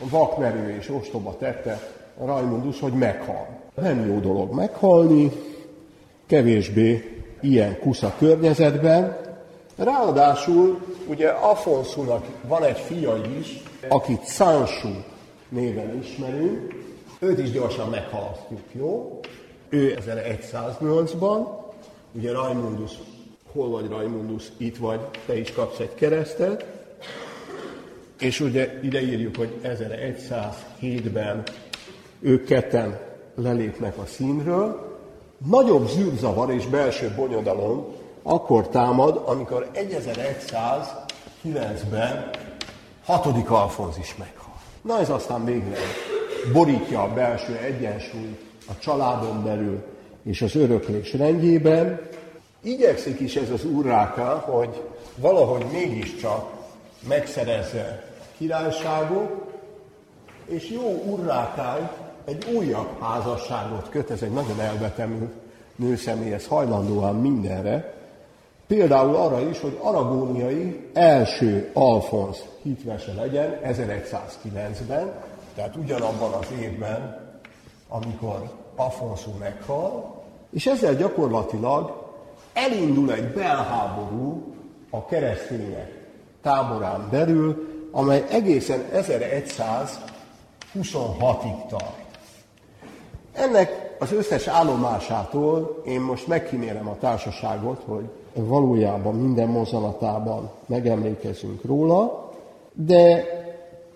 vakmerő 0.10 0.76
és 0.80 0.89
ostoba 0.89 1.36
tette 1.38 1.80
Rajmundus, 2.26 2.80
hogy 2.80 2.93
meghal. 2.93 3.47
Nem 3.74 4.06
jó 4.08 4.20
dolog 4.20 4.53
meghalni, 4.53 5.32
kevésbé 6.26 7.24
ilyen 7.41 7.80
kusza 7.80 8.14
környezetben. 8.18 9.18
Ráadásul 9.76 10.80
ugye 11.08 11.30
Afonsunak 11.30 12.26
van 12.47 12.64
egy 12.64 12.80
fia 12.80 13.16
is, 13.39 13.64
akit 13.89 14.28
Sansu 14.28 14.89
néven 15.49 15.97
ismerünk, 16.01 16.74
őt 17.20 17.39
is 17.39 17.51
gyorsan 17.51 17.89
meghalasztjuk, 17.89 18.62
jó? 18.72 19.20
Ő 19.70 19.97
1108-ban, 20.08 21.64
ugye 22.16 22.32
Raimundus, 22.32 22.91
hol 23.51 23.70
vagy 23.70 23.89
Raimundus, 23.89 24.43
itt 24.57 24.78
vagy, 24.78 24.99
te 25.26 25.38
is 25.38 25.51
kapsz 25.51 25.80
egy 25.80 25.95
keresztet, 25.95 26.66
és 28.20 28.39
ugye 28.39 28.80
ide 28.84 29.01
írjuk, 29.01 29.36
hogy 29.36 29.53
1107-ben 29.63 31.43
ők 32.20 32.45
ketten 32.45 32.99
lelépnek 33.36 33.97
a 33.97 34.05
színről. 34.05 34.93
Nagyobb 35.49 35.88
zűrzavar 35.88 36.51
és 36.51 36.66
belső 36.66 37.13
bonyodalom 37.16 37.86
akkor 38.24 38.68
támad, 38.68 39.22
amikor 39.26 39.70
1109-ben 39.74 42.30
hatodik 43.05 43.51
Alfonz 43.51 43.97
is 43.97 44.16
meghal. 44.16 44.53
Na 44.82 44.99
ez 44.99 45.09
aztán 45.09 45.45
végre 45.45 45.78
borítja 46.53 47.01
a 47.01 47.13
belső 47.13 47.57
egyensúlyt 47.57 48.39
a 48.68 48.78
családon 48.80 49.43
belül 49.43 49.84
és 50.26 50.42
az 50.42 50.56
öröklés 50.56 51.14
rendjében. 51.14 52.02
Igyekszik 52.62 53.20
is 53.20 53.36
ez 53.36 53.50
az 53.50 53.66
urráka, 53.66 54.44
hogy 54.46 54.82
valahogy 55.16 55.66
mégiscsak 55.72 56.52
megszerezze 57.08 58.04
királyságot, 58.38 59.30
és 60.46 60.70
jó 60.70 61.04
urrákány 61.06 61.90
egy 62.26 62.46
újabb 62.56 63.00
házasságot 63.00 63.90
köt, 63.90 64.12
ez 64.12 64.22
egy 64.22 64.32
nagyon 64.32 64.60
elvetemű 64.60 65.26
nőszemély, 65.76 66.34
ez 66.34 66.48
hajlandóan 66.48 67.16
mindenre, 67.16 67.96
Például 68.68 69.16
arra 69.16 69.50
is, 69.50 69.60
hogy 69.60 69.80
aragóniai 69.82 70.90
első 70.94 71.70
Alfonsz 71.74 72.44
hitvese 72.62 73.14
legyen 73.14 73.60
1109-ben, 73.64 75.14
tehát 75.56 75.76
ugyanabban 75.76 76.34
az 76.34 76.48
évben, 76.62 77.24
amikor 77.88 78.52
Afonso 78.76 79.32
meghal, 79.40 80.14
és 80.56 80.66
ezzel 80.66 80.95
gyakorlatilag 80.95 82.03
elindul 82.53 83.14
egy 83.14 83.28
belháború 83.28 84.53
a 84.89 85.06
keresztények 85.06 86.08
táborán 86.41 87.08
belül, 87.12 87.68
amely 87.91 88.26
egészen 88.30 88.84
1126-ig 88.93 91.66
tart. 91.70 92.03
Ennek 93.34 93.95
az 93.99 94.12
összes 94.12 94.47
állomásától 94.47 95.82
én 95.86 96.01
most 96.01 96.28
megkímélem 96.28 96.88
a 96.88 96.97
társaságot, 96.99 97.82
hogy 97.86 98.06
valójában 98.34 99.16
minden 99.16 99.47
mozanatában 99.47 100.51
megemlékezünk 100.66 101.64
róla, 101.64 102.30
de 102.74 103.26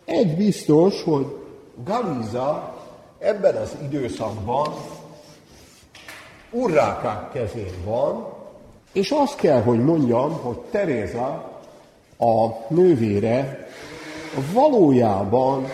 egy 0.05 0.35
biztos, 0.35 1.03
hogy 1.03 1.37
Galiza 1.83 2.77
ebben 3.19 3.55
az 3.55 3.75
időszakban 3.83 4.73
urrákák 6.51 7.31
kezén 7.31 7.73
van, 7.85 8.27
és 8.93 9.11
azt 9.11 9.35
kell, 9.35 9.61
hogy 9.61 9.83
mondjam, 9.83 10.39
hogy 10.41 10.57
Teréza 10.57 11.59
a 12.17 12.47
nővére 12.67 13.67
valójában 14.53 15.65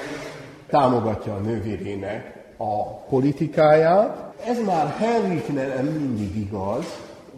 támogatja 0.69 1.33
a 1.33 1.39
nővérének 1.39 2.45
a 2.57 2.83
politikáját. 2.83 4.33
Ez 4.47 4.57
már 4.65 4.95
Henriknek 4.97 5.75
nem 5.75 5.85
mindig 5.85 6.35
igaz, 6.35 6.85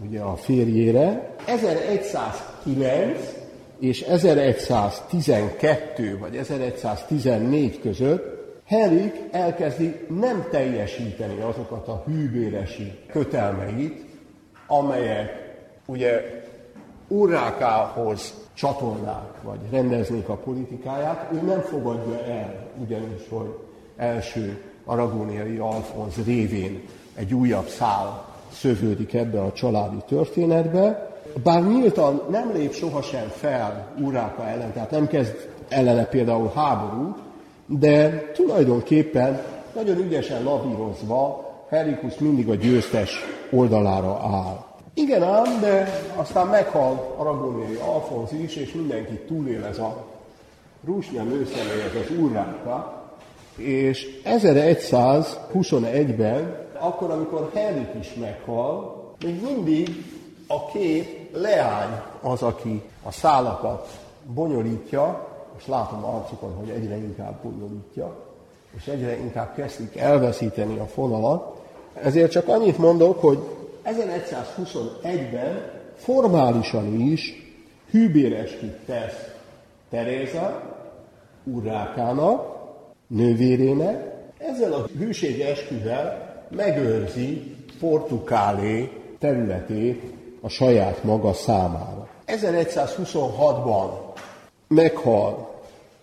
ugye 0.08 0.20
a 0.20 0.36
férjére. 0.36 1.36
1109 1.46 3.34
és 3.80 4.02
1112 4.02 6.18
vagy 6.18 6.36
1114 6.36 7.80
között 7.80 8.37
Henrik 8.68 9.24
elkezdi 9.32 10.06
nem 10.20 10.48
teljesíteni 10.52 11.42
azokat 11.42 11.88
a 11.88 12.04
hűbéresi 12.06 13.00
kötelmeit, 13.12 14.06
amelyek 14.68 15.30
ugye 15.86 16.44
urrákához 17.08 18.34
csatolnák, 18.54 19.42
vagy 19.44 19.60
rendeznék 19.72 20.30
a 20.30 20.36
politikáját, 20.36 21.30
ő 21.34 21.42
nem 21.42 21.60
fogadja 21.62 22.24
el, 22.24 22.68
ugyanis, 22.82 23.22
hogy 23.30 23.56
első 23.98 24.62
aragóniai 24.86 25.58
Alfonz 25.58 26.26
révén 26.26 26.82
egy 27.16 27.34
újabb 27.34 27.68
szál 27.68 28.26
szövődik 28.52 29.14
ebbe 29.14 29.42
a 29.42 29.52
családi 29.52 29.98
történetbe, 30.08 31.12
bár 31.44 31.64
nyíltan 31.64 32.22
nem 32.30 32.52
lép 32.54 32.74
sohasem 32.74 33.28
fel 33.28 33.94
Uráka 34.00 34.48
ellen, 34.48 34.74
tehát 34.74 34.92
nem 34.92 35.08
kezd 35.08 35.50
ellene 35.70 36.06
például 36.06 36.52
háborút, 36.56 37.26
de 37.68 38.32
tulajdonképpen 38.34 39.42
nagyon 39.76 39.98
ügyesen 39.98 40.44
lavírozva 40.44 41.46
Herikus 41.70 42.18
mindig 42.18 42.50
a 42.50 42.56
győztes 42.56 43.20
oldalára 43.52 44.20
áll. 44.24 44.66
Igen 44.94 45.24
ám, 45.24 45.60
de 45.60 46.02
aztán 46.16 46.48
meghal 46.48 47.16
Aragóniai 47.18 47.76
Alfonz 47.76 48.32
is, 48.32 48.56
és 48.56 48.74
mindenki 48.74 49.20
túlél 49.28 49.66
ez 49.66 49.78
a 49.78 50.06
Rusnya 50.86 51.24
nőszemély, 51.24 51.82
ez 51.82 51.96
az 52.04 52.10
Urráka, 52.20 53.06
és 53.56 54.22
1121-ben, 54.26 56.66
akkor, 56.80 57.12
amikor 57.12 57.52
Henrik 57.54 57.90
is 58.00 58.14
meghal, 58.14 59.06
még 59.24 59.42
mindig 59.42 60.04
a 60.48 60.66
két 60.66 61.30
leány 61.34 62.02
az, 62.22 62.42
aki 62.42 62.82
a 63.04 63.12
szálakat 63.12 64.00
bonyolítja, 64.34 65.37
és 65.58 65.68
látom 65.68 66.04
arcukon, 66.04 66.56
hogy 66.56 66.70
egyre 66.70 66.96
inkább 66.96 67.44
bonyolítja, 67.44 68.16
és 68.78 68.88
egyre 68.88 69.18
inkább 69.18 69.56
kezdik 69.56 69.98
elveszíteni 69.98 70.78
a 70.78 70.86
fonalat. 70.86 71.62
Ezért 71.94 72.32
csak 72.32 72.48
annyit 72.48 72.78
mondok, 72.78 73.22
hogy 73.22 73.40
1121-ben 73.86 75.72
formálisan 75.96 77.00
is 77.00 77.54
hűbéreskit 77.92 78.78
tesz 78.86 79.36
Teréza 79.90 80.62
Urrákának, 81.44 82.56
nővérének, 83.08 84.16
ezzel 84.38 84.74
a 84.74 84.88
hűségi 84.98 85.44
esküvel 85.44 86.36
megőrzi 86.50 87.56
Portugálé 87.80 88.92
területét 89.20 90.14
a 90.42 90.50
saját 90.50 91.04
maga 91.04 91.34
számára. 91.34 92.08
1126-ban 92.28 94.07
meghal 94.68 95.56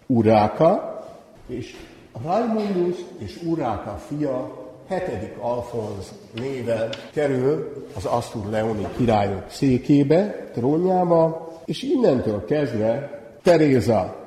Uráka, 0.07 0.99
és 1.47 1.77
Raimundus 2.25 2.97
és 3.19 3.41
Uráka 3.43 4.01
fia, 4.09 4.63
hetedik 4.89 5.37
Alfonz 5.41 6.13
néven 6.35 6.89
kerül 7.13 7.87
az 7.97 8.05
Astur 8.05 8.47
Leoni 8.51 8.87
királyok 8.97 9.45
székébe, 9.49 10.51
trónjába, 10.53 11.53
és 11.65 11.83
innentől 11.83 12.45
kezdve 12.45 13.23
Teréza 13.43 14.25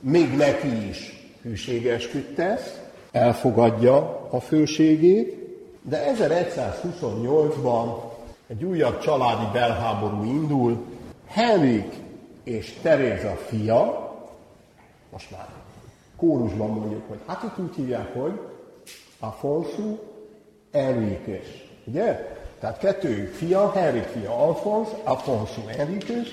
még 0.00 0.36
neki 0.36 0.88
is 0.88 1.28
hűségesküt 1.42 2.34
tesz, 2.34 2.80
elfogadja 3.12 4.28
a 4.30 4.40
főségét, 4.40 5.38
de 5.82 6.12
1128-ban 6.18 7.94
egy 8.46 8.64
újabb 8.64 9.00
családi 9.00 9.44
belháború 9.52 10.24
indul, 10.24 10.84
Henrik 11.26 11.92
és 12.44 12.78
Teréza 12.82 13.36
fia, 13.36 14.08
most 15.10 15.30
már 15.30 15.48
kórusban 16.16 16.70
mondjuk, 16.70 17.08
hogy 17.08 17.18
hát 17.26 17.42
itt 17.42 17.58
úgy 17.64 17.74
hívják, 17.74 18.14
hogy 18.14 18.40
Afonso 19.18 19.98
Enriquez. 20.70 21.46
Ugye? 21.84 22.38
Tehát 22.60 22.78
kettő 22.78 23.24
fia, 23.24 23.72
Henrik 23.72 24.04
fia 24.04 24.46
Alfons, 24.46 24.88
Afonso 25.02 25.60
Enriquez, 25.76 26.26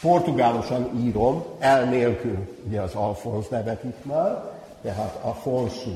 Portugálosan 0.00 1.00
írom, 1.04 1.44
el 1.58 1.84
nélkül, 1.84 2.56
ugye 2.66 2.80
az 2.80 2.94
Alfonz 2.94 3.48
nevet 3.48 3.84
itt 3.84 4.04
már, 4.04 4.50
tehát 4.82 5.18
Afonso 5.22 5.90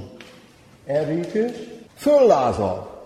Enriquez, 0.86 1.52
föllázal 1.94 3.04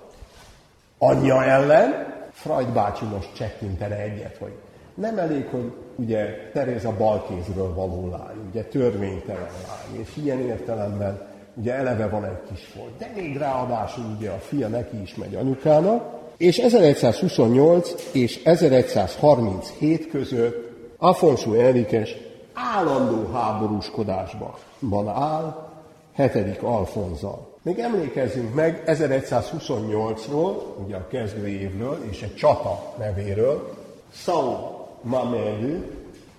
anyja 0.99 1.45
ellen, 1.45 2.15
Freud 2.33 2.69
bácsi 2.69 3.05
most 3.05 3.35
csekkintene 3.35 3.97
egyet, 3.97 4.37
hogy 4.37 4.53
nem 4.95 5.19
elég, 5.19 5.47
hogy 5.47 5.73
ugye 6.01 6.51
Teréza 6.53 6.97
balkézről 6.97 7.75
való 7.75 8.09
lány, 8.11 8.37
ugye 8.51 8.65
törvénytelen 8.65 9.51
lány, 9.67 10.01
és 10.01 10.17
ilyen 10.23 10.41
értelemben 10.41 11.29
ugye 11.55 11.75
eleve 11.75 12.09
van 12.09 12.25
egy 12.25 12.41
kis 12.51 12.65
folt, 12.65 12.97
de 12.99 13.13
még 13.15 13.37
ráadásul 13.37 14.05
ugye 14.17 14.31
a 14.31 14.39
fia 14.39 14.69
neki 14.69 15.01
is 15.03 15.15
megy 15.15 15.35
anyukának, 15.35 16.19
és 16.37 16.59
1128 16.59 18.09
és 18.13 18.43
1137 18.45 20.09
között 20.09 20.71
Afonso 20.99 21.55
Enriques 21.55 22.17
állandó 22.55 23.33
háborúskodásban 23.33 25.09
áll, 25.09 25.69
hetedik 26.15 26.63
Alfonzal. 26.63 27.49
Még 27.63 27.79
emlékezzünk 27.79 28.55
meg 28.55 28.83
1128-ról, 28.87 30.55
ugye 30.85 30.97
a 30.97 31.07
kezdő 31.07 31.47
évről, 31.49 31.99
és 32.11 32.23
egy 32.23 32.35
csata 32.35 32.95
nevéről, 32.99 33.79
São 34.13 34.70
Mamelu, 35.03 35.83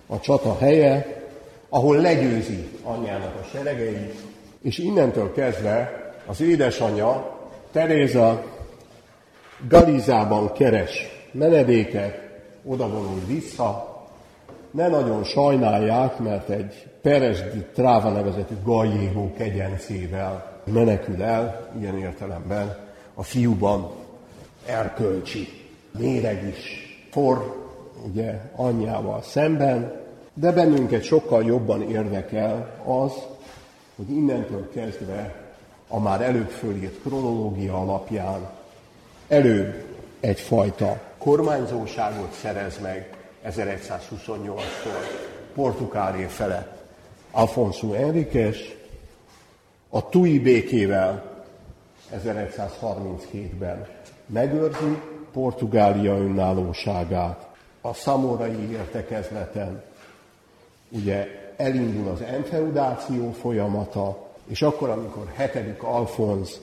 a 0.06 0.20
csata 0.20 0.58
helye, 0.58 1.22
ahol 1.68 1.96
legyőzi 1.96 2.68
anyjának 2.82 3.34
a 3.40 3.44
seregeit, 3.52 4.14
és 4.62 4.78
innentől 4.78 5.32
kezdve 5.32 6.02
az 6.26 6.40
édesanyja 6.40 7.40
Teréza 7.72 8.44
Galizában 9.68 10.52
keres 10.52 11.08
menedéket, 11.32 12.20
oda 12.64 12.88
vonul 12.88 13.20
vissza, 13.26 13.92
ne 14.70 14.88
nagyon 14.88 15.24
sajnálják, 15.24 16.18
mert 16.18 16.48
egy 16.48 16.86
Peresdi 17.02 17.64
Tráva 17.74 18.10
nevezetű 18.10 18.54
gallégó 18.64 19.32
kegyencével 19.36 20.60
menekül 20.64 21.22
el, 21.22 21.70
ilyen 21.80 21.98
értelemben 21.98 22.76
a 23.14 23.22
fiúban 23.22 23.90
erkölcsi 24.66 25.48
méreg 25.98 26.46
is 26.48 26.58
for, 27.10 27.61
ugye 28.06 28.40
anyjával 28.56 29.22
szemben, 29.22 30.00
de 30.34 30.52
bennünket 30.52 31.02
sokkal 31.02 31.44
jobban 31.44 31.90
érdekel 31.90 32.70
az, 32.84 33.12
hogy 33.96 34.10
innentől 34.10 34.70
kezdve 34.70 35.34
a 35.88 35.98
már 36.00 36.20
előbb 36.22 36.48
fölírt 36.48 37.00
kronológia 37.02 37.80
alapján 37.80 38.50
előbb 39.28 39.84
egyfajta 40.20 41.00
kormányzóságot 41.18 42.32
szerez 42.32 42.78
meg, 42.82 43.16
1128-tól 43.46 45.02
Portugálé 45.54 46.24
felett 46.24 46.82
Afonso 47.30 47.92
Enriquez, 47.92 48.56
a 49.88 50.08
Tui 50.08 50.38
békével 50.38 51.44
1137-ben 52.14 53.86
megőrzi 54.26 55.00
Portugália 55.32 56.16
önállóságát. 56.16 57.51
A 57.84 57.94
szamorai 57.94 58.70
értekezleten 58.70 59.82
ugye 60.88 61.26
elindul 61.56 62.08
az 62.08 62.20
enfeudáció 62.20 63.32
folyamata, 63.32 64.30
és 64.46 64.62
akkor, 64.62 64.88
amikor 64.88 65.32
7. 65.36 65.78
Alfonz 65.78 66.60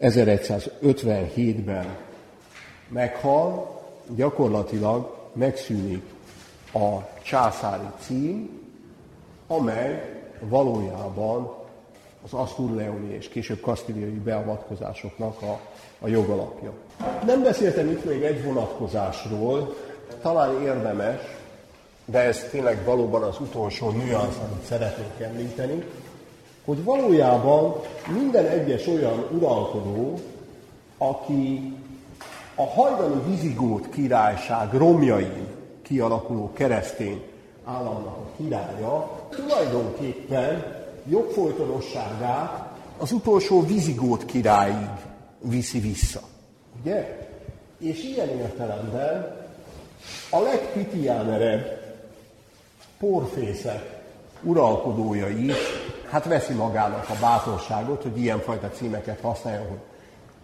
1157-ben 0.00 1.96
meghal, 2.88 3.80
gyakorlatilag 4.14 5.16
megszűnik 5.32 6.02
a 6.72 6.98
császári 7.22 7.86
cím, 7.98 8.60
amely 9.46 10.22
valójában 10.40 11.54
az 12.24 12.32
Asztur-Leoni 12.32 13.14
és 13.14 13.28
később 13.28 13.60
kasztíliai 13.60 14.18
beavatkozásoknak 14.18 15.42
a, 15.42 15.60
a 16.00 16.08
jogalapja. 16.08 16.72
Nem 17.26 17.42
beszéltem 17.42 17.90
itt 17.90 18.04
még 18.04 18.22
egy 18.22 18.44
vonatkozásról, 18.44 19.74
talán 20.24 20.62
érdemes, 20.62 21.20
de 22.04 22.18
ez 22.18 22.46
tényleg 22.50 22.84
valóban 22.84 23.22
az 23.22 23.40
utolsó 23.40 23.90
nüansz, 23.90 24.36
amit 24.48 24.64
szeretnék 24.64 25.20
említeni, 25.20 25.84
hogy 26.64 26.84
valójában 26.84 27.80
minden 28.18 28.46
egyes 28.46 28.86
olyan 28.86 29.26
uralkodó, 29.36 30.20
aki 30.98 31.74
a 32.54 32.66
hajdani 32.66 33.22
vizigót 33.26 33.88
királyság 33.88 34.72
romjain 34.72 35.46
kialakuló 35.82 36.52
keresztény 36.52 37.22
államnak 37.64 38.16
a 38.16 38.30
királya, 38.36 39.10
tulajdonképpen 39.30 40.64
jogfolytonosságát 41.08 42.72
az 42.98 43.12
utolsó 43.12 43.62
vizigót 43.62 44.24
királyig 44.24 44.90
viszi 45.40 45.78
vissza. 45.78 46.20
Ugye? 46.80 47.28
És 47.78 48.02
ilyen 48.02 48.28
értelemben 48.28 49.43
a 50.30 50.40
legpitiánerebb 50.40 51.82
porfészek 52.98 54.02
uralkodója 54.42 55.28
is, 55.28 55.56
hát 56.10 56.24
veszi 56.24 56.52
magának 56.52 57.08
a 57.08 57.16
bátorságot, 57.20 58.02
hogy 58.02 58.18
ilyenfajta 58.18 58.70
címeket 58.70 59.20
használja, 59.20 59.66
hogy 59.68 59.78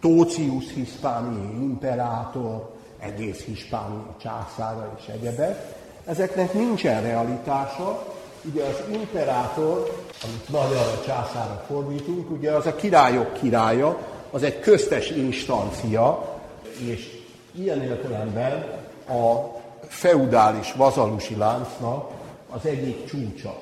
Tócius 0.01 0.73
hispániai 0.73 1.61
imperátor, 1.61 2.69
egész 2.99 3.43
hispániai 3.43 4.15
császára 4.21 4.97
és 4.99 5.07
egyebek. 5.07 5.75
Ezeknek 6.05 6.53
nincsen 6.53 7.01
realitása, 7.01 8.13
ugye 8.51 8.63
az 8.63 8.81
imperátor, 8.91 10.05
amit 10.23 10.49
magyarra 10.49 11.01
császára 11.05 11.63
fordítunk, 11.67 12.31
ugye 12.31 12.51
az 12.51 12.65
a 12.65 12.75
királyok 12.75 13.33
királya, 13.33 13.97
az 14.31 14.43
egy 14.43 14.59
köztes 14.59 15.09
instancia, 15.09 16.39
és 16.85 17.19
ilyen 17.51 17.81
értelemben 17.81 18.80
a 19.11 19.59
feudális 19.87 20.73
vazalusi 20.73 21.35
láncnak 21.35 22.11
az 22.49 22.65
egyik 22.65 23.05
csúcsa. 23.05 23.53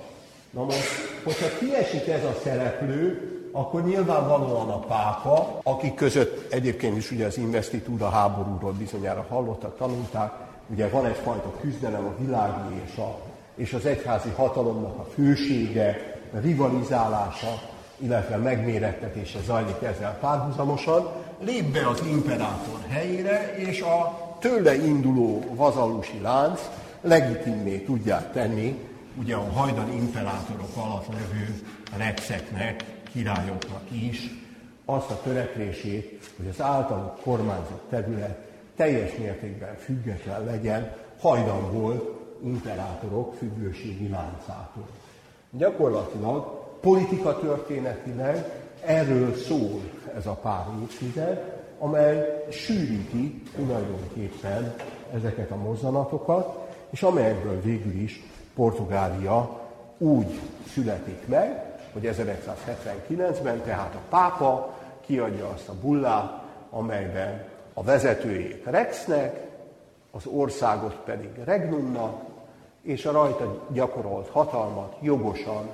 Na 0.49 0.63
most, 0.63 0.87
hogyha 1.23 1.57
kiesik 1.59 2.07
ez 2.07 2.23
a 2.23 2.39
szereplő, 2.43 3.33
akkor 3.51 3.85
nyilvánvalóan 3.85 4.69
a 4.69 4.79
pápa, 4.79 5.59
akik 5.63 5.95
között 5.95 6.53
egyébként 6.53 6.97
is 6.97 7.11
ugye 7.11 7.25
az 7.25 7.37
investitúra 7.37 8.09
háborúról 8.09 8.71
bizonyára 8.71 9.25
hallottak, 9.29 9.77
tanulták, 9.77 10.31
ugye 10.67 10.89
van 10.89 11.05
egyfajta 11.05 11.53
küzdelem 11.61 12.05
a 12.05 12.21
világi 12.23 12.81
és, 12.85 12.97
a, 12.97 13.19
és 13.55 13.73
az 13.73 13.85
egyházi 13.85 14.29
hatalomnak 14.29 14.97
a 14.97 15.07
fősége, 15.13 16.17
a 16.33 16.37
rivalizálása, 16.39 17.61
illetve 17.97 18.37
megmérettetése 18.37 19.39
zajlik 19.45 19.81
ezzel 19.81 20.17
párhuzamosan, 20.19 21.07
lép 21.39 21.73
be 21.73 21.87
az 21.87 22.01
imperátor 22.11 22.79
helyére, 22.89 23.55
és 23.57 23.81
a 23.81 24.28
tőle 24.39 24.75
induló 24.75 25.43
vazallusi 25.55 26.19
lánc 26.21 26.69
legitimé 27.01 27.77
tudják 27.77 28.31
tenni 28.31 28.87
ugye 29.19 29.35
a 29.35 29.51
hajdani 29.51 29.95
imperátorok 29.95 30.75
alatt 30.75 31.07
levő 31.07 31.61
rexeknek, 31.97 32.83
királyoknak 33.11 33.91
is 33.91 34.29
azt 34.85 35.09
a 35.09 35.21
törekvését, 35.23 36.29
hogy 36.37 36.47
az 36.47 36.61
általuk 36.61 37.21
kormányzott 37.21 37.83
terület 37.89 38.47
teljes 38.75 39.15
mértékben 39.17 39.75
független 39.75 40.45
legyen 40.45 40.95
hajdan 41.19 41.71
volt 41.73 42.09
imperátorok 42.43 43.33
függőségi 43.33 44.09
láncától. 44.09 44.87
Gyakorlatilag 45.51 46.67
politika 46.81 47.39
történetileg 47.39 48.51
erről 48.85 49.35
szól 49.35 49.81
ez 50.15 50.25
a 50.25 50.33
pár 50.33 50.65
évtized, 50.81 51.58
amely 51.79 52.45
sűríti 52.49 53.43
tulajdonképpen 53.55 54.75
ezeket 55.13 55.51
a 55.51 55.55
mozzanatokat, 55.55 56.67
és 56.89 57.03
amelyekből 57.03 57.61
végül 57.61 57.93
is 57.93 58.23
Portugália 58.55 59.59
úgy 59.97 60.39
születik 60.73 61.27
meg, 61.27 61.63
hogy 61.93 62.09
1979-ben 62.15 63.61
tehát 63.61 63.95
a 63.95 64.01
pápa 64.09 64.77
kiadja 65.05 65.47
azt 65.47 65.69
a 65.69 65.73
bullát, 65.81 66.43
amelyben 66.69 67.43
a 67.73 67.83
vezetőjét 67.83 68.65
Rexnek, 68.65 69.47
az 70.11 70.25
országot 70.25 70.95
pedig 71.05 71.29
Regnumnak, 71.43 72.21
és 72.81 73.05
a 73.05 73.11
rajta 73.11 73.65
gyakorolt 73.71 74.29
hatalmat 74.29 74.95
jogosan 75.01 75.69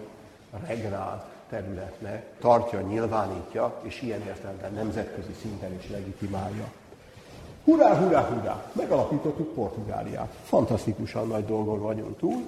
regnált 0.67 1.23
területnek 1.49 2.25
tartja, 2.39 2.81
nyilvánítja, 2.81 3.79
és 3.81 4.01
ilyen 4.01 4.21
értelemben 4.21 4.73
nemzetközi 4.73 5.33
szinten 5.41 5.73
is 5.73 5.89
legitimálja. 5.89 6.71
Hurrá, 7.63 7.95
hurrá, 7.97 8.21
hurrá! 8.21 8.71
Megalapítottuk 8.71 9.53
Portugáliát. 9.53 10.33
Fantasztikusan 10.43 11.27
nagy 11.27 11.45
dolgon 11.45 11.81
vagyunk 11.81 12.17
túl, 12.17 12.43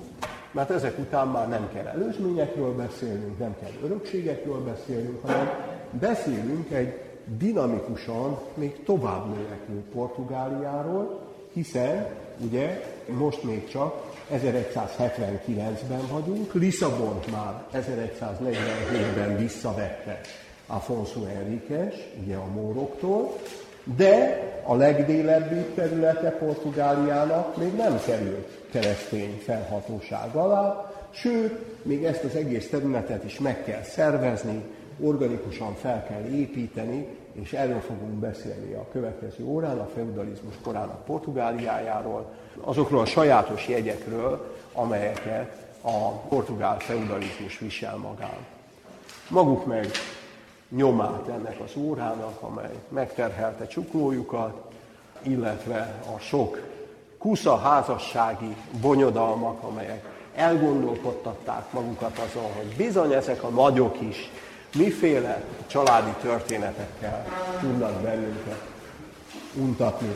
mert 0.51 0.69
ezek 0.69 0.99
után 0.99 1.27
már 1.27 1.49
nem 1.49 1.69
kell 1.73 1.85
előzményekről 1.85 2.75
beszélnünk, 2.75 3.39
nem 3.39 3.55
kell 3.59 3.71
örökségekről 3.83 4.63
beszélnünk, 4.63 5.21
hanem 5.25 5.49
beszélünk 5.91 6.71
egy 6.71 7.01
dinamikusan 7.37 8.39
még 8.53 8.83
tovább 8.83 9.27
növekvő 9.27 9.83
Portugáliáról, 9.93 11.19
hiszen 11.53 12.07
ugye 12.37 12.83
most 13.17 13.43
még 13.43 13.67
csak 13.67 14.06
1179-ben 14.33 16.07
vagyunk, 16.11 16.53
Lisszabont 16.53 17.31
már 17.31 17.63
1147-ben 17.73 19.37
visszavette 19.37 20.21
Afonso 20.67 21.25
Enriquez, 21.25 21.93
ugye 22.23 22.35
a 22.35 22.45
móroktól, 22.45 23.35
de 23.95 24.43
a 24.63 24.75
legdélebbi 24.75 25.73
területe 25.75 26.29
Portugáliának 26.29 27.57
még 27.57 27.73
nem 27.73 27.99
került 28.05 28.47
keresztény 28.71 29.41
felhatóság 29.45 30.35
alá, 30.35 30.91
sőt, 31.09 31.85
még 31.85 32.03
ezt 32.03 32.23
az 32.23 32.35
egész 32.35 32.69
területet 32.69 33.23
is 33.23 33.39
meg 33.39 33.63
kell 33.63 33.81
szervezni, 33.81 34.63
organikusan 34.99 35.75
fel 35.75 36.05
kell 36.09 36.39
építeni, 36.39 37.07
és 37.41 37.53
erről 37.53 37.79
fogunk 37.79 38.13
beszélni 38.13 38.73
a 38.73 38.87
következő 38.91 39.43
órán, 39.45 39.79
a 39.79 39.89
feudalizmus 39.95 40.53
korának 40.61 41.05
Portugáliájáról, 41.05 42.31
azokról 42.61 43.01
a 43.01 43.05
sajátos 43.05 43.67
jegyekről, 43.67 44.55
amelyeket 44.73 45.65
a 45.81 46.09
portugál 46.09 46.79
feudalizmus 46.79 47.59
visel 47.59 47.95
magán. 47.95 48.45
Maguk 49.29 49.65
meg 49.65 49.87
nyomát 50.69 51.27
ennek 51.27 51.59
az 51.59 51.71
órának, 51.75 52.41
amely 52.41 52.75
megterhelte 52.89 53.67
csuklójukat, 53.67 54.71
illetve 55.21 56.01
a 56.15 56.19
sok 56.19 56.59
kusza 57.17 57.57
házassági 57.57 58.55
bonyodalmak, 58.81 59.63
amelyek 59.63 60.05
elgondolkodtatták 60.35 61.71
magukat 61.73 62.17
azon, 62.17 62.51
hogy 62.53 62.75
bizony 62.77 63.11
ezek 63.11 63.43
a 63.43 63.49
nagyok 63.49 64.01
is 64.01 64.31
miféle 64.77 65.43
családi 65.67 66.11
történetekkel 66.21 67.25
tudnak 67.59 68.01
bennünket 68.01 68.61
untatni. 69.55 70.15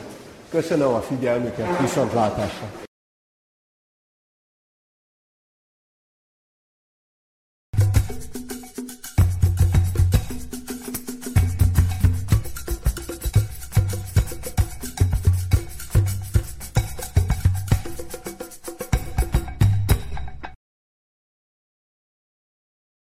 Köszönöm 0.50 0.94
a 0.94 1.00
figyelmüket, 1.00 1.80
viszontlátásra! 1.80 2.90